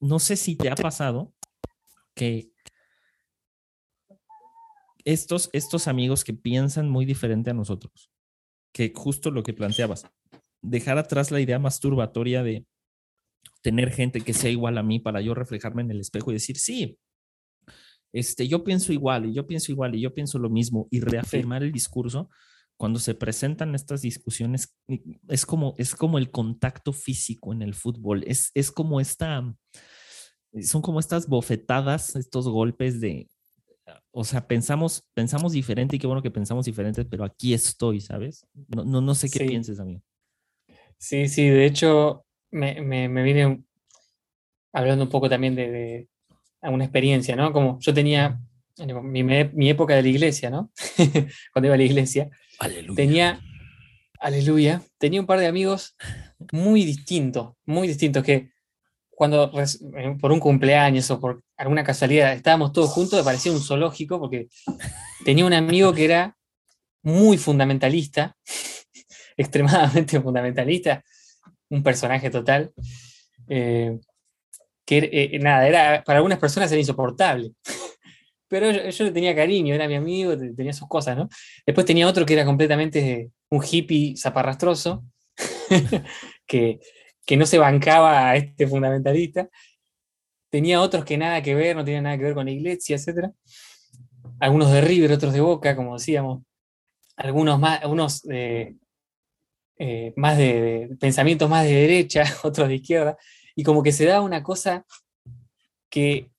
no 0.00 0.18
sé 0.18 0.36
si 0.36 0.56
te 0.56 0.70
ha 0.70 0.74
pasado 0.74 1.32
que 2.14 2.50
estos, 5.04 5.50
estos 5.52 5.88
amigos 5.88 6.24
que 6.24 6.34
piensan 6.34 6.88
muy 6.88 7.04
diferente 7.04 7.50
a 7.50 7.54
nosotros, 7.54 8.10
que 8.72 8.92
justo 8.94 9.30
lo 9.30 9.42
que 9.42 9.54
planteabas, 9.54 10.06
dejar 10.62 10.98
atrás 10.98 11.30
la 11.30 11.40
idea 11.40 11.58
masturbatoria 11.58 12.42
de 12.42 12.66
tener 13.62 13.90
gente 13.90 14.20
que 14.20 14.34
sea 14.34 14.50
igual 14.50 14.78
a 14.78 14.82
mí 14.82 15.00
para 15.00 15.20
yo 15.20 15.34
reflejarme 15.34 15.82
en 15.82 15.90
el 15.90 16.00
espejo 16.00 16.30
y 16.30 16.34
decir, 16.34 16.58
sí, 16.58 16.98
este, 18.12 18.48
yo 18.48 18.64
pienso 18.64 18.92
igual 18.92 19.26
y 19.26 19.34
yo 19.34 19.46
pienso 19.46 19.72
igual 19.72 19.94
y 19.94 20.00
yo 20.00 20.14
pienso 20.14 20.38
lo 20.38 20.50
mismo 20.50 20.88
y 20.90 21.00
reafirmar 21.00 21.62
el 21.62 21.72
discurso 21.72 22.30
cuando 22.78 22.98
se 22.98 23.14
presentan 23.14 23.74
estas 23.74 24.02
discusiones 24.02 24.74
es 25.28 25.44
como 25.44 25.74
es 25.76 25.94
como 25.94 26.16
el 26.16 26.30
contacto 26.30 26.92
físico 26.92 27.52
en 27.52 27.62
el 27.62 27.74
fútbol 27.74 28.24
es, 28.26 28.50
es 28.54 28.70
como 28.70 29.00
esta 29.00 29.54
son 30.62 30.80
como 30.80 31.00
estas 31.00 31.28
bofetadas 31.28 32.16
estos 32.16 32.48
golpes 32.48 33.00
de 33.00 33.28
o 34.10 34.24
sea, 34.24 34.46
pensamos, 34.46 35.04
pensamos 35.14 35.52
diferente 35.52 35.96
y 35.96 35.98
qué 35.98 36.06
bueno 36.06 36.22
que 36.22 36.30
pensamos 36.30 36.66
diferente, 36.66 37.04
pero 37.04 37.24
aquí 37.24 37.54
estoy, 37.54 38.00
¿sabes? 38.00 38.46
No, 38.68 38.84
no, 38.84 39.00
no 39.00 39.14
sé 39.14 39.30
qué 39.30 39.44
pienses, 39.44 39.80
amigo. 39.80 40.02
Sí, 40.98 41.28
sí, 41.28 41.48
de 41.48 41.64
hecho, 41.66 42.24
me, 42.50 42.80
me, 42.80 43.08
me 43.08 43.22
vine 43.22 43.62
hablando 44.72 45.04
un 45.04 45.10
poco 45.10 45.28
también 45.28 45.54
de, 45.54 45.70
de, 45.70 46.08
una 46.62 46.84
experiencia, 46.84 47.36
¿no? 47.36 47.52
Como 47.52 47.78
yo 47.80 47.94
tenía 47.94 48.40
mi, 49.02 49.22
mi 49.22 49.70
época 49.70 49.94
de 49.94 50.02
la 50.02 50.08
iglesia, 50.08 50.50
¿no? 50.50 50.72
Cuando 51.52 51.66
iba 51.66 51.74
a 51.74 51.78
la 51.78 51.84
iglesia. 51.84 52.28
Aleluya. 52.58 52.96
Tenía, 52.96 53.40
aleluya, 54.20 54.82
tenía 54.98 55.20
un 55.20 55.26
par 55.26 55.38
de 55.38 55.46
amigos 55.46 55.96
muy 56.52 56.84
distintos, 56.84 57.54
muy 57.64 57.86
distintos, 57.86 58.24
que 58.24 58.50
cuando 59.10 59.50
eh, 59.56 60.16
por 60.20 60.32
un 60.32 60.40
cumpleaños 60.40 61.10
o 61.10 61.20
por 61.20 61.42
alguna 61.56 61.84
casualidad 61.84 62.32
estábamos 62.32 62.72
todos 62.72 62.90
juntos, 62.90 63.18
me 63.18 63.24
parecía 63.24 63.52
un 63.52 63.60
zoológico 63.60 64.18
porque 64.20 64.48
tenía 65.24 65.44
un 65.44 65.52
amigo 65.52 65.92
que 65.92 66.04
era 66.04 66.36
muy 67.02 67.38
fundamentalista, 67.38 68.36
extremadamente 69.36 70.20
fundamentalista, 70.20 71.02
un 71.70 71.82
personaje 71.82 72.30
total, 72.30 72.72
eh, 73.48 73.98
que 74.84 75.10
eh, 75.12 75.38
nada, 75.38 75.68
era, 75.68 76.04
para 76.04 76.18
algunas 76.18 76.38
personas 76.38 76.70
era 76.72 76.80
insoportable. 76.80 77.52
Pero 78.48 78.70
yo, 78.90 79.04
le 79.04 79.10
tenía 79.10 79.34
cariño, 79.34 79.74
era 79.74 79.86
mi 79.86 79.94
amigo, 79.94 80.36
tenía 80.36 80.72
sus 80.72 80.88
cosas, 80.88 81.16
¿no? 81.16 81.28
Después 81.66 81.86
tenía 81.86 82.08
otro 82.08 82.24
que 82.24 82.34
era 82.34 82.44
completamente 82.44 83.30
un 83.50 83.62
hippie 83.62 84.16
zaparrastroso, 84.16 85.04
que 86.46 86.80
que 87.28 87.36
no 87.36 87.44
se 87.44 87.58
bancaba 87.58 88.30
a 88.30 88.36
este 88.36 88.66
fundamentalista. 88.66 89.50
Tenía 90.48 90.80
otros 90.80 91.04
que 91.04 91.18
nada 91.18 91.42
que 91.42 91.54
ver, 91.54 91.76
no 91.76 91.84
tenían 91.84 92.04
nada 92.04 92.16
que 92.16 92.24
ver 92.24 92.32
con 92.32 92.46
la 92.46 92.52
iglesia, 92.52 92.96
etc. 92.96 93.30
Algunos 94.40 94.72
de 94.72 94.80
River, 94.80 95.12
otros 95.12 95.34
de 95.34 95.42
Boca, 95.42 95.76
como 95.76 95.98
decíamos. 95.98 96.42
Algunos 97.16 97.60
más, 97.60 97.82
algunos 97.82 98.26
eh, 98.30 98.76
más 100.16 100.38
de, 100.38 100.96
pensamientos 100.98 101.50
más 101.50 101.64
de 101.66 101.74
derecha, 101.74 102.24
otros 102.44 102.66
de 102.66 102.76
izquierda. 102.76 103.18
Y 103.54 103.62
como 103.62 103.82
que 103.82 103.92
se 103.92 104.06
da 104.06 104.22
una 104.22 104.42
cosa 104.42 104.86
que, 105.90 106.30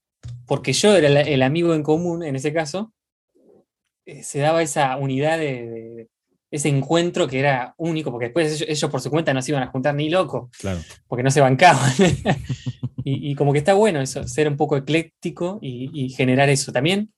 porque 0.45 0.73
yo 0.73 0.95
era 0.95 1.21
el, 1.21 1.41
amigo 1.43 1.73
en 1.73 1.83
común 1.83 2.23
en 2.23 2.35
ese 2.35 2.53
caso, 2.53 2.93
eh, 4.05 4.23
se 4.23 4.39
daba 4.39 4.61
esa 4.61 4.97
unidad 4.97 5.37
de, 5.37 6.09
ese 6.51 6.69
encuentro 6.69 7.27
que 7.27 7.39
era 7.39 7.75
único, 7.77 8.11
porque 8.11 8.25
después 8.25 8.61
ellos, 8.61 8.89
por 8.89 9.01
su 9.01 9.09
cuenta 9.09 9.33
no 9.33 9.41
se 9.41 9.51
iban 9.51 9.63
a 9.63 9.67
juntar 9.67 9.93
ni 9.93 10.09
loco, 10.09 10.49
claro. 10.59 10.79
porque 11.07 11.23
no 11.23 11.31
se 11.31 11.41
bancaban. 11.41 11.93
y, 13.03 13.35
como 13.35 13.53
que 13.53 13.59
está 13.59 13.73
bueno 13.73 14.01
eso, 14.01 14.27
ser 14.27 14.47
un 14.47 14.57
poco 14.57 14.77
ecléctico 14.77 15.59
y, 15.61 16.09
generar 16.09 16.49
eso. 16.49 16.71
También 16.71 17.13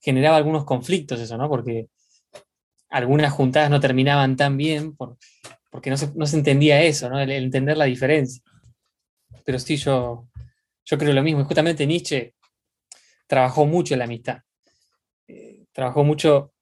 generaba 0.00 0.36
algunos 0.36 0.64
conflictos 0.64 1.20
eso, 1.20 1.36
¿no? 1.36 1.48
Porque 1.48 1.88
algunas 2.88 3.32
juntadas 3.32 3.70
no 3.70 3.80
terminaban 3.80 4.36
tan 4.36 4.56
bien 4.56 4.94
porque 5.70 5.90
no 5.90 5.96
se, 5.96 6.36
entendía 6.36 6.82
eso, 6.82 7.08
¿no? 7.08 7.18
El, 7.20 7.30
entender 7.30 7.76
la 7.76 7.86
diferencia. 7.86 8.42
Pero 9.44 9.58
sí, 9.58 9.76
yo, 9.76 10.28
yo 10.84 10.98
creo 10.98 11.12
lo 11.12 11.22
mismo. 11.22 11.40
Y 11.40 11.44
justamente 11.44 11.86
Nietzsche 11.86 12.34
trabajó 13.26 13.66
mucho 13.66 13.96
la 13.96 14.04
amistad. 14.04 14.38
Eh, 15.26 15.64
trabajó 15.72 16.04
mucho 16.04 16.52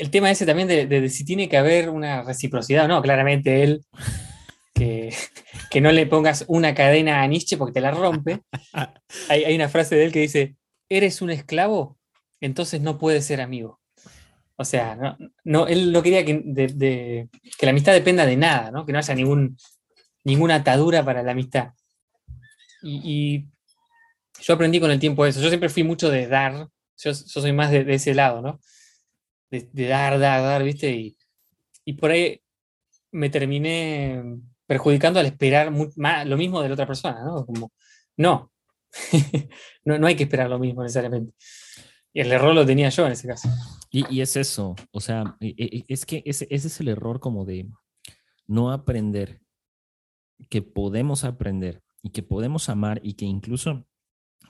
el 0.00 0.10
tema 0.10 0.30
ese 0.30 0.46
también 0.46 0.66
de, 0.66 1.08
si 1.10 1.26
tiene 1.26 1.46
que 1.46 1.58
haber 1.58 1.90
una 1.90 2.22
reciprocidad 2.22 2.86
o 2.86 2.88
no, 2.88 3.02
claramente 3.02 3.62
él, 3.62 3.84
que, 4.72 5.12
no 5.82 5.92
le 5.92 6.06
pongas 6.06 6.46
una 6.48 6.74
cadena 6.74 7.20
a 7.20 7.26
Nietzsche 7.26 7.58
porque 7.58 7.74
te 7.74 7.82
la 7.82 7.90
rompe. 7.90 8.40
Hay, 9.28 9.54
una 9.54 9.68
frase 9.68 9.96
de 9.96 10.04
él 10.06 10.12
que 10.12 10.20
dice, 10.20 10.56
eres 10.88 11.20
un 11.20 11.28
esclavo, 11.28 11.98
entonces 12.40 12.80
no 12.80 12.96
puedes 12.96 13.26
ser 13.26 13.42
amigo. 13.42 13.78
O 14.56 14.64
sea, 14.64 15.18
no, 15.44 15.66
él 15.66 15.92
no 15.92 16.02
quería 16.02 16.24
que, 16.24 16.42
que, 16.44 17.28
la 17.60 17.70
amistad 17.70 17.92
dependa 17.92 18.24
de 18.24 18.38
nada, 18.38 18.70
¿no? 18.70 18.86
que 18.86 18.92
no 18.92 18.98
haya 18.98 19.14
ningún, 19.14 19.58
ninguna 20.24 20.54
atadura 20.56 21.04
para 21.04 21.22
la 21.22 21.32
amistad. 21.32 21.74
Y, 22.82 23.46
yo 24.40 24.54
aprendí 24.54 24.80
con 24.80 24.90
el 24.90 24.98
tiempo 24.98 25.26
eso. 25.26 25.40
Yo 25.40 25.48
siempre 25.48 25.68
fui 25.68 25.82
mucho 25.82 26.10
de 26.10 26.26
dar, 26.26 26.68
yo, 26.96 27.10
yo 27.10 27.14
soy 27.14 27.52
más 27.52 27.70
de, 27.70 27.84
ese 27.94 28.14
lado, 28.14 28.40
¿no? 28.40 28.60
de, 29.50 29.88
dar, 29.88 30.18
dar, 30.18 30.42
dar, 30.42 30.62
¿viste? 30.62 30.90
Y, 30.90 31.16
y, 31.84 31.92
por 31.94 32.10
ahí 32.10 32.40
me 33.12 33.28
terminé 33.28 34.22
perjudicando 34.66 35.20
al 35.20 35.26
esperar 35.26 35.72
más, 35.96 36.26
lo 36.26 36.36
mismo 36.36 36.62
de 36.62 36.68
la 36.68 36.74
otra 36.74 36.86
persona, 36.86 37.24
¿no? 37.24 37.44
Como, 37.44 37.72
no. 38.16 38.52
no, 39.84 39.98
no 39.98 40.06
hay 40.06 40.16
que 40.16 40.24
esperar 40.24 40.48
lo 40.48 40.58
mismo 40.58 40.82
necesariamente. 40.82 41.34
Y 42.12 42.20
el 42.20 42.32
error 42.32 42.54
lo 42.54 42.66
tenía 42.66 42.88
yo 42.88 43.06
en 43.06 43.12
ese 43.12 43.28
caso. 43.28 43.48
Y, 43.90 44.04
y 44.14 44.20
es 44.20 44.36
eso, 44.36 44.74
o 44.92 45.00
sea, 45.00 45.36
e, 45.40 45.54
e, 45.56 45.84
es 45.88 46.06
que 46.06 46.22
ese, 46.24 46.46
ese 46.50 46.68
es 46.68 46.80
el 46.80 46.88
error 46.88 47.20
como 47.20 47.44
de 47.44 47.68
no 48.46 48.72
aprender 48.72 49.40
que 50.48 50.62
podemos 50.62 51.24
aprender 51.24 51.82
y 52.02 52.10
que 52.10 52.22
podemos 52.22 52.68
amar 52.68 53.00
y 53.02 53.14
que 53.14 53.24
incluso 53.24 53.86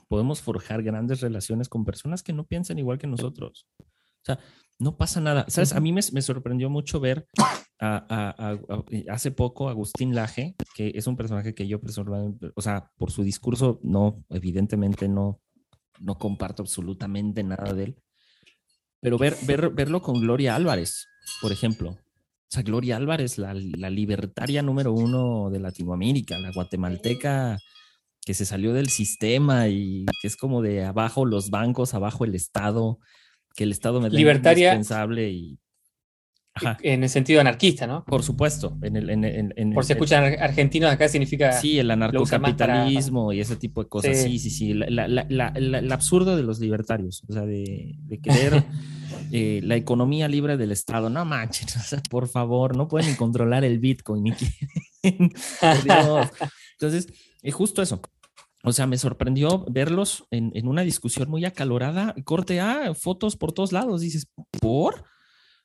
podemos 0.07 0.41
forjar 0.41 0.83
grandes 0.83 1.21
relaciones 1.21 1.69
con 1.69 1.85
personas 1.85 2.23
que 2.23 2.33
no 2.33 2.45
piensan 2.45 2.79
igual 2.79 2.97
que 2.97 3.07
nosotros. 3.07 3.67
O 3.79 4.25
sea, 4.25 4.39
no 4.79 4.97
pasa 4.97 5.21
nada. 5.21 5.45
¿Sabes? 5.47 5.73
A 5.73 5.79
mí 5.79 5.93
me, 5.93 6.01
sorprendió 6.01 6.69
mucho 6.69 6.99
ver 6.99 7.27
hace 7.79 9.31
poco 9.31 9.67
a 9.67 9.71
Agustín 9.71 10.13
Laje, 10.13 10.55
que 10.75 10.91
es 10.95 11.07
un 11.07 11.17
personaje 11.17 11.53
que 11.55 11.67
yo 11.67 11.79
o 12.55 12.61
sea, 12.61 12.91
por 12.97 13.11
su 13.11 13.23
discurso, 13.23 13.79
no, 13.83 14.23
evidentemente 14.29 15.07
no, 15.07 15.41
no 15.99 16.17
comparto 16.17 16.63
absolutamente 16.63 17.43
nada 17.43 17.73
de 17.73 17.83
él. 17.83 17.95
Pero 19.01 19.17
ver, 19.17 19.35
ver, 19.47 19.69
verlo 19.69 20.01
con 20.01 20.19
Gloria 20.19 20.55
Álvarez, 20.55 21.07
por 21.41 21.51
ejemplo. 21.51 21.97
O 22.51 22.53
sea, 22.53 22.63
Gloria 22.63 22.97
Álvarez, 22.97 23.37
la, 23.37 23.53
la 23.53 23.89
libertaria 23.89 24.61
número 24.61 24.91
uno 24.91 25.49
de 25.49 25.59
Latinoamérica, 25.61 26.37
la 26.37 26.51
guatemalteca 26.51 27.57
que 28.25 28.33
se 28.33 28.45
salió 28.45 28.73
del 28.73 28.89
sistema 28.89 29.69
y 29.69 30.05
que 30.21 30.27
es 30.27 30.35
como 30.35 30.61
de 30.61 30.83
abajo 30.83 31.25
los 31.25 31.49
bancos, 31.49 31.93
abajo 31.93 32.25
el 32.25 32.35
Estado, 32.35 32.99
que 33.55 33.63
el 33.63 33.71
Estado 33.71 34.01
me 34.01 34.09
libertaria 34.09 34.73
indispensable 34.73 35.29
y 35.29 35.59
en 36.81 37.03
el 37.03 37.09
sentido 37.09 37.41
anarquista, 37.41 37.87
¿no? 37.87 38.03
Por 38.05 38.23
supuesto. 38.23 38.77
En 38.81 38.95
el, 38.95 39.09
en, 39.09 39.73
Por 39.73 39.85
si 39.85 39.93
escuchan 39.93 40.23
argentinos, 40.39 40.91
acá 40.91 41.07
significa. 41.09 41.51
Sí, 41.53 41.79
el 41.79 41.91
anarcocapitalismo 41.91 43.33
y 43.33 43.39
ese 43.39 43.55
tipo 43.55 43.83
de 43.83 43.89
cosas. 43.89 44.17
Sí, 44.17 44.39
sí, 44.39 44.49
sí. 44.49 44.71
el 44.71 45.91
absurdo 45.91 46.35
de 46.35 46.43
los 46.43 46.59
libertarios, 46.59 47.23
o 47.27 47.33
sea, 47.33 47.45
de, 47.45 47.97
querer 48.21 48.63
eh, 49.31 49.61
la 49.63 49.75
economía 49.75 50.27
libre 50.27 50.57
del 50.57 50.71
Estado. 50.71 51.09
No 51.09 51.25
manches, 51.25 51.75
o 51.77 51.79
sea, 51.79 52.01
por 52.09 52.27
favor, 52.27 52.75
no 52.75 52.87
pueden 52.87 53.15
controlar 53.15 53.63
el 53.63 53.79
Bitcoin. 53.79 54.23
Ni 54.23 54.31
por 55.01 55.83
Dios. 55.83 56.29
Entonces, 56.73 57.07
es 57.41 57.53
justo 57.53 57.81
eso. 57.81 58.01
O 58.63 58.73
sea, 58.73 58.85
me 58.85 58.97
sorprendió 58.97 59.65
verlos 59.69 60.25
en, 60.29 60.67
una 60.67 60.83
discusión 60.83 61.29
muy 61.29 61.45
acalorada. 61.45 62.13
Corte 62.23 62.59
A, 62.59 62.93
fotos 62.93 63.35
por 63.35 63.53
todos 63.53 63.71
lados. 63.71 64.01
Dices, 64.01 64.27
¿por? 64.59 65.05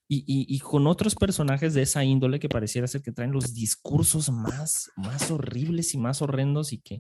Y, 0.09 0.59
con 0.61 0.87
otros 0.87 1.17
personajes 1.17 1.75
de 1.75 1.83
esa 1.83 2.05
índole 2.05 2.39
que 2.39 2.49
pareciera 2.49 2.87
ser 2.87 3.03
que 3.03 3.11
traen 3.11 3.33
los 3.33 3.55
discursos 3.55 4.31
más, 4.31 4.91
más 4.97 5.31
horribles 5.33 5.95
y 5.95 5.99
más 5.99 6.23
horrendos 6.23 6.73
y 6.73 6.79
que 6.79 6.99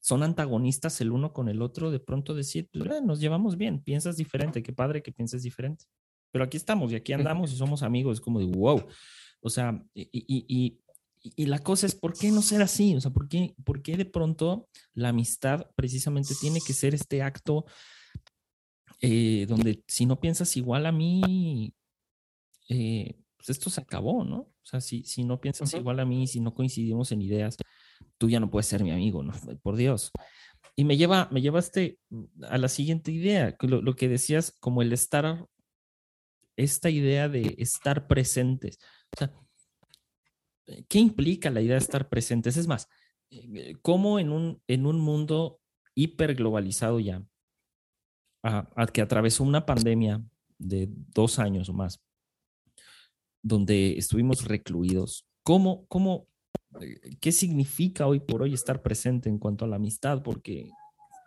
son 0.00 0.22
antagonistas 0.22 1.00
el 1.00 1.10
uno 1.10 1.32
con 1.32 1.48
el 1.48 1.62
otro, 1.62 1.90
de 1.90 1.98
pronto 1.98 2.32
decir, 2.32 2.68
pues, 2.72 3.02
nos 3.02 3.18
llevamos 3.18 3.56
bien, 3.56 3.82
piensas 3.82 4.16
diferente, 4.16 4.62
qué 4.62 4.72
padre 4.72 5.02
que 5.02 5.10
pienses 5.10 5.42
diferente. 5.42 5.86
Pero 6.30 6.44
aquí 6.44 6.56
estamos 6.56 6.92
y 6.92 6.96
aquí 6.96 7.12
andamos 7.12 7.52
y 7.52 7.56
somos 7.56 7.82
amigos, 7.82 8.18
es 8.18 8.20
como 8.20 8.38
de 8.38 8.46
wow. 8.46 8.86
O 9.40 9.50
sea, 9.50 9.82
y, 9.94 10.78
y, 11.36 11.46
la 11.46 11.58
cosa 11.58 11.86
es, 11.86 11.94
¿por 11.94 12.16
qué 12.16 12.30
no 12.30 12.42
ser 12.42 12.62
así? 12.62 12.94
O 12.94 13.00
sea, 13.00 13.10
¿por 13.10 13.28
qué, 13.28 13.54
¿por 13.64 13.82
qué 13.82 13.96
de 13.96 14.04
pronto 14.04 14.68
la 14.92 15.08
amistad 15.08 15.66
precisamente 15.74 16.34
tiene 16.40 16.60
que 16.60 16.72
ser 16.72 16.94
este 16.94 17.22
acto 17.22 17.64
eh, 19.00 19.46
donde 19.48 19.82
si 19.88 20.06
no 20.06 20.20
piensas 20.20 20.56
igual 20.56 20.86
a 20.86 20.92
mí, 20.92 21.74
eh, 22.68 23.18
pues 23.36 23.50
esto 23.50 23.70
se 23.70 23.80
acabó, 23.80 24.24
¿no? 24.24 24.38
O 24.38 24.66
sea, 24.66 24.80
si, 24.80 25.04
si 25.04 25.24
no 25.24 25.40
piensas 25.40 25.74
igual 25.74 26.00
a 26.00 26.04
mí, 26.04 26.26
si 26.26 26.40
no 26.40 26.54
coincidimos 26.54 27.12
en 27.12 27.22
ideas, 27.22 27.56
tú 28.18 28.28
ya 28.28 28.40
no 28.40 28.50
puedes 28.50 28.66
ser 28.66 28.82
mi 28.82 28.90
amigo, 28.90 29.22
¿no? 29.22 29.32
Por 29.62 29.76
Dios. 29.76 30.10
Y 30.76 30.84
me 30.84 30.96
lleva, 30.96 31.28
me 31.30 31.40
lleva 31.40 31.58
este, 31.60 31.98
a 32.42 32.58
la 32.58 32.68
siguiente 32.68 33.12
idea, 33.12 33.56
lo, 33.60 33.82
lo 33.82 33.94
que 33.94 34.08
decías, 34.08 34.52
como 34.60 34.82
el 34.82 34.92
estar, 34.92 35.46
esta 36.56 36.90
idea 36.90 37.28
de 37.28 37.54
estar 37.58 38.06
presentes. 38.06 38.78
O 39.14 39.18
sea, 39.18 39.32
¿qué 40.88 40.98
implica 40.98 41.50
la 41.50 41.60
idea 41.60 41.74
de 41.74 41.82
estar 41.82 42.08
presentes? 42.08 42.56
Es 42.56 42.66
más, 42.66 42.88
eh, 43.30 43.76
¿cómo 43.82 44.18
en 44.18 44.30
un, 44.30 44.62
en 44.66 44.86
un 44.86 45.00
mundo 45.00 45.60
hiperglobalizado 45.94 47.00
ya, 47.00 47.24
a, 48.42 48.86
que 48.92 49.00
atravesó 49.00 49.42
una 49.44 49.64
pandemia 49.64 50.22
de 50.58 50.88
dos 50.90 51.38
años 51.38 51.68
o 51.68 51.72
más, 51.72 52.03
donde 53.44 53.98
estuvimos 53.98 54.48
recluidos, 54.48 55.26
¿cómo, 55.42 55.86
cómo, 55.86 56.26
eh, 56.80 57.16
qué 57.20 57.30
significa 57.30 58.06
hoy 58.06 58.18
por 58.18 58.40
hoy 58.42 58.54
estar 58.54 58.80
presente 58.82 59.28
en 59.28 59.38
cuanto 59.38 59.66
a 59.66 59.68
la 59.68 59.76
amistad? 59.76 60.22
Porque 60.22 60.70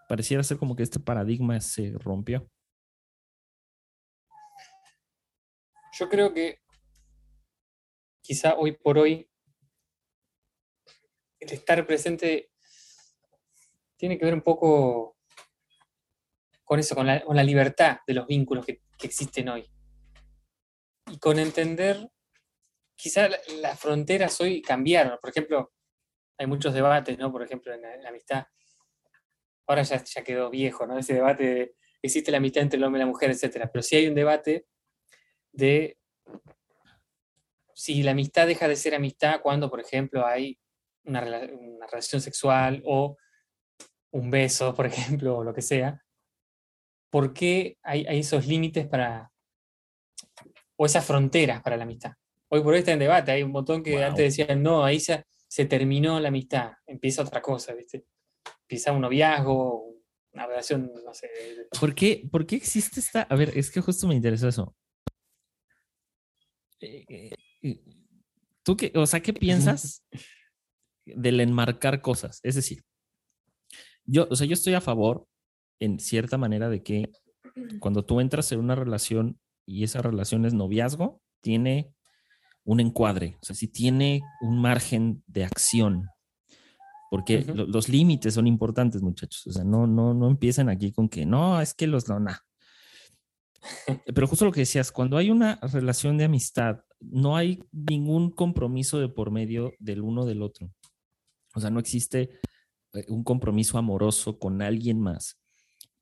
pareciera 0.09 0.43
ser 0.43 0.57
como 0.57 0.75
que 0.75 0.81
este 0.81 0.99
paradigma 0.99 1.61
se 1.61 1.93
rompió. 1.99 2.49
Yo 5.99 6.09
creo 6.09 6.33
que 6.33 6.59
quizá 8.21 8.55
hoy 8.55 8.71
por 8.71 8.97
hoy 8.97 9.29
el 11.39 11.51
estar 11.51 11.85
presente 11.85 12.49
tiene 13.95 14.17
que 14.17 14.25
ver 14.25 14.33
un 14.33 14.41
poco 14.41 15.17
con 16.63 16.79
eso, 16.79 16.95
con 16.95 17.05
la, 17.05 17.43
libertad 17.43 17.99
de 18.07 18.13
los 18.15 18.25
vínculos 18.25 18.65
que 18.65 18.81
existen 19.01 19.49
hoy 19.49 19.69
y 21.09 21.19
con 21.19 21.39
entender, 21.39 22.09
quizá 22.95 23.29
las 23.61 23.79
fronteras 23.79 24.39
hoy 24.41 24.61
cambiaron. 24.61 25.17
Por 25.19 25.29
ejemplo, 25.29 25.73
hay 26.37 26.47
muchos 26.47 26.73
debates, 26.73 27.17
¿no? 27.17 27.31
Por 27.31 27.43
ejemplo, 27.43 27.73
en 27.73 27.81
la, 27.81 28.09
amistad. 28.09 28.45
Ahora 29.67 29.83
ya, 29.83 30.03
ya, 30.03 30.23
quedó 30.23 30.49
viejo, 30.49 30.85
¿no? 30.85 30.97
Ese 30.97 31.13
debate 31.13 31.43
de 31.43 31.75
existe 32.01 32.31
la 32.31 32.37
amistad 32.37 32.63
entre 32.63 32.77
el 32.77 32.83
hombre 32.83 32.99
y 32.99 33.03
la 33.03 33.07
mujer, 33.07 33.31
etcétera. 33.31 33.69
Pero 33.71 33.83
sí 33.83 33.95
hay 33.95 34.07
un 34.07 34.15
debate 34.15 34.65
de 35.51 35.97
si 37.73 38.03
la 38.03 38.11
amistad 38.11 38.47
deja 38.47 38.67
de 38.67 38.75
ser 38.75 38.95
amistad 38.95 39.41
cuando, 39.41 39.69
por 39.69 39.79
ejemplo, 39.79 40.25
hay 40.25 40.59
una, 41.03 41.21
una 41.21 41.87
relación 41.87 42.21
sexual 42.21 42.81
o 42.85 43.17
un 44.11 44.29
beso, 44.29 44.73
por 44.73 44.85
ejemplo, 44.87 45.37
o 45.37 45.43
lo 45.43 45.53
que 45.53 45.61
sea. 45.61 46.03
¿Por 47.09 47.33
qué 47.33 47.77
hay, 47.83 48.05
hay 48.05 48.19
esos 48.19 48.47
límites 48.47 48.87
para, 48.87 49.31
o 50.77 50.85
esas 50.85 51.05
fronteras 51.05 51.61
para 51.61 51.75
la 51.75 51.83
amistad. 51.83 52.13
Hoy 52.49 52.61
por 52.61 52.73
hoy 52.73 52.79
está 52.79 52.93
en 52.93 52.99
debate, 52.99 53.31
hay 53.31 53.43
un 53.43 53.51
montón 53.51 53.83
que 53.83 54.01
antes 54.03 54.37
decían, 54.37 54.63
no, 54.63 54.85
ahí 54.85 54.99
se, 54.99 55.25
se 55.47 55.65
terminó 55.65 56.19
la 56.19 56.29
amistad, 56.29 56.71
empieza 56.85 57.23
otra 57.23 57.41
cosa, 57.41 57.73
¿viste? 57.73 58.05
Empieza 58.61 58.93
un 58.93 59.01
noviazgo, 59.01 59.97
una 60.31 60.45
relación, 60.45 60.91
no 61.03 61.13
sé. 61.13 61.29
¿Por 61.79 61.93
qué, 61.93 62.27
¿Por 62.31 62.45
qué 62.45 62.55
existe 62.55 62.99
esta? 62.99 63.23
A 63.23 63.35
ver, 63.35 63.57
es 63.57 63.69
que 63.69 63.81
justo 63.81 64.07
me 64.07 64.15
interesó 64.15 64.47
eso. 64.47 64.75
Eh, 66.79 67.05
eh, 67.63 67.81
¿Tú 68.63 68.77
qué, 68.77 68.91
o 68.95 69.05
sea, 69.05 69.19
qué 69.19 69.33
piensas 69.33 70.05
del 71.05 71.39
enmarcar 71.39 72.01
cosas? 72.01 72.39
Es 72.43 72.55
decir, 72.55 72.83
yo, 74.05 74.27
o 74.29 74.35
sea, 74.35 74.47
yo 74.47 74.53
estoy 74.53 74.75
a 74.75 74.81
favor, 74.81 75.27
en 75.79 75.99
cierta 75.99 76.37
manera, 76.37 76.69
de 76.69 76.83
que 76.83 77.11
cuando 77.79 78.05
tú 78.05 78.21
entras 78.21 78.51
en 78.51 78.59
una 78.59 78.75
relación 78.75 79.39
y 79.67 79.83
esa 79.83 80.01
relación 80.01 80.45
es 80.45 80.53
noviazgo, 80.53 81.21
tiene 81.41 81.93
un 82.63 82.79
encuadre, 82.79 83.37
o 83.41 83.45
sea, 83.45 83.55
si 83.55 83.67
tiene 83.67 84.21
un 84.41 84.59
margen 84.59 85.23
de 85.27 85.45
acción, 85.45 86.07
porque 87.11 87.45
los 87.45 87.87
límites 87.87 88.33
son 88.33 88.47
importantes, 88.47 89.01
muchachos, 89.01 89.45
o 89.47 89.51
sea, 89.51 89.63
no, 89.63 89.85
no, 89.85 90.13
no 90.13 90.27
empiecen 90.27 90.69
aquí 90.69 90.91
con 90.91 91.07
que 91.07 91.25
no, 91.25 91.61
es 91.61 91.73
que 91.73 91.87
los 91.87 92.09
no, 92.09 92.19
Pero 94.13 94.27
justo 94.27 94.45
lo 94.45 94.51
que 94.51 94.61
decías, 94.61 94.91
cuando 94.91 95.17
hay 95.17 95.29
una 95.29 95.59
relación 95.61 96.17
de 96.17 96.25
amistad, 96.25 96.81
no 96.99 97.35
hay 97.35 97.63
ningún 97.71 98.31
compromiso 98.31 98.99
de 98.99 99.09
por 99.09 99.31
medio 99.31 99.73
del 99.79 100.01
uno 100.01 100.25
del 100.25 100.41
otro. 100.41 100.71
O 101.53 101.59
sea, 101.59 101.69
no 101.69 101.79
existe 101.79 102.39
eh, 102.93 103.05
un 103.09 103.23
compromiso 103.23 103.77
amoroso 103.77 104.39
con 104.39 104.61
alguien 104.61 104.99
más 104.99 105.39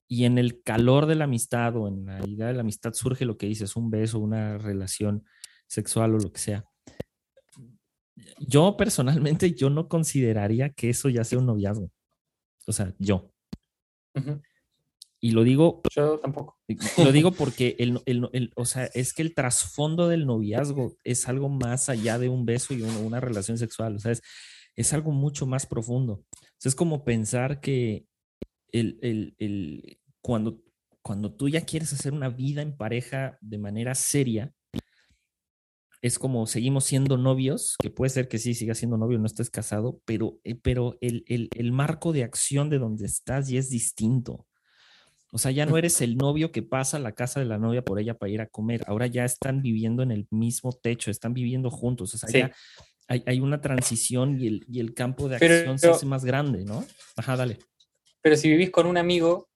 y 0.07 0.25
en 0.25 0.37
el 0.37 0.61
calor 0.61 1.05
de 1.05 1.15
la 1.15 1.25
amistad 1.25 1.75
o 1.75 1.87
en 1.87 2.05
la 2.05 2.25
idea 2.27 2.47
de 2.47 2.53
la 2.53 2.61
amistad 2.61 2.93
surge 2.93 3.25
lo 3.25 3.37
que 3.37 3.47
dices, 3.47 3.75
un 3.75 3.89
beso, 3.89 4.19
una 4.19 4.57
relación 4.57 5.25
sexual 5.67 6.15
o 6.15 6.19
lo 6.19 6.31
que 6.31 6.39
sea. 6.39 6.65
Yo 8.39 8.77
personalmente, 8.77 9.53
yo 9.53 9.69
no 9.69 9.87
consideraría 9.87 10.69
que 10.69 10.89
eso 10.89 11.09
ya 11.09 11.23
sea 11.23 11.39
un 11.39 11.47
noviazgo. 11.47 11.91
O 12.67 12.71
sea, 12.71 12.93
yo. 12.99 13.31
Y 15.19 15.31
lo 15.31 15.43
digo. 15.43 15.81
Yo 15.93 16.19
tampoco. 16.19 16.59
Lo 16.97 17.11
digo 17.11 17.31
porque 17.31 17.75
el, 17.79 17.99
el, 18.05 18.51
o 18.55 18.65
sea, 18.65 18.85
es 18.93 19.13
que 19.13 19.21
el 19.21 19.33
trasfondo 19.33 20.07
del 20.07 20.25
noviazgo 20.25 20.95
es 21.03 21.27
algo 21.27 21.49
más 21.49 21.89
allá 21.89 22.19
de 22.19 22.29
un 22.29 22.45
beso 22.45 22.73
y 22.73 22.81
una 22.81 23.19
relación 23.19 23.57
sexual. 23.57 23.95
O 23.95 23.99
sea, 23.99 24.11
es, 24.11 24.21
es 24.75 24.93
algo 24.93 25.11
mucho 25.11 25.45
más 25.45 25.65
profundo. 25.65 26.23
O 26.31 26.57
sea, 26.57 26.69
es 26.69 26.75
como 26.75 27.03
pensar 27.03 27.59
que 27.59 28.05
el, 28.79 29.99
cuando, 30.21 30.61
cuando 31.01 31.33
tú 31.33 31.49
ya 31.49 31.61
quieres 31.61 31.93
hacer 31.93 32.13
una 32.13 32.29
vida 32.29 32.61
en 32.61 32.75
pareja 32.75 33.37
de 33.41 33.57
manera 33.57 33.95
seria, 33.95 34.53
es 36.01 36.19
como 36.19 36.45
seguimos 36.45 36.85
siendo 36.85 37.17
novios, 37.17 37.77
que 37.81 37.89
puede 37.89 38.09
ser 38.09 38.27
que 38.27 38.37
sí 38.37 38.53
sigas 38.53 38.77
siendo 38.77 38.97
novio, 38.97 39.17
no 39.17 39.25
estés 39.25 39.49
casado, 39.49 40.01
pero, 40.05 40.39
eh, 40.43 40.55
pero 40.55 40.97
el, 41.01 41.23
el, 41.27 41.71
marco 41.71 42.13
de 42.13 42.23
acción 42.23 42.69
de 42.69 42.77
donde 42.77 43.05
estás 43.05 43.47
ya 43.47 43.59
es 43.59 43.69
distinto. 43.69 44.45
O 45.31 45.39
sea, 45.39 45.51
ya 45.51 45.65
no 45.65 45.77
eres 45.77 46.01
el 46.01 46.15
novio 46.15 46.51
que 46.51 46.61
pasa 46.61 46.97
a 46.97 46.99
la 46.99 47.13
casa 47.13 47.39
de 47.39 47.47
la 47.47 47.57
novia 47.57 47.83
por 47.83 47.99
ella 47.99 48.13
para 48.13 48.31
ir 48.31 48.39
a 48.39 48.47
comer. 48.47 48.83
Ahora 48.87 49.07
ya 49.07 49.25
están 49.25 49.61
viviendo 49.61 50.03
en 50.03 50.11
el 50.11 50.27
mismo 50.29 50.71
techo, 50.71 51.09
están 51.09 51.33
viviendo 51.33 51.71
juntos. 51.71 52.13
O 52.13 52.17
sea, 52.17 52.29
ya 52.29 52.51
hay, 53.07 53.23
hay, 53.25 53.39
una 53.39 53.59
transición 53.59 54.39
y 54.39 54.47
el, 54.47 54.65
y 54.69 54.79
el 54.79 54.93
campo 54.93 55.27
de 55.27 55.37
acción 55.37 55.79
se 55.79 55.89
hace 55.89 56.05
más 56.05 56.23
grande, 56.23 56.63
¿no? 56.65 56.85
Ajá, 57.17 57.35
dale. 57.35 57.57
Pero 58.25 58.37
si 58.37 58.49
vivís 58.49 58.71
con 58.71 58.87
un 58.87 58.97
amigo, 58.97 59.49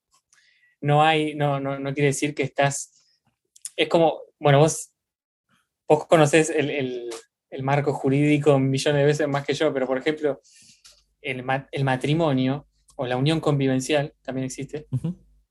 no 0.79 1.01
hay, 1.01 1.33
no, 1.33 1.59
no, 1.59 1.79
no 1.79 1.91
quiere 1.91 2.09
decir 2.09 2.35
que 2.35 2.43
estás. 2.43 2.91
Es 3.75 3.89
como, 3.89 4.19
bueno, 4.39 4.59
vos, 4.59 4.91
vos 5.87 6.05
conocés 6.05 6.51
el, 6.51 6.69
el, 6.69 7.09
el 7.49 7.63
marco 7.63 7.93
jurídico 7.93 8.59
millones 8.59 9.01
de 9.01 9.07
veces 9.07 9.27
más 9.27 9.43
que 9.43 9.55
yo, 9.55 9.73
pero 9.73 9.87
por 9.87 9.97
ejemplo, 9.97 10.39
el, 11.19 11.43
el 11.71 11.83
matrimonio 11.83 12.67
o 12.95 13.07
la 13.07 13.17
unión 13.17 13.39
convivencial 13.39 14.13
también 14.21 14.45
existe, 14.45 14.85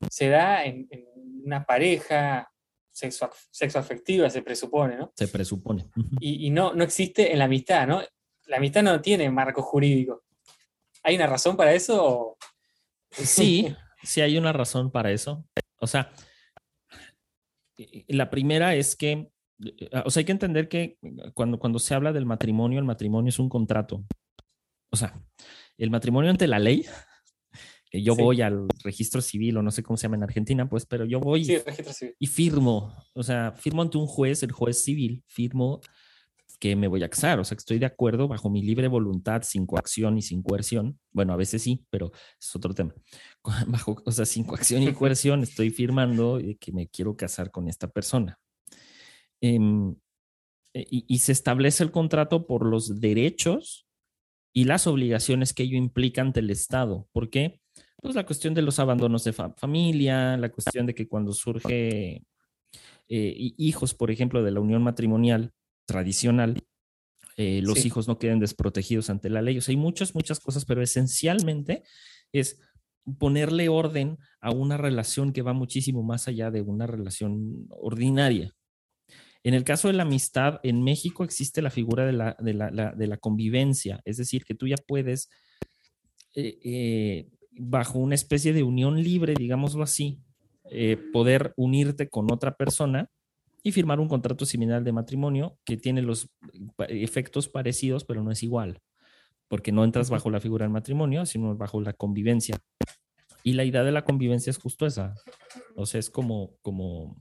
se 0.08 0.28
da 0.28 0.64
en, 0.64 0.88
una 1.44 1.64
pareja 1.64 2.48
sexo, 2.92 3.30
sexo, 3.50 3.80
afectiva, 3.80 4.30
se 4.30 4.42
presupone, 4.42 4.96
¿no? 4.96 5.12
Se 5.16 5.26
presupone. 5.26 5.90
y, 6.20 6.46
y, 6.46 6.50
no, 6.50 6.72
no 6.72 6.84
existe 6.84 7.32
en 7.32 7.40
la 7.40 7.46
amistad, 7.46 7.84
¿no? 7.88 8.00
La 8.46 8.58
amistad 8.58 8.84
no 8.84 9.00
tiene 9.00 9.28
marco 9.28 9.60
jurídico. 9.60 10.22
¿Hay 11.02 11.16
una 11.16 11.26
razón 11.26 11.56
para 11.56 11.72
eso? 11.72 12.36
Sí, 13.10 13.74
sí 14.02 14.20
hay 14.20 14.38
una 14.38 14.52
razón 14.52 14.90
para 14.90 15.12
eso. 15.12 15.46
O 15.80 15.86
sea, 15.86 16.12
la 18.08 18.30
primera 18.30 18.74
es 18.74 18.96
que, 18.96 19.30
eh, 19.64 19.90
o 20.04 20.10
sea, 20.10 20.20
hay 20.20 20.24
que 20.24 20.32
entender 20.32 20.68
que 20.68 20.98
cuando, 21.34 21.58
cuando 21.58 21.78
se 21.78 21.94
habla 21.94 22.12
del 22.12 22.26
matrimonio, 22.26 22.78
el 22.78 22.84
matrimonio 22.84 23.28
es 23.28 23.38
un 23.38 23.48
contrato. 23.48 24.04
O 24.90 24.96
sea, 24.96 25.20
el 25.76 25.90
matrimonio 25.90 26.30
ante 26.30 26.46
la 26.46 26.58
ley, 26.58 26.84
yo 27.92 28.14
voy 28.14 28.42
al 28.42 28.66
registro 28.84 29.20
civil 29.20 29.56
o 29.56 29.62
no 29.62 29.70
sé 29.70 29.82
cómo 29.82 29.96
se 29.96 30.04
llama 30.04 30.16
en 30.16 30.24
Argentina, 30.24 30.68
pues, 30.68 30.86
pero 30.86 31.04
yo 31.04 31.20
voy 31.20 31.62
y 32.18 32.26
firmo, 32.26 32.94
o 33.14 33.22
sea, 33.22 33.52
firmo 33.52 33.82
ante 33.82 33.98
un 33.98 34.06
juez, 34.06 34.42
el 34.42 34.52
juez 34.52 34.82
civil, 34.82 35.22
firmo 35.26 35.80
que 36.58 36.76
me 36.76 36.88
voy 36.88 37.02
a 37.02 37.08
casar, 37.08 37.38
o 37.38 37.44
sea, 37.44 37.56
que 37.56 37.60
estoy 37.60 37.78
de 37.78 37.86
acuerdo 37.86 38.28
bajo 38.28 38.50
mi 38.50 38.62
libre 38.62 38.88
voluntad, 38.88 39.42
sin 39.42 39.66
coacción 39.66 40.18
y 40.18 40.22
sin 40.22 40.42
coerción. 40.42 40.98
Bueno, 41.12 41.32
a 41.32 41.36
veces 41.36 41.62
sí, 41.62 41.84
pero 41.90 42.10
es 42.40 42.56
otro 42.56 42.74
tema. 42.74 42.94
Bajo, 43.68 44.02
o 44.04 44.12
sea, 44.12 44.26
sin 44.26 44.44
coacción 44.44 44.82
y 44.82 44.92
coerción 44.94 45.42
estoy 45.42 45.70
firmando 45.70 46.40
que 46.60 46.72
me 46.72 46.88
quiero 46.88 47.16
casar 47.16 47.50
con 47.50 47.68
esta 47.68 47.88
persona. 47.88 48.38
Eh, 49.40 49.58
y, 50.74 51.18
se 51.18 51.32
establece 51.32 51.82
el 51.82 51.90
contrato 51.90 52.46
por 52.46 52.66
los 52.66 53.00
derechos 53.00 53.86
y 54.52 54.64
las 54.64 54.86
obligaciones 54.86 55.52
que 55.52 55.64
ello 55.64 55.76
implica 55.76 56.20
ante 56.20 56.40
el 56.40 56.50
Estado. 56.50 57.08
¿Por 57.12 57.30
qué? 57.30 57.60
Pues 58.00 58.14
la 58.14 58.26
cuestión 58.26 58.54
de 58.54 58.62
los 58.62 58.78
abandonos 58.78 59.24
de 59.24 59.32
familia, 59.32 60.36
la 60.36 60.50
cuestión 60.50 60.86
de 60.86 60.94
que 60.94 61.08
cuando 61.08 61.32
surge 61.32 62.22
eh, 63.08 63.54
hijos, 63.56 63.94
por 63.94 64.10
ejemplo, 64.10 64.42
de 64.42 64.52
la 64.52 64.60
unión 64.60 64.82
matrimonial 64.82 65.52
tradicional, 65.88 66.62
eh, 67.36 67.62
los 67.62 67.86
hijos 67.86 68.06
no 68.06 68.18
queden 68.18 68.40
desprotegidos 68.40 69.10
ante 69.10 69.30
la 69.30 69.42
ley. 69.42 69.56
O 69.56 69.60
sea, 69.62 69.72
hay 69.72 69.76
muchas, 69.76 70.14
muchas 70.14 70.38
cosas, 70.38 70.64
pero 70.64 70.82
esencialmente 70.82 71.82
es 72.32 72.60
ponerle 73.18 73.68
orden 73.68 74.18
a 74.40 74.50
una 74.50 74.76
relación 74.76 75.32
que 75.32 75.42
va 75.42 75.52
muchísimo 75.54 76.02
más 76.02 76.28
allá 76.28 76.50
de 76.50 76.60
una 76.60 76.86
relación 76.86 77.66
ordinaria. 77.70 78.54
En 79.44 79.54
el 79.54 79.64
caso 79.64 79.88
de 79.88 79.94
la 79.94 80.02
amistad, 80.02 80.60
en 80.62 80.82
México 80.82 81.24
existe 81.24 81.62
la 81.62 81.70
figura 81.70 82.04
de 82.04 82.12
la, 82.12 82.36
de 82.38 83.06
la, 83.06 83.16
convivencia, 83.16 84.00
es 84.04 84.16
decir, 84.16 84.44
que 84.44 84.54
tú 84.54 84.66
ya 84.66 84.76
puedes, 84.86 85.30
eh, 86.34 86.58
eh, 86.64 87.28
bajo 87.52 87.98
una 87.98 88.14
especie 88.14 88.52
de 88.52 88.62
unión 88.62 89.02
libre, 89.02 89.34
digámoslo 89.38 89.84
así, 89.84 90.20
eh, 90.70 90.98
poder 91.12 91.54
unirte 91.56 92.08
con 92.08 92.30
otra 92.32 92.56
persona 92.56 93.10
y 93.68 93.72
firmar 93.72 94.00
un 94.00 94.08
contrato 94.08 94.46
similar 94.46 94.82
de 94.82 94.92
matrimonio 94.92 95.58
que 95.64 95.76
tiene 95.76 96.02
los 96.02 96.30
efectos 96.88 97.48
parecidos, 97.48 98.04
pero 98.04 98.22
no 98.22 98.30
es 98.30 98.42
igual, 98.42 98.80
porque 99.48 99.72
no 99.72 99.84
entras 99.84 100.10
bajo 100.10 100.30
la 100.30 100.40
figura 100.40 100.64
del 100.64 100.72
matrimonio, 100.72 101.26
sino 101.26 101.56
bajo 101.56 101.80
la 101.80 101.92
convivencia. 101.92 102.58
Y 103.42 103.52
la 103.52 103.64
idea 103.64 103.84
de 103.84 103.92
la 103.92 104.04
convivencia 104.04 104.50
es 104.50 104.58
justo 104.58 104.86
esa. 104.86 105.14
O 105.76 105.86
sea, 105.86 106.00
es 106.00 106.10
como, 106.10 106.56
como, 106.60 107.16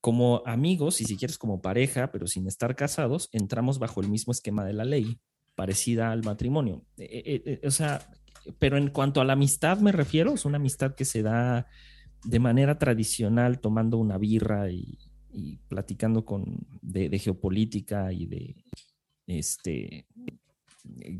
como 0.00 0.42
amigos, 0.46 1.00
y 1.00 1.04
si 1.04 1.16
quieres 1.16 1.38
como 1.38 1.60
pareja, 1.60 2.10
pero 2.10 2.26
sin 2.26 2.46
estar 2.46 2.74
casados, 2.74 3.28
entramos 3.32 3.78
bajo 3.78 4.00
el 4.00 4.08
mismo 4.08 4.32
esquema 4.32 4.64
de 4.64 4.72
la 4.72 4.84
ley, 4.84 5.18
parecida 5.54 6.10
al 6.10 6.24
matrimonio. 6.24 6.84
E, 6.96 7.04
e, 7.44 7.60
e, 7.62 7.66
o 7.66 7.70
sea, 7.70 8.08
pero 8.58 8.76
en 8.76 8.90
cuanto 8.90 9.20
a 9.20 9.24
la 9.24 9.34
amistad 9.34 9.78
me 9.78 9.92
refiero, 9.92 10.34
es 10.34 10.44
una 10.44 10.56
amistad 10.56 10.94
que 10.94 11.04
se 11.04 11.22
da 11.22 11.66
de 12.24 12.38
manera 12.38 12.78
tradicional, 12.78 13.60
tomando 13.60 13.98
una 13.98 14.18
birra 14.18 14.70
y, 14.70 14.98
platicando 15.68 16.24
con, 16.24 16.66
de, 16.80 17.18
geopolítica 17.18 18.12
y 18.12 18.26
de 18.26 18.56
este, 19.26 20.06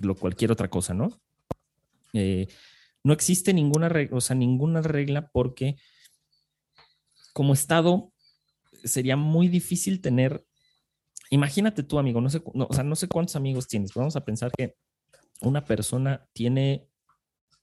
lo, 0.01 0.15
cualquier 0.15 0.53
otra 0.53 0.69
cosa, 0.69 0.95
¿no? 0.95 1.21
Eh, 2.13 2.47
no 3.03 3.13
existe 3.13 3.53
ninguna 3.53 3.89
regla, 3.89 4.17
o 4.17 4.21
sea, 4.21 4.37
ninguna 4.37 4.83
regla 4.83 5.29
porque 5.33 5.77
como 7.33 7.53
Estado 7.53 8.13
sería 8.85 9.17
muy 9.17 9.49
difícil 9.49 10.01
tener, 10.01 10.47
imagínate 11.31 11.83
tú, 11.83 11.99
amigo, 11.99 12.21
no 12.21 12.31
sé, 12.31 12.41
o 12.45 12.73
sea, 12.73 12.85
no 12.85 12.97
sé 12.97 13.09
cuántos 13.09 13.37
amigos 13.37 13.67
tienes, 13.67 13.93
vamos 13.95 14.17
a 14.17 14.25
pensar 14.25 14.53
que 14.57 14.77
una 15.41 15.65
persona 15.65 16.27
tiene 16.33 16.89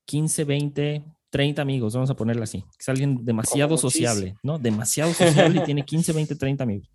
15, 0.05 0.43
20, 0.43 1.05
30 1.31 1.61
amigos, 1.61 1.93
vamos 1.93 2.09
a 2.09 2.15
ponerla 2.15 2.43
así, 2.43 2.63
es 2.77 2.89
alguien 2.89 3.23
demasiado 3.25 3.77
sociable, 3.77 4.35
¿no? 4.43 4.59
Demasiado 4.59 5.13
sociable 5.13 5.61
y 5.61 5.63
tiene 5.63 5.85
15, 5.85 6.13
20, 6.13 6.35
30 6.35 6.63
amigos. 6.63 6.91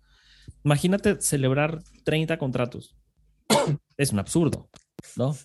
Imagínate 0.63 1.19
celebrar 1.19 1.81
30 2.05 2.37
contratos. 2.37 2.95
Es 3.97 4.11
un 4.11 4.19
absurdo, 4.19 4.69
¿no? 5.15 5.35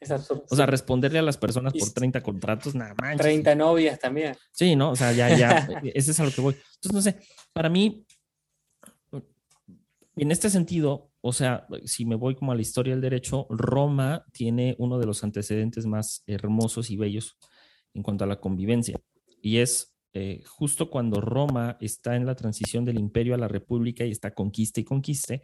Es 0.00 0.10
absurdo. 0.10 0.44
O 0.50 0.56
sea, 0.56 0.66
responderle 0.66 1.20
a 1.20 1.22
las 1.22 1.36
personas 1.36 1.72
por 1.72 1.88
30 1.90 2.20
contratos, 2.20 2.74
nada 2.74 2.94
más. 3.00 3.16
30 3.16 3.54
novias 3.54 4.00
también. 4.00 4.36
Sí, 4.50 4.74
¿no? 4.74 4.90
O 4.90 4.96
sea, 4.96 5.12
ya, 5.12 5.36
ya, 5.36 5.68
ese 5.94 6.10
es 6.10 6.20
a 6.20 6.24
lo 6.24 6.32
que 6.32 6.40
voy. 6.40 6.54
Entonces, 6.54 6.92
no 6.92 7.00
sé, 7.00 7.20
para 7.52 7.68
mí, 7.68 8.04
en 10.16 10.32
este 10.32 10.50
sentido, 10.50 11.12
o 11.20 11.32
sea, 11.32 11.68
si 11.84 12.04
me 12.04 12.16
voy 12.16 12.34
como 12.34 12.50
a 12.50 12.56
la 12.56 12.62
historia 12.62 12.92
del 12.92 13.00
derecho, 13.00 13.46
Roma 13.48 14.24
tiene 14.32 14.74
uno 14.78 14.98
de 14.98 15.06
los 15.06 15.22
antecedentes 15.22 15.86
más 15.86 16.24
hermosos 16.26 16.90
y 16.90 16.96
bellos 16.96 17.38
en 17.94 18.02
cuanto 18.02 18.24
a 18.24 18.26
la 18.26 18.40
convivencia. 18.40 19.00
Y 19.40 19.58
es 19.58 19.92
eh, 20.14 20.42
justo 20.46 20.90
cuando 20.90 21.20
Roma 21.20 21.78
está 21.80 22.16
en 22.16 22.26
la 22.26 22.34
transición 22.34 22.84
del 22.84 22.98
imperio 22.98 23.34
a 23.34 23.38
la 23.38 23.48
república 23.48 24.04
y 24.04 24.10
está 24.10 24.34
conquista 24.34 24.80
y 24.80 24.84
conquiste, 24.84 25.42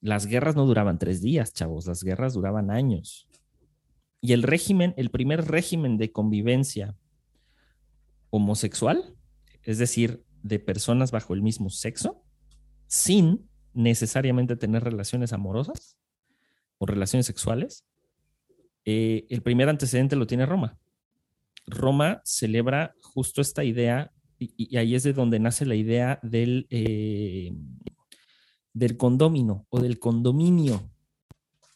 las 0.00 0.26
guerras 0.26 0.56
no 0.56 0.66
duraban 0.66 0.98
tres 0.98 1.20
días, 1.20 1.52
chavos, 1.52 1.86
las 1.86 2.02
guerras 2.02 2.34
duraban 2.34 2.70
años. 2.70 3.28
Y 4.20 4.32
el 4.32 4.42
régimen, 4.42 4.94
el 4.96 5.10
primer 5.10 5.46
régimen 5.46 5.96
de 5.96 6.10
convivencia 6.10 6.96
homosexual, 8.30 9.14
es 9.62 9.78
decir, 9.78 10.24
de 10.42 10.58
personas 10.58 11.10
bajo 11.10 11.34
el 11.34 11.42
mismo 11.42 11.70
sexo, 11.70 12.22
sin 12.86 13.48
necesariamente 13.72 14.56
tener 14.56 14.82
relaciones 14.82 15.32
amorosas 15.32 15.96
o 16.78 16.86
relaciones 16.86 17.26
sexuales, 17.26 17.84
eh, 18.84 19.26
el 19.28 19.42
primer 19.42 19.68
antecedente 19.68 20.16
lo 20.16 20.26
tiene 20.26 20.46
Roma. 20.46 20.78
Roma 21.70 22.20
celebra 22.24 22.94
justo 23.02 23.40
esta 23.40 23.64
idea 23.64 24.12
y, 24.38 24.76
ahí 24.76 24.94
es 24.94 25.02
de 25.02 25.12
donde 25.12 25.38
nace 25.38 25.66
la 25.66 25.74
idea 25.74 26.18
del, 26.22 26.66
eh, 26.70 27.52
del 28.72 28.96
condomino 28.96 29.66
o 29.68 29.80
del 29.80 29.98
condominio. 29.98 30.90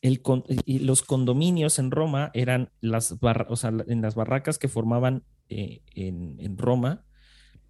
Y 0.02 0.80
los 0.80 1.02
condominios 1.02 1.78
en 1.78 1.90
Roma 1.90 2.30
eran 2.34 2.70
las 2.82 3.16
o 3.22 3.56
sea, 3.56 3.72
en 3.86 4.02
las 4.02 4.14
barracas 4.14 4.58
que 4.58 4.68
formaban 4.68 5.24
eh, 5.48 5.82
en, 5.94 6.36
en, 6.40 6.58
Roma 6.58 7.06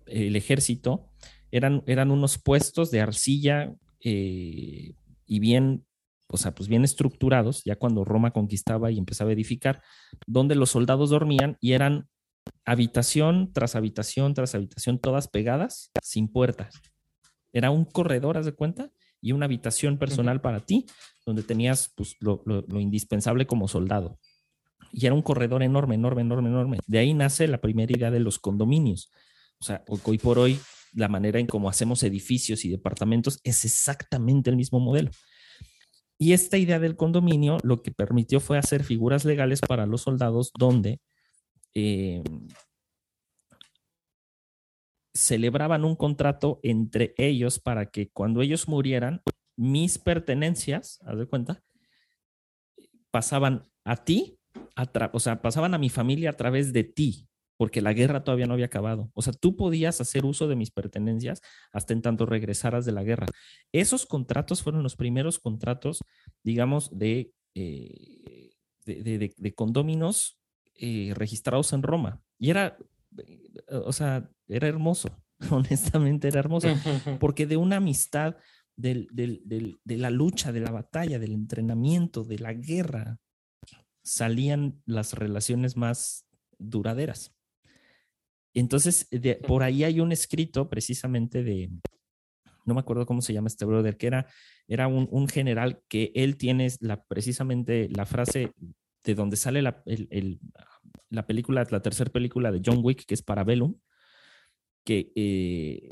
el 0.07 0.35
ejército, 0.35 1.11
eran, 1.51 1.85
eran 1.87 2.11
unos 2.11 2.39
puestos 2.39 2.91
de 2.91 3.01
arcilla 3.01 3.72
eh, 4.01 4.95
y 5.27 5.39
bien, 5.39 5.87
o 6.29 6.37
sea, 6.37 6.55
pues 6.55 6.68
bien 6.68 6.85
estructurados, 6.85 7.62
ya 7.64 7.77
cuando 7.77 8.05
Roma 8.05 8.33
conquistaba 8.33 8.91
y 8.91 8.99
empezaba 8.99 9.31
a 9.31 9.35
edificar, 9.35 9.83
donde 10.27 10.57
los 10.57 10.70
soldados 10.70 11.11
dormían 11.11 11.57
y 11.61 11.72
eran 11.72 12.09
habitación 12.65 13.53
tras 13.53 13.77
habitación 13.77 14.35
tras 14.35 14.55
habitación, 14.55 14.99
todas 14.99 15.29
pegadas, 15.29 15.91
sin 16.03 16.29
puertas. 16.29 16.81
Era 17.53 17.71
un 17.71 17.85
corredor, 17.85 18.37
haz 18.37 18.47
de 18.47 18.53
cuenta, 18.53 18.91
y 19.21 19.33
una 19.33 19.47
habitación 19.47 19.99
personal 19.99 20.41
para 20.41 20.61
ti, 20.61 20.87
donde 21.25 21.43
tenías 21.43 21.93
pues, 21.97 22.17
lo, 22.21 22.43
lo, 22.45 22.81
indispensable 22.81 23.47
como 23.47 23.69
soldado. 23.69 24.19
Y 24.93 25.07
era 25.07 25.15
un 25.15 25.23
corredor 25.23 25.63
enorme, 25.63 25.95
enorme, 25.95 26.23
enorme, 26.23 26.51
enorme. 26.51 26.79
De 26.87 26.99
ahí 26.99 27.15
nace 27.15 27.49
la 27.49 27.61
primera 27.61 27.93
idea 27.93 28.11
de 28.11 28.21
los 28.21 28.39
condominios. 28.39 29.11
O 29.59 29.65
sea, 29.65 29.83
hoy 29.87 30.19
por 30.19 30.39
hoy 30.39 30.59
la 30.93 31.09
manera 31.09 31.41
en 31.41 31.47
cómo 31.47 31.69
hacemos 31.69 32.03
edificios 32.03 32.65
y 32.65 32.69
departamentos 32.69 33.41
es 33.45 33.65
exactamente 33.65 34.51
el 34.51 34.57
mismo 34.57 34.79
modelo. 34.79 35.11
Y 36.19 36.33
esta 36.33 36.59
idea 36.59 36.79
del 36.79 36.97
condominio 36.97 37.59
lo 37.63 37.83
que 37.83 37.91
permitió 37.91 38.41
fue 38.41 38.59
hacer 38.59 38.85
figuras 38.85 39.25
legales 39.25 39.61
para 39.61 39.87
los 39.87 40.03
soldados 40.03 40.53
donde 40.57 41.01
eh, 41.75 42.22
celebraban 45.14 45.85
un 45.85 45.97
contrato 45.97 46.61
entre 46.62 47.14
ellos 47.16 47.59
para 47.59 47.91
que 47.91 48.11
cuando 48.11 48.43
ellos 48.43 48.68
murieran, 48.68 49.22
mis 49.57 49.99
pertenencias, 49.99 51.01
haz 51.05 51.18
de 51.18 51.27
cuenta, 51.27 51.62
pasaban 53.11 53.62
a 53.85 54.05
ti, 54.05 54.39
o 55.12 55.20
sea, 55.20 55.41
pasaban 55.41 55.75
a 55.75 55.79
mi 55.79 55.89
familia 55.89 56.31
a 56.31 56.37
través 56.37 56.72
de 56.72 56.85
ti 56.85 57.29
porque 57.57 57.81
la 57.81 57.93
guerra 57.93 58.25
todavía 58.25 58.47
no 58.47 58.55
había 58.55 58.66
acabado. 58.66 59.11
O 59.14 59.22
sea, 59.22 59.33
tú 59.33 59.57
podías 59.57 60.01
hacer 60.01 60.25
uso 60.25 60.49
de 60.49 60.57
mis 60.57 60.70
pertenencias 60.70 61.41
hasta 61.72 61.93
en 61.93 62.03
tanto 62.03 62.27
regresaras 62.27 62.85
de 62.85 62.93
la 62.93 63.05
guerra. 63.05 63.27
Esos 63.72 64.07
contratos 64.07 64.62
fueron 64.62 64.83
los 64.83 64.97
primeros 64.97 65.39
contratos, 65.39 66.01
digamos, 66.43 66.97
de, 66.97 67.33
eh, 67.55 68.51
de, 68.85 69.55
condóminos 69.55 70.39
eh, 70.77 71.12
registrados 71.14 71.72
en 71.72 71.83
Roma. 71.83 72.20
Y 72.39 72.51
era, 72.51 72.77
o 73.68 73.93
sea, 73.93 74.29
era 74.49 74.68
hermoso, 74.68 75.09
honestamente 75.51 76.29
era 76.29 76.41
hermoso, 76.41 76.68
porque 77.20 77.47
de 77.47 77.57
una 77.57 77.77
amistad, 77.77 78.37
de 78.77 79.07
la 79.85 80.11
lucha, 80.11 80.51
de 80.53 80.61
la 80.61 80.72
batalla, 80.72 81.18
del 81.18 81.33
entrenamiento, 81.33 82.25
de 82.25 82.39
la 82.41 82.53
guerra, 82.53 83.18
salían 84.03 84.83
las 84.85 85.14
relaciones 85.14 85.77
más 85.77 86.27
duraderas. 86.59 87.35
Entonces, 88.55 89.09
por 89.47 89.62
ahí 89.62 89.83
hay 89.83 89.99
un 90.01 90.12
escrito 90.12 90.68
precisamente 90.68 91.43
de, 91.43 91.70
no 92.64 92.75
me 92.75 92.81
acuerdo 92.81 93.05
cómo 93.05 93.20
se 93.20 93.33
llama 93.33 93.49
este 93.49 93.64
brother, 93.64 93.97
que 93.97 94.07
era, 94.07 94.27
era 94.68 94.87
un, 94.87 95.29
general 95.29 95.83
que 95.89 96.12
él 96.14 96.37
tiene 96.37 96.68
la, 96.81 97.03
precisamente 97.05 97.89
la 97.91 98.07
frase 98.07 98.53
de 99.05 99.15
donde 99.15 99.37
sale 99.37 99.63
la, 99.63 99.83
la 101.11 101.27
película, 101.27 101.67
la 101.71 101.83
tercera 101.83 102.11
película 102.11 102.53
de 102.53 102.61
John 102.65 102.81
Wick, 102.83 103.05
que 103.07 103.15
es 103.15 103.23
Parabellum, 103.23 103.77
que 104.85 105.13
eh, 105.15 105.89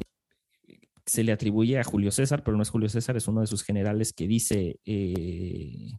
se 1.07 1.25
le 1.25 1.33
atribuye 1.33 1.79
a 1.79 1.85
Julio 1.85 2.11
César, 2.11 2.43
pero 2.45 2.57
no 2.57 2.63
es 2.63 2.71
Julio 2.71 2.89
César, 2.89 3.17
es 3.17 3.29
uno 3.29 3.41
de 3.41 3.47
sus 3.47 3.63
generales 3.63 4.13
que 4.13 4.27
dice, 4.27 4.81
eh, 4.85 5.93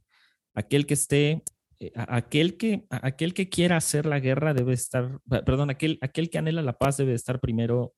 aquel 0.54 0.86
que 0.86 0.94
esté 0.94 1.44
eh, 1.80 1.92
aquel 1.96 2.58
que, 2.58 2.86
aquel 2.90 3.34
que 3.34 3.50
quiera 3.50 3.78
hacer 3.78 4.06
la 4.06 4.20
guerra 4.20 4.54
debe 4.54 4.74
estar, 4.74 5.20
perdón, 5.28 5.70
aquel, 5.70 5.98
aquel 6.02 6.30
que 6.30 6.38
anhela 6.38 6.62
la 6.62 6.78
paz 6.78 6.98
debe 6.98 7.14
estar 7.14 7.40
primero 7.40 7.94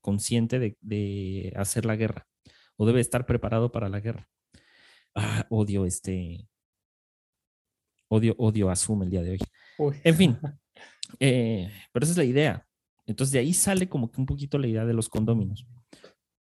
consciente 0.00 0.58
de, 0.58 1.52
hacer 1.56 1.86
la 1.86 1.96
guerra. 1.96 2.26
o 2.76 2.86
debe 2.86 3.00
estar 3.00 3.24
preparado 3.26 3.70
para 3.72 3.88
la 3.88 4.00
guerra. 4.00 4.28
Ah, 5.14 5.46
odio 5.48 5.86
este. 5.86 6.48
Odio, 8.14 8.34
odio 8.38 8.70
asume 8.70 9.06
el 9.06 9.10
día 9.10 9.22
de 9.22 9.30
hoy. 9.78 9.94
En 10.04 10.14
fin, 10.14 10.38
eh, 11.20 11.70
pero 11.92 12.04
esa 12.04 12.12
es 12.12 12.18
la 12.18 12.24
idea. 12.24 12.66
Entonces 13.06 13.32
de 13.32 13.40
ahí 13.40 13.52
sale 13.52 13.88
como 13.88 14.10
que 14.10 14.20
un 14.20 14.26
poquito 14.26 14.56
la 14.58 14.68
idea 14.68 14.84
de 14.84 14.94
los 14.94 15.08
condóminos. 15.08 15.66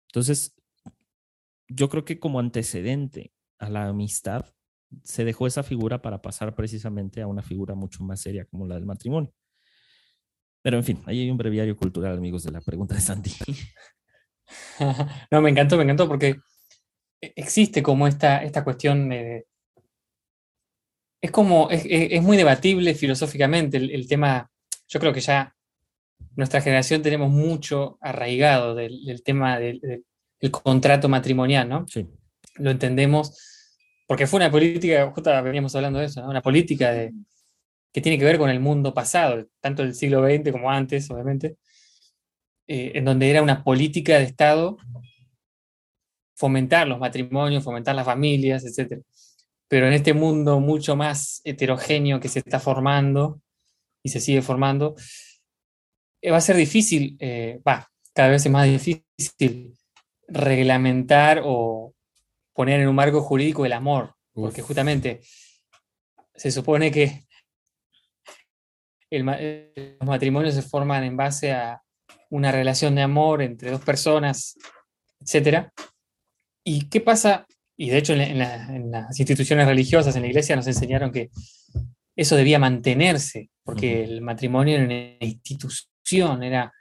Entonces, 0.08 0.56
yo 1.68 1.90
creo 1.90 2.06
que 2.06 2.20
como 2.20 2.40
antecedente 2.40 3.34
a 3.58 3.70
la 3.70 3.88
amistad, 3.88 4.46
se 5.04 5.26
dejó 5.26 5.48
esa 5.48 5.64
figura 5.64 6.02
para 6.02 6.22
pasar 6.22 6.54
precisamente 6.54 7.22
a 7.22 7.28
una 7.28 7.42
figura 7.42 7.74
mucho 7.74 8.04
más 8.04 8.22
seria 8.22 8.46
como 8.46 8.68
la 8.68 8.76
del 8.76 8.86
matrimonio. 8.86 9.34
Pero 10.62 10.78
en 10.78 10.84
fin, 10.84 11.02
ahí 11.06 11.22
hay 11.22 11.32
un 11.32 11.38
breviario 11.38 11.76
cultural, 11.76 12.18
amigos, 12.18 12.44
de 12.44 12.52
la 12.52 12.62
pregunta 12.62 12.94
de 12.94 13.02
Santi. 13.02 13.32
no, 15.32 15.42
me 15.42 15.50
encantó, 15.50 15.78
me 15.78 15.84
encantó 15.84 16.08
porque 16.08 16.38
existe 17.20 17.82
como 17.82 18.08
esta, 18.08 18.44
esta 18.44 18.64
cuestión 18.64 19.10
de... 19.10 19.48
Es 21.24 21.32
como, 21.32 21.70
es, 21.72 22.22
muy 22.22 22.36
debatible 22.36 22.94
filosóficamente 22.96 23.78
el, 23.78 24.08
tema, 24.10 24.52
yo 24.90 25.00
creo 25.00 25.14
que 25.14 25.22
ya 25.22 25.56
nuestra 26.36 26.60
generación 26.60 27.02
tenemos 27.02 27.32
mucho 27.32 27.98
arraigado 28.02 28.76
del, 28.76 29.24
tema 29.24 29.58
del, 29.58 30.04
contrato 30.52 31.08
matrimonial, 31.08 31.70
¿no? 31.70 31.88
Sí. 31.88 32.06
Lo 32.56 32.72
entendemos 32.72 33.38
porque 34.06 34.28
fue 34.28 34.40
una 34.40 34.52
política, 34.52 35.10
justo 35.16 35.32
veníamos 35.44 35.74
hablando 35.78 36.00
de 36.00 36.08
eso, 36.08 36.28
una 36.28 36.42
política 36.42 36.92
de, 36.92 37.14
que 37.94 38.02
tiene 38.02 38.18
que 38.18 38.26
ver 38.26 38.38
con 38.38 38.50
el 38.50 38.60
mundo 38.60 38.94
pasado, 38.94 39.48
tanto 39.62 39.82
del 39.82 39.96
siglo 39.96 40.26
XX 40.26 40.52
como 40.52 40.70
antes, 40.70 41.10
obviamente, 41.10 41.56
eh, 42.68 42.92
en 42.96 43.06
donde 43.06 43.30
era 43.30 43.42
una 43.42 43.64
política 43.64 44.18
de 44.18 44.26
Estado 44.26 44.78
fomentar 46.36 46.86
los 46.86 47.00
matrimonios, 47.00 47.64
fomentar 47.64 47.96
las 47.96 48.06
familias, 48.06 48.66
etc. 48.66 49.02
Pero 49.74 49.88
en 49.88 49.94
este 49.94 50.14
mundo 50.14 50.60
mucho 50.60 50.96
más 50.96 51.42
heterogéneo 51.44 52.20
que 52.20 52.30
se 52.30 52.38
está 52.38 52.60
formando 52.60 53.42
y 54.04 54.10
se 54.10 54.20
sigue 54.20 54.44
formando, 54.44 54.96
eh, 56.22 56.30
va 56.30 56.38
a 56.38 56.42
ser 56.42 56.58
difícil, 56.58 57.18
eh, 57.20 57.60
va, 57.68 57.90
cada 58.14 58.30
vez 58.30 58.46
es 58.46 58.52
más 58.52 58.68
difícil 58.68 59.76
reglamentar 60.28 61.42
o 61.44 61.96
poner 62.54 62.82
en 62.82 62.88
un 62.88 62.94
marco 62.94 63.22
jurídico 63.22 63.66
el 63.66 63.74
amor, 63.74 64.14
porque 64.32 64.62
justamente 64.62 65.22
se 66.36 66.52
supone 66.52 66.92
que 66.92 67.24
los 69.10 70.08
matrimonios 70.08 70.54
se 70.54 70.62
forman 70.62 71.04
en 71.04 71.18
base 71.18 71.52
a 71.52 71.82
una 72.30 72.52
relación 72.52 72.94
de 72.94 73.02
amor 73.02 73.42
entre 73.42 73.72
dos 73.72 73.82
personas, 73.82 74.56
etc. 75.20 75.68
¿Y 76.64 76.90
qué 76.90 77.02
pasa? 77.02 77.48
Y 77.76 77.90
de 77.90 77.98
hecho 77.98 78.14
en, 78.14 78.38
las 78.92 79.20
instituciones 79.20 79.68
religiosas, 79.68 80.16
en 80.16 80.22
la 80.22 80.28
iglesia, 80.28 80.56
nos 80.56 80.68
enseñaron 80.68 81.12
que 81.12 81.30
eso 82.16 82.36
debía 82.36 82.60
mantenerse, 82.60 83.50
porque 83.64 84.04
el 84.04 84.22
matrimonio 84.22 84.76
era 84.76 84.86
una 84.86 85.26
institución, 85.26 86.44
era 86.44 86.72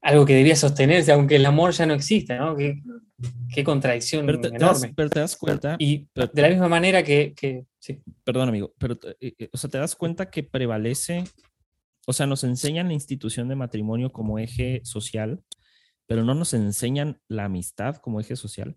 algo 0.00 0.26
que 0.26 0.34
debía 0.34 0.56
sostenerse, 0.56 1.12
aunque 1.12 1.36
el 1.36 1.46
amor 1.46 1.72
ya 1.72 1.86
no 1.86 1.94
exista, 1.94 2.36
¿no? 2.36 2.56
Qué, 2.56 3.64
contradicción 3.64 4.28
enorme. 4.28 4.92
pero 4.94 5.10
te 5.10 5.20
das 5.20 5.36
cuenta. 5.36 5.76
Y 5.78 6.08
de 6.14 6.42
la 6.42 6.48
misma 6.48 6.68
manera 6.68 7.02
que. 7.02 7.34
sí. 7.78 8.00
Perdón, 8.24 8.48
amigo, 8.48 8.74
pero 8.78 8.98
eh, 9.20 9.34
eh, 9.38 9.48
o 9.52 9.56
sea, 9.56 9.70
te 9.70 9.78
das 9.78 9.96
cuenta 9.96 10.30
que 10.30 10.42
prevalece, 10.42 11.24
o 12.06 12.12
sea, 12.12 12.26
nos 12.26 12.44
enseñan 12.44 12.88
la 12.88 12.94
institución 12.94 13.48
de 13.48 13.56
matrimonio 13.56 14.10
como 14.12 14.38
eje 14.38 14.80
social, 14.84 15.42
pero 16.06 16.24
no 16.24 16.34
nos 16.34 16.54
enseñan 16.54 17.20
la 17.28 17.44
amistad 17.44 17.96
como 17.96 18.20
eje 18.20 18.36
social. 18.36 18.76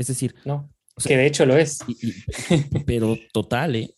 Es 0.00 0.06
decir, 0.06 0.34
no, 0.46 0.72
que 1.06 1.14
de 1.14 1.26
hecho 1.26 1.44
lo 1.44 1.58
es. 1.58 1.80
pero 2.86 3.18
total, 3.34 3.76
¿eh? 3.76 3.94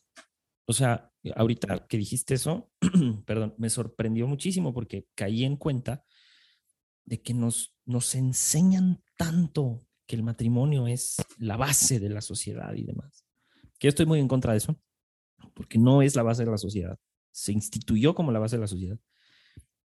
O 0.66 0.72
sea, 0.72 1.12
ahorita 1.36 1.86
que 1.86 1.96
dijiste 1.96 2.34
eso, 2.34 2.72
perdón, 3.24 3.54
me 3.56 3.70
sorprendió 3.70 4.26
muchísimo 4.26 4.74
porque 4.74 5.06
caí 5.14 5.44
en 5.44 5.56
cuenta 5.56 6.04
de 7.04 7.22
que 7.22 7.34
nos, 7.34 7.76
nos 7.84 8.16
enseñan 8.16 9.04
tanto 9.16 9.86
que 10.08 10.16
el 10.16 10.24
matrimonio 10.24 10.88
es 10.88 11.18
la 11.38 11.56
base 11.56 12.00
de 12.00 12.08
la 12.08 12.20
sociedad 12.20 12.74
y 12.74 12.82
demás. 12.82 13.24
Que 13.78 13.86
yo 13.86 13.90
estoy 13.90 14.06
muy 14.06 14.18
en 14.18 14.26
contra 14.26 14.54
de 14.54 14.58
eso, 14.58 14.76
porque 15.54 15.78
no 15.78 16.02
es 16.02 16.16
la 16.16 16.24
base 16.24 16.44
de 16.44 16.50
la 16.50 16.58
sociedad. 16.58 16.98
Se 17.30 17.52
instituyó 17.52 18.12
como 18.16 18.32
la 18.32 18.40
base 18.40 18.56
de 18.56 18.62
la 18.62 18.66
sociedad, 18.66 18.98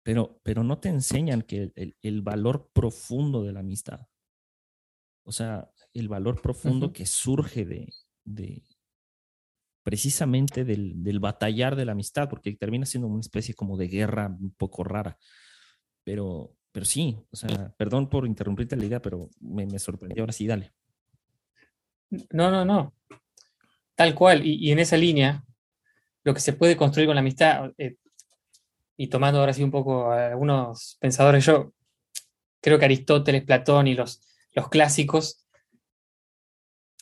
pero, 0.02 0.38
pero 0.42 0.62
no 0.62 0.78
te 0.78 0.90
enseñan 0.90 1.40
que 1.40 1.72
el, 2.02 2.20
valor 2.20 2.68
profundo 2.74 3.42
de 3.42 3.52
la 3.54 3.60
amistad, 3.60 4.00
o 5.24 5.32
sea, 5.32 5.70
el 5.94 6.08
valor 6.08 6.40
profundo 6.40 6.92
que 6.92 7.06
surge 7.06 7.64
de, 7.64 8.62
precisamente 9.82 10.64
del, 10.64 11.20
batallar 11.20 11.76
de 11.76 11.84
la 11.84 11.92
amistad, 11.92 12.28
porque 12.28 12.54
termina 12.54 12.86
siendo 12.86 13.08
una 13.08 13.20
especie 13.20 13.54
como 13.54 13.76
de 13.76 13.88
guerra 13.88 14.28
un 14.28 14.54
poco 14.56 14.84
rara. 14.84 15.18
Pero, 16.04 16.54
pero 16.72 16.86
sí, 16.86 17.18
o 17.30 17.36
sea, 17.36 17.72
perdón 17.76 18.08
por 18.08 18.26
interrumpirte 18.26 18.76
la 18.76 18.84
idea, 18.84 19.02
pero 19.02 19.30
me, 19.40 19.78
sorprendió. 19.78 20.22
Ahora 20.22 20.32
sí, 20.32 20.46
dale. 20.46 20.72
No, 22.30 22.50
no, 22.50 22.64
no. 22.64 22.94
Tal 23.94 24.14
cual. 24.14 24.44
Y, 24.44 24.70
en 24.72 24.78
esa 24.78 24.96
línea, 24.96 25.44
lo 26.24 26.34
que 26.34 26.40
se 26.40 26.54
puede 26.54 26.76
construir 26.76 27.06
con 27.06 27.14
la 27.14 27.20
amistad, 27.20 27.72
eh, 27.78 27.96
y 28.96 29.08
tomando 29.08 29.40
ahora 29.40 29.52
sí 29.52 29.62
un 29.62 29.70
poco 29.70 30.10
a 30.10 30.28
algunos 30.28 30.96
pensadores, 31.00 31.44
yo 31.44 31.72
creo 32.60 32.78
que 32.78 32.84
Aristóteles, 32.84 33.44
Platón 33.44 33.86
y 33.88 33.94
los, 33.94 34.22
los 34.54 34.68
clásicos 34.68 35.42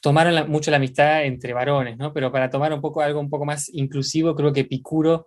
tomaron 0.01 0.51
mucho 0.51 0.71
la 0.71 0.79
amistad 0.79 1.25
entre 1.25 1.53
varones, 1.53 1.97
¿no? 1.99 2.13
Pero 2.13 2.33
para 2.33 2.51
tomar 2.51 2.73
un 2.73 2.81
poco 2.81 3.03
algo 3.03 3.21
un 3.21 3.31
poco 3.31 3.45
más 3.45 3.69
inclusivo, 3.73 4.35
creo 4.35 4.53
que 4.53 4.61
Epicuro 4.61 5.27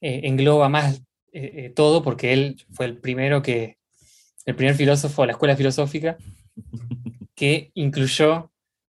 eh, 0.00 0.22
engloba 0.24 0.68
más 0.68 1.02
eh, 1.32 1.52
eh, 1.54 1.72
todo, 1.74 2.02
porque 2.02 2.32
él 2.32 2.64
fue 2.72 2.86
el 2.86 2.98
primero 2.98 3.42
que, 3.42 3.78
el 4.46 4.56
primer 4.56 4.74
filósofo 4.74 5.22
de 5.22 5.26
la 5.26 5.32
escuela 5.32 5.56
filosófica 5.56 6.16
que 7.34 7.70
incluyó 7.74 8.50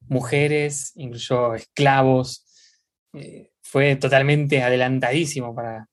mujeres, 0.08 0.92
incluyó 0.96 1.54
esclavos, 1.54 2.44
fue 3.62 3.96
totalmente 3.96 4.62
adelantadísimo 4.62 5.54
para, 5.54 5.88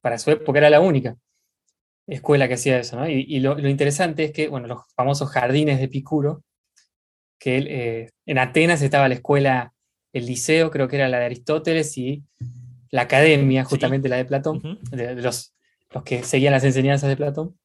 para 0.00 0.18
su 0.18 0.30
época, 0.30 0.58
era 0.58 0.70
la 0.70 0.80
única 0.80 1.16
escuela 2.06 2.46
que 2.46 2.54
hacía 2.54 2.78
eso, 2.78 2.96
¿no? 2.96 3.08
Y, 3.08 3.40
lo, 3.40 3.56
lo, 3.56 3.68
interesante 3.68 4.24
es 4.24 4.32
que, 4.32 4.48
bueno, 4.48 4.66
los 4.68 4.80
famosos 4.94 5.30
jardines 5.30 5.78
de 5.78 5.84
Epicuro, 5.84 6.44
que 7.42 7.58
eh, 7.58 8.10
en 8.24 8.38
Atenas 8.38 8.82
estaba 8.82 9.08
la 9.08 9.14
escuela, 9.14 9.74
el 10.12 10.26
liceo, 10.26 10.70
creo 10.70 10.86
que 10.86 10.94
era 10.94 11.08
la 11.08 11.18
de 11.18 11.24
Aristóteles, 11.24 11.98
y 11.98 12.22
la 12.90 13.02
academia, 13.02 13.64
justamente 13.64 14.08
la 14.08 14.16
de 14.16 14.24
Platón, 14.24 14.78
de, 14.92 15.16
los, 15.16 15.52
los, 15.90 16.02
que 16.04 16.22
seguían 16.22 16.52
las 16.52 16.62
enseñanzas 16.62 17.08
de 17.08 17.16
Platón. 17.16 17.58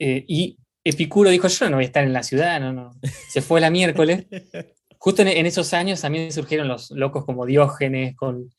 Eh, 0.00 0.24
y 0.26 0.58
Epicuro 0.82 1.30
dijo, 1.30 1.46
yo 1.46 1.70
no 1.70 1.76
voy 1.76 1.84
a 1.84 1.86
estar 1.86 2.02
en 2.02 2.12
la 2.12 2.24
ciudad, 2.24 2.60
no, 2.60 2.72
no. 2.72 2.98
Se 3.28 3.40
fue 3.40 3.60
la 3.60 3.70
miércoles. 3.70 4.26
Justo 4.98 5.22
en, 5.22 5.46
esos 5.46 5.72
años 5.72 6.00
también 6.00 6.32
surgieron 6.32 6.66
los 6.66 6.90
locos 6.90 7.24
como 7.24 7.46
Diógenes, 7.46 8.16
con, 8.16 8.50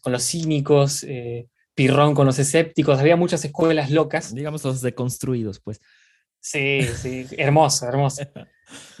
con 0.00 0.12
los 0.12 0.24
cínicos, 0.24 1.04
eh, 1.04 1.46
Pirrón 1.76 2.16
con 2.16 2.26
los 2.26 2.38
escépticos, 2.40 2.98
había 2.98 3.14
muchas 3.14 3.44
escuelas 3.44 3.92
locas. 3.92 4.34
Digamos 4.34 4.64
los 4.64 4.80
deconstruidos, 4.80 5.60
pues. 5.60 5.80
Sí, 6.40 6.82
sí, 6.82 7.26
hermoso, 7.38 7.86
hermoso. 7.86 8.22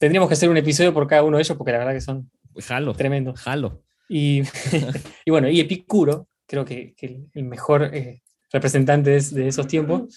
Tendríamos 0.00 0.30
que 0.30 0.32
hacer 0.32 0.48
un 0.48 0.56
episodio 0.56 0.94
por 0.94 1.06
cada 1.06 1.22
uno 1.22 1.36
de 1.36 1.42
ellos 1.42 1.58
porque 1.58 1.72
la 1.72 1.78
verdad 1.78 1.92
que 1.92 2.00
son 2.00 2.30
jalo, 2.58 2.94
tremendos. 2.94 3.38
Jalo. 3.38 3.82
Y, 4.08 4.40
y 5.26 5.30
bueno, 5.30 5.50
y 5.50 5.60
Epicuro, 5.60 6.26
creo 6.46 6.64
que, 6.64 6.94
el 7.34 7.44
mejor 7.44 7.94
eh, 7.94 8.22
representante 8.50 9.10
de, 9.10 9.46
esos 9.46 9.66
tiempos, 9.66 10.16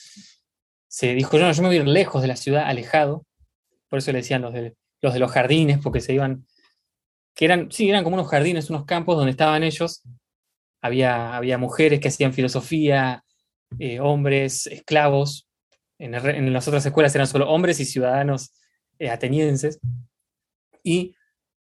se 0.88 1.14
dijo, 1.14 1.38
yo, 1.38 1.46
no, 1.46 1.52
yo 1.52 1.62
me 1.62 1.68
voy 1.68 1.78
a 1.78 1.82
ir 1.82 1.88
lejos 1.88 2.22
de 2.22 2.30
la 2.30 2.38
ciudad, 2.38 2.64
alejado. 2.66 3.26
Por 3.90 4.00
eso 4.00 4.14
le 4.14 4.20
decían 4.20 4.42
los 4.42 4.54
de 4.54 4.74
los, 5.02 5.14
de 5.14 5.20
los 5.20 5.30
jardines, 5.30 5.80
porque 5.84 6.00
se 6.00 6.14
iban, 6.14 6.48
que 7.36 7.44
eran, 7.44 7.70
sí, 7.70 7.90
eran 7.90 8.06
como 8.06 8.16
unos 8.16 8.30
jardines, 8.30 8.70
unos 8.70 8.86
campos 8.86 9.18
donde 9.18 9.32
estaban 9.32 9.64
ellos. 9.64 10.02
Había, 10.82 11.36
había 11.36 11.58
mujeres 11.58 12.00
que 12.00 12.08
hacían 12.08 12.32
filosofía, 12.32 13.26
eh, 13.80 14.00
hombres, 14.00 14.66
esclavos. 14.68 15.50
En, 16.00 16.16
en 16.16 16.54
las 16.54 16.70
otras 16.70 16.86
escuelas 16.86 17.14
eran 17.16 17.28
solo 17.28 17.50
hombres 17.50 17.82
y 17.82 17.86
ciudadanos 17.86 18.54
atenienses, 19.00 19.80
y 20.84 21.16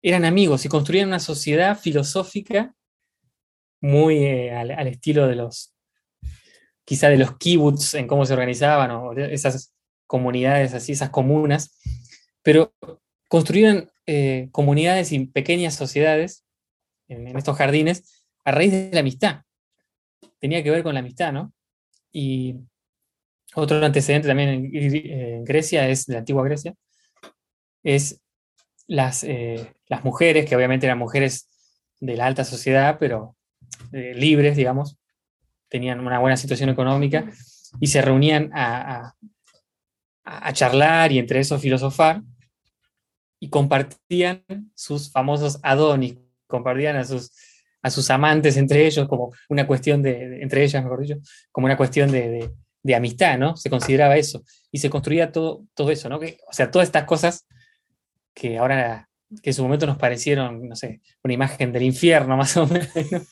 eran 0.02 0.24
amigos 0.24 0.64
y 0.64 0.68
construían 0.68 1.08
una 1.08 1.20
sociedad 1.20 1.78
filosófica 1.78 2.74
muy 3.80 4.24
eh, 4.24 4.52
al, 4.52 4.86
estilo 4.88 5.26
de 5.26 5.36
los, 5.36 5.74
quizá 6.84 7.08
de 7.08 7.18
los 7.18 7.36
kibbutz 7.36 7.94
en 7.94 8.06
cómo 8.06 8.24
se 8.26 8.32
organizaban, 8.32 8.90
o 8.90 9.12
esas 9.12 9.74
comunidades 10.06 10.74
así, 10.74 10.92
esas 10.92 11.10
comunas, 11.10 11.78
pero 12.42 12.74
construían 13.28 13.90
eh, 14.06 14.48
comunidades 14.52 15.12
y 15.12 15.26
pequeñas 15.26 15.74
sociedades 15.74 16.44
en, 17.08 17.36
estos 17.36 17.56
jardines 17.56 18.24
a 18.44 18.52
raíz 18.52 18.72
de 18.72 18.90
la 18.92 19.00
amistad. 19.00 19.42
Tenía 20.38 20.62
que 20.62 20.70
ver 20.70 20.82
con 20.82 20.94
la 20.94 21.00
amistad, 21.00 21.32
¿no? 21.32 21.52
Y 22.12 22.56
otro 23.54 23.84
antecedente 23.84 24.28
también 24.28 24.70
en 24.74 25.44
Grecia 25.44 25.88
es 25.88 26.06
de 26.06 26.14
la 26.14 26.18
antigua 26.20 26.44
Grecia, 26.44 26.74
es 27.82 28.20
las, 28.86 29.24
eh, 29.24 29.72
las 29.86 30.04
mujeres, 30.04 30.46
que 30.46 30.56
obviamente 30.56 30.86
eran 30.86 30.98
mujeres 30.98 31.48
de 32.00 32.16
la 32.16 32.26
alta 32.26 32.44
sociedad, 32.44 32.96
pero 32.98 33.36
eh, 33.92 34.12
libres, 34.14 34.56
digamos, 34.56 34.98
tenían 35.68 36.00
una 36.00 36.18
buena 36.18 36.36
situación 36.36 36.68
económica 36.68 37.24
y 37.80 37.86
se 37.86 38.02
reunían 38.02 38.50
a, 38.52 39.14
a, 40.24 40.52
charlar 40.52 41.12
y 41.12 41.18
entre 41.18 41.40
eso 41.40 41.58
filosofar 41.58 42.22
y 43.40 43.48
compartían 43.48 44.44
sus 44.74 45.10
famosos 45.10 45.58
adonis, 45.62 46.16
compartían 46.46 46.96
a 46.96 47.04
sus, 47.04 47.32
a 47.80 47.90
sus 47.90 48.10
amantes 48.10 48.56
entre 48.56 48.86
ellos 48.86 49.08
como 49.08 49.32
una 49.48 49.66
cuestión 49.66 50.02
de, 50.02 50.42
entre 50.42 50.62
ellas, 50.62 50.82
mejor 50.82 51.00
dicho, 51.00 51.18
como 51.50 51.64
una 51.64 51.76
cuestión 51.76 52.12
de, 52.12 52.50
de, 52.82 52.94
amistad, 52.94 53.38
¿no? 53.38 53.56
Se 53.56 53.70
consideraba 53.70 54.16
eso. 54.16 54.44
Y 54.70 54.78
se 54.78 54.90
construía 54.90 55.32
todo, 55.32 55.64
todo 55.74 55.90
eso, 55.90 56.08
¿no? 56.08 56.20
Que, 56.20 56.38
o 56.48 56.52
sea, 56.52 56.70
todas 56.70 56.88
estas 56.88 57.04
cosas 57.04 57.46
que 58.34 58.58
ahora, 58.58 59.08
que 59.42 59.50
en 59.50 59.54
su 59.54 59.62
momento 59.62 59.86
nos 59.86 59.98
parecieron, 59.98 60.68
no 60.68 60.76
sé, 60.76 61.00
una 61.22 61.34
imagen 61.34 61.72
del 61.72 61.82
infierno 61.82 62.36
más 62.38 62.56
o 62.56 62.66
menos, 62.66 63.28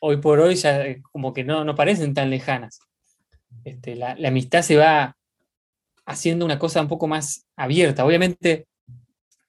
hoy 0.00 0.16
por 0.18 0.40
hoy 0.40 0.54
ya 0.54 0.86
eh, 0.86 1.02
como 1.12 1.32
que 1.32 1.44
no, 1.44 1.64
no 1.64 1.74
parecen 1.74 2.14
tan 2.14 2.30
lejanas. 2.30 2.80
Este, 3.64 3.96
la, 3.96 4.14
la, 4.14 4.28
amistad 4.28 4.62
se 4.62 4.76
va 4.76 5.16
haciendo 6.06 6.44
una 6.44 6.58
cosa 6.58 6.80
un 6.80 6.88
poco 6.88 7.06
más 7.06 7.46
abierta. 7.56 8.04
Obviamente, 8.04 8.66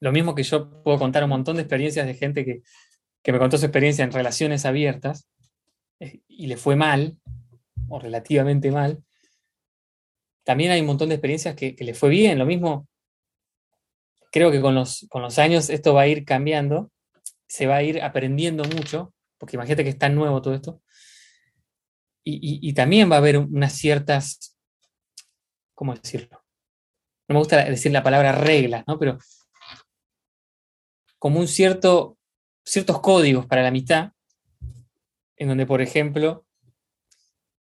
lo 0.00 0.12
mismo 0.12 0.34
que 0.34 0.42
yo 0.42 0.82
puedo 0.82 0.98
contar 0.98 1.24
un 1.24 1.30
montón 1.30 1.56
de 1.56 1.62
experiencias 1.62 2.06
de 2.06 2.14
gente 2.14 2.44
que, 2.44 2.62
que 3.22 3.32
me 3.32 3.38
contó 3.38 3.56
su 3.56 3.66
experiencia 3.66 4.04
en 4.04 4.12
relaciones 4.12 4.66
abiertas 4.66 5.28
eh, 6.00 6.20
y 6.28 6.48
le 6.48 6.56
fue 6.56 6.76
mal, 6.76 7.16
o 7.88 7.98
relativamente 8.00 8.70
mal, 8.70 9.02
también 10.44 10.72
hay 10.72 10.80
un 10.80 10.88
montón 10.88 11.08
de 11.08 11.14
experiencias 11.14 11.54
que, 11.54 11.76
que 11.76 11.84
le 11.84 11.94
fue 11.94 12.10
bien. 12.10 12.38
Lo 12.38 12.46
mismo, 12.46 12.88
creo 14.32 14.50
que 14.50 14.60
con 14.60 14.74
los, 14.74 15.06
con 15.10 15.22
los 15.22 15.38
años 15.38 15.70
esto 15.70 15.94
va 15.94 16.02
a 16.02 16.06
ir 16.08 16.24
cambiando, 16.24 16.90
se 17.46 17.66
va 17.66 17.76
a 17.76 17.82
ir 17.82 18.02
aprendiendo 18.02 18.64
mucho, 18.64 19.14
porque 19.38 19.56
imagínate 19.56 19.84
que 19.84 19.90
es 19.90 19.98
tan 19.98 20.14
nuevo 20.14 20.40
todo 20.40 20.54
esto. 20.54 20.82
Y, 22.24 22.72
también 22.74 23.10
va 23.10 23.16
a 23.16 23.18
haber 23.18 23.36
unas 23.36 23.72
ciertas, 23.72 24.56
¿cómo 25.74 25.92
decirlo? 25.92 26.40
No 27.28 27.34
me 27.34 27.38
gusta 27.40 27.64
decir 27.64 27.90
la 27.90 28.04
palabra 28.04 28.30
reglas, 28.30 28.84
¿no? 28.86 28.96
Pero 28.96 29.18
como 31.18 31.40
un 31.40 31.48
cierto, 31.48 32.16
ciertos 32.64 33.00
códigos 33.00 33.46
para 33.46 33.62
la 33.62 33.68
amistad, 33.68 34.12
en 35.36 35.48
donde, 35.48 35.66
por 35.66 35.82
ejemplo, 35.82 36.46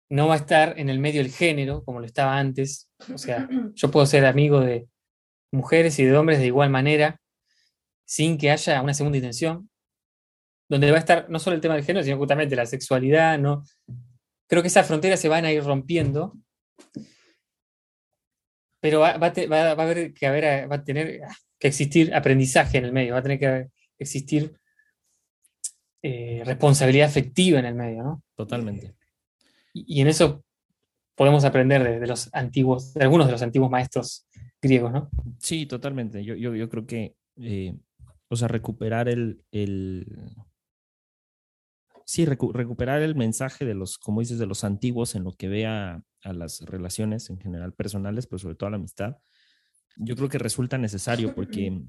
no 0.08 0.26
va 0.26 0.34
a 0.34 0.38
estar 0.38 0.76
en 0.78 0.90
el 0.90 0.98
medio 0.98 1.20
el 1.20 1.30
género, 1.30 1.84
como 1.84 2.00
lo 2.00 2.06
estaba 2.06 2.36
antes. 2.36 2.90
O 3.14 3.18
sea, 3.18 3.48
yo 3.74 3.90
puedo 3.92 4.04
ser 4.04 4.26
amigo 4.26 4.60
de 4.60 4.88
mujeres 5.52 5.98
y 5.98 6.04
de 6.04 6.16
hombres 6.16 6.38
de 6.38 6.46
igual 6.46 6.70
manera, 6.70 7.20
sin 8.04 8.38
que 8.38 8.50
haya 8.50 8.82
una 8.82 8.94
segunda 8.94 9.18
intención 9.18 9.70
donde 10.68 10.90
va 10.90 10.98
a 10.98 11.00
estar 11.00 11.28
no 11.28 11.40
solo 11.40 11.56
el 11.56 11.60
tema 11.60 11.74
del 11.74 11.84
género, 11.84 12.04
sino 12.04 12.16
justamente 12.16 12.54
la 12.54 12.64
sexualidad, 12.64 13.38
¿no? 13.38 13.64
Creo 14.46 14.62
que 14.62 14.68
esas 14.68 14.86
fronteras 14.86 15.18
se 15.18 15.28
van 15.28 15.44
a 15.44 15.52
ir 15.52 15.64
rompiendo, 15.64 16.36
pero 18.80 19.00
va, 19.00 19.10
a 19.10 19.70
haber 19.72 20.14
que 20.14 20.26
haber, 20.26 20.70
va 20.70 20.76
a 20.76 20.84
tener 20.84 21.20
que 21.58 21.68
existir 21.68 22.14
aprendizaje 22.14 22.78
en 22.78 22.84
el 22.84 22.92
medio, 22.92 23.14
va 23.14 23.18
a 23.18 23.22
tener 23.22 23.38
que 23.40 23.68
existir 23.98 24.56
eh, 26.02 26.42
responsabilidad 26.46 27.08
afectiva 27.08 27.58
en 27.58 27.66
el 27.66 27.74
medio, 27.74 28.02
¿no? 28.04 28.22
Totalmente. 28.34 28.94
Y, 29.74 30.00
en 30.00 30.06
eso 30.06 30.44
podemos 31.14 31.44
aprender 31.44 32.00
de, 32.00 32.06
los 32.06 32.32
antiguos, 32.32 32.94
de 32.94 33.02
algunos 33.02 33.26
de 33.26 33.32
los 33.32 33.42
antiguos 33.42 33.70
maestros 33.70 34.26
griegos, 34.60 34.92
¿no? 34.92 35.10
Sí, 35.38 35.66
totalmente. 35.66 36.24
Yo, 36.24 36.34
yo, 36.34 36.68
creo 36.68 36.86
que, 36.86 37.16
eh, 37.36 37.76
o 38.28 38.36
sea, 38.36 38.48
recuperar 38.48 39.08
el, 39.08 39.42
sí, 42.04 42.24
recuperar 42.24 43.02
el 43.02 43.14
mensaje 43.14 43.64
de 43.64 43.74
los, 43.74 43.98
como 43.98 44.20
dices, 44.20 44.38
de 44.38 44.46
los 44.46 44.64
antiguos 44.64 45.14
en 45.14 45.24
lo 45.24 45.32
que 45.32 45.48
vea 45.48 46.02
a 46.22 46.32
las 46.32 46.60
relaciones 46.62 47.30
en 47.30 47.38
general 47.38 47.72
personales, 47.72 48.26
pero 48.26 48.38
sobre 48.38 48.56
todo 48.56 48.68
a 48.68 48.70
la 48.70 48.76
amistad, 48.76 49.16
yo 49.96 50.16
creo 50.16 50.28
que 50.28 50.38
resulta 50.38 50.78
necesario 50.78 51.34
porque 51.34 51.82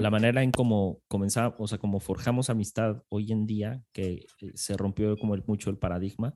la 0.00 0.10
manera 0.10 0.42
en 0.42 0.52
cómo 0.52 1.00
comenzamos, 1.08 1.54
o 1.58 1.66
sea, 1.66 1.78
como 1.78 2.00
forjamos 2.00 2.50
amistad 2.50 3.02
hoy 3.08 3.32
en 3.32 3.46
día, 3.46 3.82
que 3.92 4.26
eh, 4.40 4.52
se 4.54 4.76
rompió 4.76 5.16
como 5.18 5.34
el, 5.34 5.44
mucho 5.46 5.70
el 5.70 5.78
paradigma, 5.78 6.34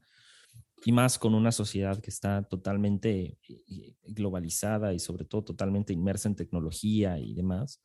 y 0.84 0.92
más 0.92 1.18
con 1.18 1.34
una 1.34 1.50
sociedad 1.50 2.00
que 2.00 2.10
está 2.10 2.42
totalmente 2.42 3.38
eh, 3.48 3.96
globalizada 4.06 4.92
y 4.92 4.98
sobre 4.98 5.24
todo 5.24 5.44
totalmente 5.44 5.92
inmersa 5.92 6.28
en 6.28 6.36
tecnología 6.36 7.18
y 7.18 7.34
demás, 7.34 7.82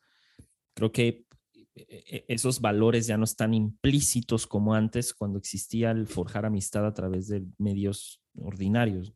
creo 0.74 0.92
que 0.92 1.26
e, 1.74 1.84
e, 1.88 2.24
esos 2.28 2.60
valores 2.60 3.06
ya 3.06 3.16
no 3.16 3.24
están 3.24 3.54
implícitos 3.54 4.46
como 4.46 4.74
antes 4.74 5.14
cuando 5.14 5.38
existía 5.38 5.92
el 5.92 6.06
forjar 6.06 6.44
amistad 6.44 6.86
a 6.86 6.94
través 6.94 7.28
de 7.28 7.44
medios 7.58 8.22
ordinarios. 8.36 9.14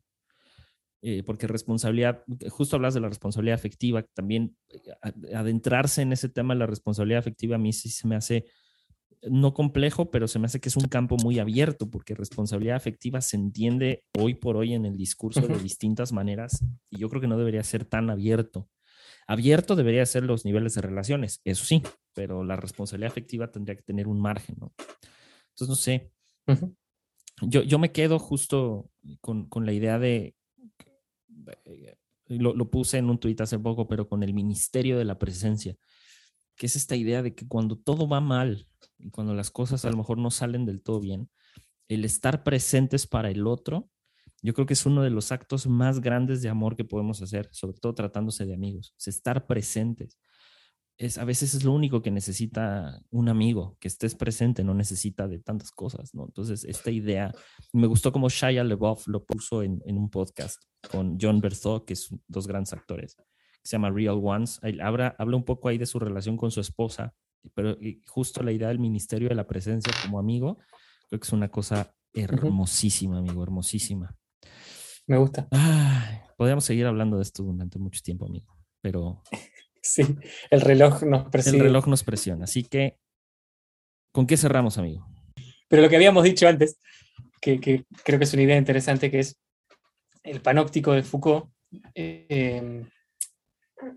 Eh, 1.01 1.21
porque 1.23 1.45
responsabilidad, 1.45 2.23
justo 2.49 2.77
hablas 2.77 2.95
de 2.95 2.99
la 2.99 3.09
responsabilidad 3.09 3.53
afectiva, 3.53 4.01
también 4.15 4.57
eh, 4.69 5.35
adentrarse 5.35 6.01
en 6.01 6.13
ese 6.13 6.29
tema 6.29 6.55
de 6.55 6.61
la 6.61 6.65
responsabilidad 6.65 7.19
afectiva 7.19 7.57
a 7.57 7.59
mí 7.59 7.73
sí 7.73 8.07
me 8.07 8.15
hace 8.15 8.45
no 9.29 9.53
complejo, 9.53 10.11
pero 10.11 10.27
se 10.27 10.39
me 10.39 10.45
hace 10.45 10.59
que 10.59 10.69
es 10.69 10.77
un 10.77 10.87
campo 10.87 11.17
muy 11.17 11.39
abierto, 11.39 11.89
porque 11.89 12.15
responsabilidad 12.15 12.75
afectiva 12.75 13.21
se 13.21 13.37
entiende 13.37 14.03
hoy 14.17 14.35
por 14.35 14.57
hoy 14.57 14.73
en 14.73 14.85
el 14.85 14.97
discurso 14.97 15.41
de 15.41 15.57
distintas 15.57 16.11
maneras 16.11 16.63
y 16.89 16.99
yo 16.99 17.09
creo 17.09 17.21
que 17.21 17.27
no 17.27 17.37
debería 17.37 17.63
ser 17.63 17.85
tan 17.85 18.09
abierto. 18.09 18.69
Abierto 19.27 19.75
debería 19.75 20.05
ser 20.05 20.23
los 20.23 20.45
niveles 20.45 20.75
de 20.75 20.81
relaciones, 20.81 21.41
eso 21.43 21.65
sí, 21.65 21.81
pero 22.13 22.43
la 22.43 22.55
responsabilidad 22.55 23.11
afectiva 23.11 23.51
tendría 23.51 23.75
que 23.75 23.83
tener 23.83 24.07
un 24.07 24.19
margen, 24.19 24.55
¿no? 24.59 24.73
Entonces, 25.49 25.67
no 25.67 25.75
sé. 25.75 26.11
yo, 27.41 27.63
yo 27.63 27.79
me 27.79 27.91
quedo 27.91 28.19
justo 28.19 28.91
con, 29.21 29.47
con 29.49 29.65
la 29.65 29.73
idea 29.73 29.97
de, 29.97 30.35
eh, 31.65 31.97
lo, 32.27 32.53
lo, 32.55 32.69
puse 32.69 32.97
en 32.97 33.09
un 33.09 33.19
tuit 33.19 33.39
hace 33.41 33.57
poco, 33.57 33.87
pero 33.87 34.07
con 34.07 34.23
el 34.23 34.33
ministerio 34.33 34.97
de 34.97 35.05
la 35.05 35.17
presencia, 35.17 35.75
que 36.55 36.65
es 36.67 36.75
esta 36.75 36.95
idea 36.95 37.21
de 37.21 37.35
que 37.35 37.47
cuando 37.47 37.77
todo 37.77 38.07
va 38.07 38.21
mal 38.21 38.67
y 38.97 39.09
cuando 39.09 39.33
las 39.33 39.51
cosas 39.51 39.85
a 39.85 39.89
lo 39.89 39.97
mejor 39.97 40.17
no 40.17 40.31
salen 40.31 40.65
del 40.65 40.81
todo 40.81 40.99
bien, 40.99 41.29
el 41.87 42.05
estar 42.05 42.43
presentes 42.43 43.07
para 43.07 43.29
el 43.29 43.45
otro 43.47 43.89
yo 44.45 44.53
creo 44.53 44.67
que 44.67 44.73
es 44.73 44.85
uno 44.85 45.01
de 45.01 45.09
los 45.09 45.31
actos 45.31 45.65
más 45.65 46.01
grandes 46.01 46.43
de 46.43 46.49
amor 46.49 46.75
que 46.75 46.85
podemos 46.85 47.19
hacer, 47.19 47.49
sobre 47.51 47.79
todo 47.79 47.95
tratándose 47.95 48.45
de 48.45 48.53
amigos, 48.53 48.93
es 48.99 49.07
estar 49.07 49.47
presentes. 49.47 50.19
Es, 50.97 51.17
a 51.17 51.25
veces 51.25 51.55
es 51.55 51.63
lo 51.63 51.73
único 51.73 52.03
que 52.03 52.11
necesita 52.11 53.01
un 53.09 53.27
amigo, 53.27 53.75
que 53.79 53.87
estés 53.87 54.13
presente, 54.13 54.63
no 54.63 54.75
necesita 54.75 55.27
de 55.27 55.39
tantas 55.39 55.71
cosas, 55.71 56.13
¿no? 56.13 56.25
Entonces, 56.25 56.63
esta 56.63 56.91
idea, 56.91 57.33
me 57.73 57.87
gustó 57.87 58.11
como 58.11 58.29
Shia 58.29 58.63
LeBoff 58.63 59.07
lo 59.07 59.25
puso 59.25 59.63
en, 59.63 59.81
un 59.83 60.11
podcast 60.11 60.61
con 60.91 61.17
John 61.19 61.41
Berthaud, 61.41 61.83
que 61.83 61.93
es 61.93 62.07
dos 62.27 62.45
grandes 62.45 62.71
actores, 62.71 63.17
que 63.65 63.69
se 63.69 63.75
llama 63.77 63.89
Real 63.89 64.19
Ones. 64.21 64.59
Habla, 64.79 65.15
habla 65.17 65.35
un 65.35 65.43
poco 65.43 65.69
ahí 65.69 65.79
de 65.79 65.87
su 65.87 65.97
relación 65.97 66.37
con 66.37 66.51
su 66.51 66.61
esposa, 66.61 67.15
pero 67.55 67.75
justo 68.05 68.43
la 68.43 68.51
idea 68.51 68.67
del 68.67 68.77
ministerio 68.77 69.27
de 69.27 69.33
la 69.33 69.47
presencia 69.47 69.91
como 70.03 70.19
amigo, 70.19 70.59
creo 71.09 71.19
que 71.19 71.25
es 71.25 71.33
una 71.33 71.49
cosa 71.49 71.95
hermosísima, 72.13 73.17
amigo, 73.17 73.41
hermosísima. 73.41 74.15
Me 75.07 75.17
gusta. 75.17 75.47
podríamos 76.37 76.63
seguir 76.63 76.85
hablando 76.85 77.17
de 77.17 77.23
esto 77.23 77.41
durante 77.41 77.79
mucho 77.79 78.01
tiempo, 78.03 78.27
amigo, 78.27 78.55
pero... 78.81 79.23
sí, 79.81 80.03
el 80.51 80.61
reloj 80.61 81.01
nos 81.01 81.29
presiona. 81.31 81.57
El 81.57 81.63
reloj 81.63 81.87
nos 81.87 82.03
presiona, 82.03 82.43
así 82.43 82.63
que, 82.65 82.99
¿con 84.11 84.27
qué 84.27 84.37
cerramos, 84.37 84.77
amigo? 84.77 85.07
Pero 85.67 85.81
lo 85.81 85.89
que 85.89 85.95
habíamos 85.95 86.23
dicho 86.23 86.47
antes, 86.47 86.77
que, 87.41 87.59
creo 88.03 88.19
que 88.19 88.25
es 88.25 88.33
una 88.33 88.43
idea 88.43 88.57
interesante, 88.57 89.09
que 89.09 89.21
es 89.21 89.39
el 90.21 90.39
panóptico 90.41 90.91
de 90.91 91.01
Foucault, 91.01 91.49
em, 91.95 92.85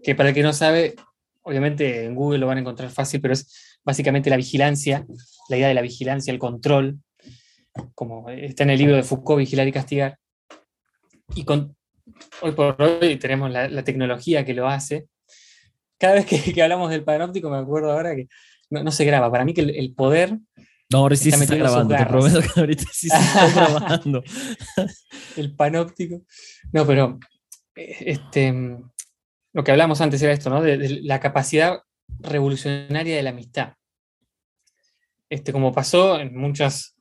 que 0.03 0.15
para 0.15 0.31
el 0.31 0.35
que 0.35 0.43
no 0.43 0.53
sabe, 0.53 0.95
obviamente 1.43 2.05
en 2.05 2.15
Google 2.15 2.39
lo 2.39 2.47
van 2.47 2.59
a 2.59 2.61
encontrar 2.61 2.91
fácil, 2.91 3.21
pero 3.21 3.35
es 3.35 3.79
básicamente 3.85 4.31
la 4.31 4.37
vigilancia, 4.37 5.07
la 5.49 5.57
idea 5.57 5.69
de 5.69 5.75
la 5.75 5.83
vigilancia, 5.83 6.33
el 6.33 6.39
control, 6.39 6.99
como 7.95 8.29
está 8.31 8.65
en 8.65 8.71
el 8.71 8.79
libro 8.79 8.97
de 8.97 9.03
Foucault, 9.03 9.39
Vigilar 9.39 9.69
y 9.69 9.73
Castigar, 9.73 10.19
y 11.35 11.45
con, 11.45 11.77
hoy 12.43 12.53
por 12.53 12.81
hoy 12.81 13.17
tenemos 13.17 13.51
la, 13.51 13.83
tecnología 13.85 14.45
que 14.45 14.55
lo 14.55 14.69
hace. 14.69 15.07
Cada 15.99 16.15
vez 16.15 16.27
que, 16.55 16.63
hablamos 16.63 16.91
del 16.91 17.05
panóptico, 17.05 17.51
me 17.51 17.59
acuerdo 17.59 17.93
ahora 17.93 18.15
que 18.15 18.29
no, 18.71 18.91
se 18.91 19.05
graba. 19.05 19.31
Para 19.31 19.45
mí 19.45 19.55
que 19.55 19.63
el, 19.63 19.95
poder... 19.95 20.39
No, 20.91 20.99
ahora 20.99 21.17
sí 21.17 21.31
se 21.31 21.43
está 21.43 21.55
grabando, 21.55 21.95
te 21.95 22.07
prometo 22.07 22.41
que 22.41 22.61
ahorita 22.61 22.85
sí 22.91 23.09
se 23.09 23.17
está 23.17 23.51
grabando. 23.55 24.23
el 25.37 25.55
panóptico. 25.55 26.23
No, 26.73 26.87
pero 26.87 27.19
eh, 27.75 27.97
este, 28.07 28.79
lo 29.59 29.65
que 29.65 29.73
hablamos 29.73 30.01
antes 30.01 30.23
era 30.23 30.33
esto, 30.33 30.51
¿no? 30.51 30.63
De, 30.63 31.01
la 31.03 31.19
capacidad 31.19 31.83
revolucionaria 32.21 33.17
de 33.17 33.23
la 33.25 33.31
amistad. 33.31 33.75
Este, 35.29 35.51
como 35.51 35.73
pasó 35.73 36.21
en 36.21 36.37
muchas 36.37 36.95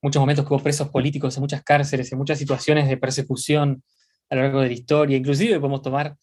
muchos 0.00 0.20
momentos 0.20 0.46
que 0.46 0.54
hubo 0.54 0.62
presos 0.62 0.88
políticos 0.88 1.36
en 1.36 1.40
muchas 1.40 1.64
cárceles, 1.64 2.12
en 2.12 2.18
muchas 2.18 2.38
situaciones 2.38 2.88
de 2.88 2.96
persecución 2.96 3.82
a 4.28 4.36
lo 4.36 4.42
largo 4.42 4.60
de 4.60 4.68
la 4.68 4.72
historia. 4.72 5.16
Inclusive 5.16 5.58
podemos 5.58 5.82
tomar 5.82 6.16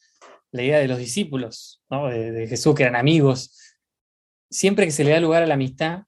la 0.52 0.64
idea 0.64 0.80
de 0.80 0.88
los 0.88 1.00
discípulos, 1.00 1.84
¿no? 1.90 2.08
de, 2.08 2.32
de 2.32 2.48
Jesús, 2.48 2.74
que 2.74 2.84
eran 2.84 2.96
amigos. 2.96 3.54
Siempre 4.50 4.86
que 4.86 4.94
se 4.94 5.04
le 5.04 5.12
da 5.12 5.20
lugar 5.20 5.44
a 5.44 5.48
la 5.48 5.56
amistad, 5.56 6.04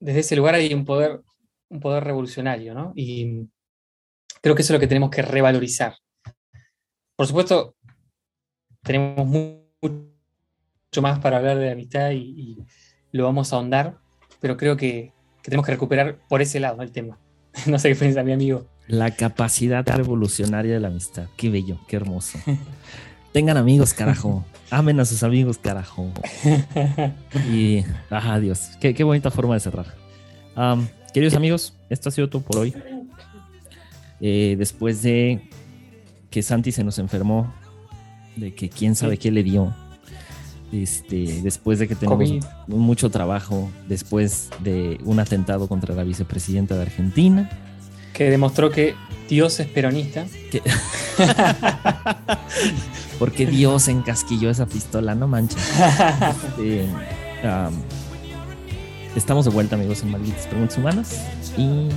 desde 0.00 0.18
ese 0.18 0.34
lugar 0.34 0.56
hay 0.56 0.74
un 0.74 0.84
poder, 0.84 1.20
un 1.68 1.78
poder 1.78 2.02
revolucionario, 2.02 2.74
¿no? 2.74 2.92
Y 2.96 3.48
creo 4.42 4.56
que 4.56 4.62
eso 4.62 4.72
es 4.72 4.78
lo 4.78 4.80
que 4.80 4.88
tenemos 4.88 5.10
que 5.10 5.22
revalorizar. 5.22 5.96
Por 7.14 7.28
supuesto, 7.28 7.76
tenemos 8.84 9.26
mucho 9.26 11.02
más 11.02 11.18
para 11.18 11.38
hablar 11.38 11.58
de 11.58 11.72
amistad 11.72 12.10
y, 12.10 12.18
y 12.18 12.58
lo 13.10 13.24
vamos 13.24 13.52
a 13.52 13.56
ahondar, 13.56 13.98
pero 14.40 14.56
creo 14.56 14.76
que, 14.76 15.12
que, 15.42 15.50
tenemos 15.50 15.66
que 15.66 15.72
recuperar 15.72 16.18
por 16.28 16.42
ese 16.42 16.60
lado 16.60 16.82
el 16.82 16.92
tema. 16.92 17.18
No 17.66 17.78
sé 17.78 17.90
qué 17.90 17.94
piensa 17.94 18.22
mi 18.22 18.32
amigo. 18.32 18.66
La 18.86 19.12
capacidad 19.12 19.86
revolucionaria 19.86 20.74
de 20.74 20.80
la 20.80 20.88
amistad. 20.88 21.28
Qué 21.36 21.50
bello, 21.50 21.78
qué 21.88 21.96
hermoso. 21.96 22.38
Tengan 23.32 23.56
amigos, 23.56 23.94
carajo. 23.94 24.44
Amen 24.70 25.00
a 25.00 25.04
sus 25.04 25.22
amigos, 25.22 25.58
carajo. 25.58 26.12
Y, 27.50 27.84
ah, 28.10 28.38
Dios, 28.38 28.70
qué, 28.80 28.94
qué 28.94 29.04
bonita 29.04 29.30
forma 29.30 29.54
de 29.54 29.60
cerrar. 29.60 29.86
Um, 30.56 30.86
queridos 31.12 31.34
amigos, 31.34 31.76
esto 31.90 32.08
ha 32.08 32.12
sido 32.12 32.28
todo 32.28 32.42
por 32.42 32.58
hoy. 32.58 32.74
Eh, 34.20 34.54
después 34.58 35.02
de 35.02 35.48
que 36.30 36.42
Santi 36.42 36.72
se 36.72 36.84
nos 36.84 36.98
enfermó, 36.98 37.52
de 38.36 38.54
que 38.54 38.68
quién 38.68 38.96
sabe 38.96 39.18
qué 39.18 39.30
le 39.30 39.42
dio, 39.42 39.74
este, 40.72 41.42
después 41.42 41.78
de 41.78 41.88
que 41.88 41.94
tenemos 41.94 42.28
COVID. 42.28 42.44
mucho 42.66 43.10
trabajo, 43.10 43.70
después 43.88 44.50
de 44.60 44.98
un 45.04 45.20
atentado 45.20 45.68
contra 45.68 45.94
la 45.94 46.04
vicepresidenta 46.04 46.76
de 46.76 46.82
Argentina. 46.82 47.50
Que 48.12 48.30
demostró 48.30 48.70
que 48.70 48.94
Dios 49.28 49.58
es 49.60 49.68
peronista. 49.68 50.26
Que... 50.50 50.62
Porque 53.18 53.46
Dios 53.46 53.88
encasquilló 53.88 54.50
esa 54.50 54.66
pistola, 54.66 55.14
no 55.14 55.28
manches. 55.28 55.58
Este, 56.58 56.86
um, 57.44 57.74
estamos 59.14 59.44
de 59.44 59.50
vuelta, 59.50 59.76
amigos, 59.76 60.02
en 60.02 60.10
Malditas 60.10 60.46
Preguntas 60.46 60.78
Humanas. 60.78 61.20
Y 61.56 61.88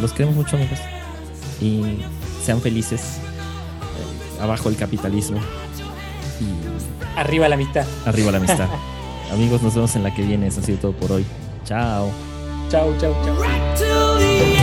los 0.00 0.12
queremos 0.12 0.34
mucho, 0.34 0.56
amigos. 0.56 0.78
Y 1.60 1.98
sean 2.42 2.60
felices. 2.60 3.20
Abajo 4.40 4.68
el 4.68 4.76
capitalismo. 4.76 5.38
Y 6.40 7.18
arriba 7.18 7.48
la 7.48 7.54
amistad. 7.54 7.86
Arriba 8.04 8.30
la 8.30 8.38
amistad. 8.38 8.68
amigos, 9.32 9.62
nos 9.62 9.74
vemos 9.74 9.96
en 9.96 10.02
la 10.02 10.14
que 10.14 10.22
viene. 10.22 10.46
Eso 10.48 10.60
ha 10.60 10.62
sido 10.62 10.78
todo 10.78 10.92
por 10.92 11.12
hoy. 11.12 11.24
Chao. 11.64 12.10
Chao, 12.70 12.94
chao, 12.98 13.14
chao. 13.24 14.55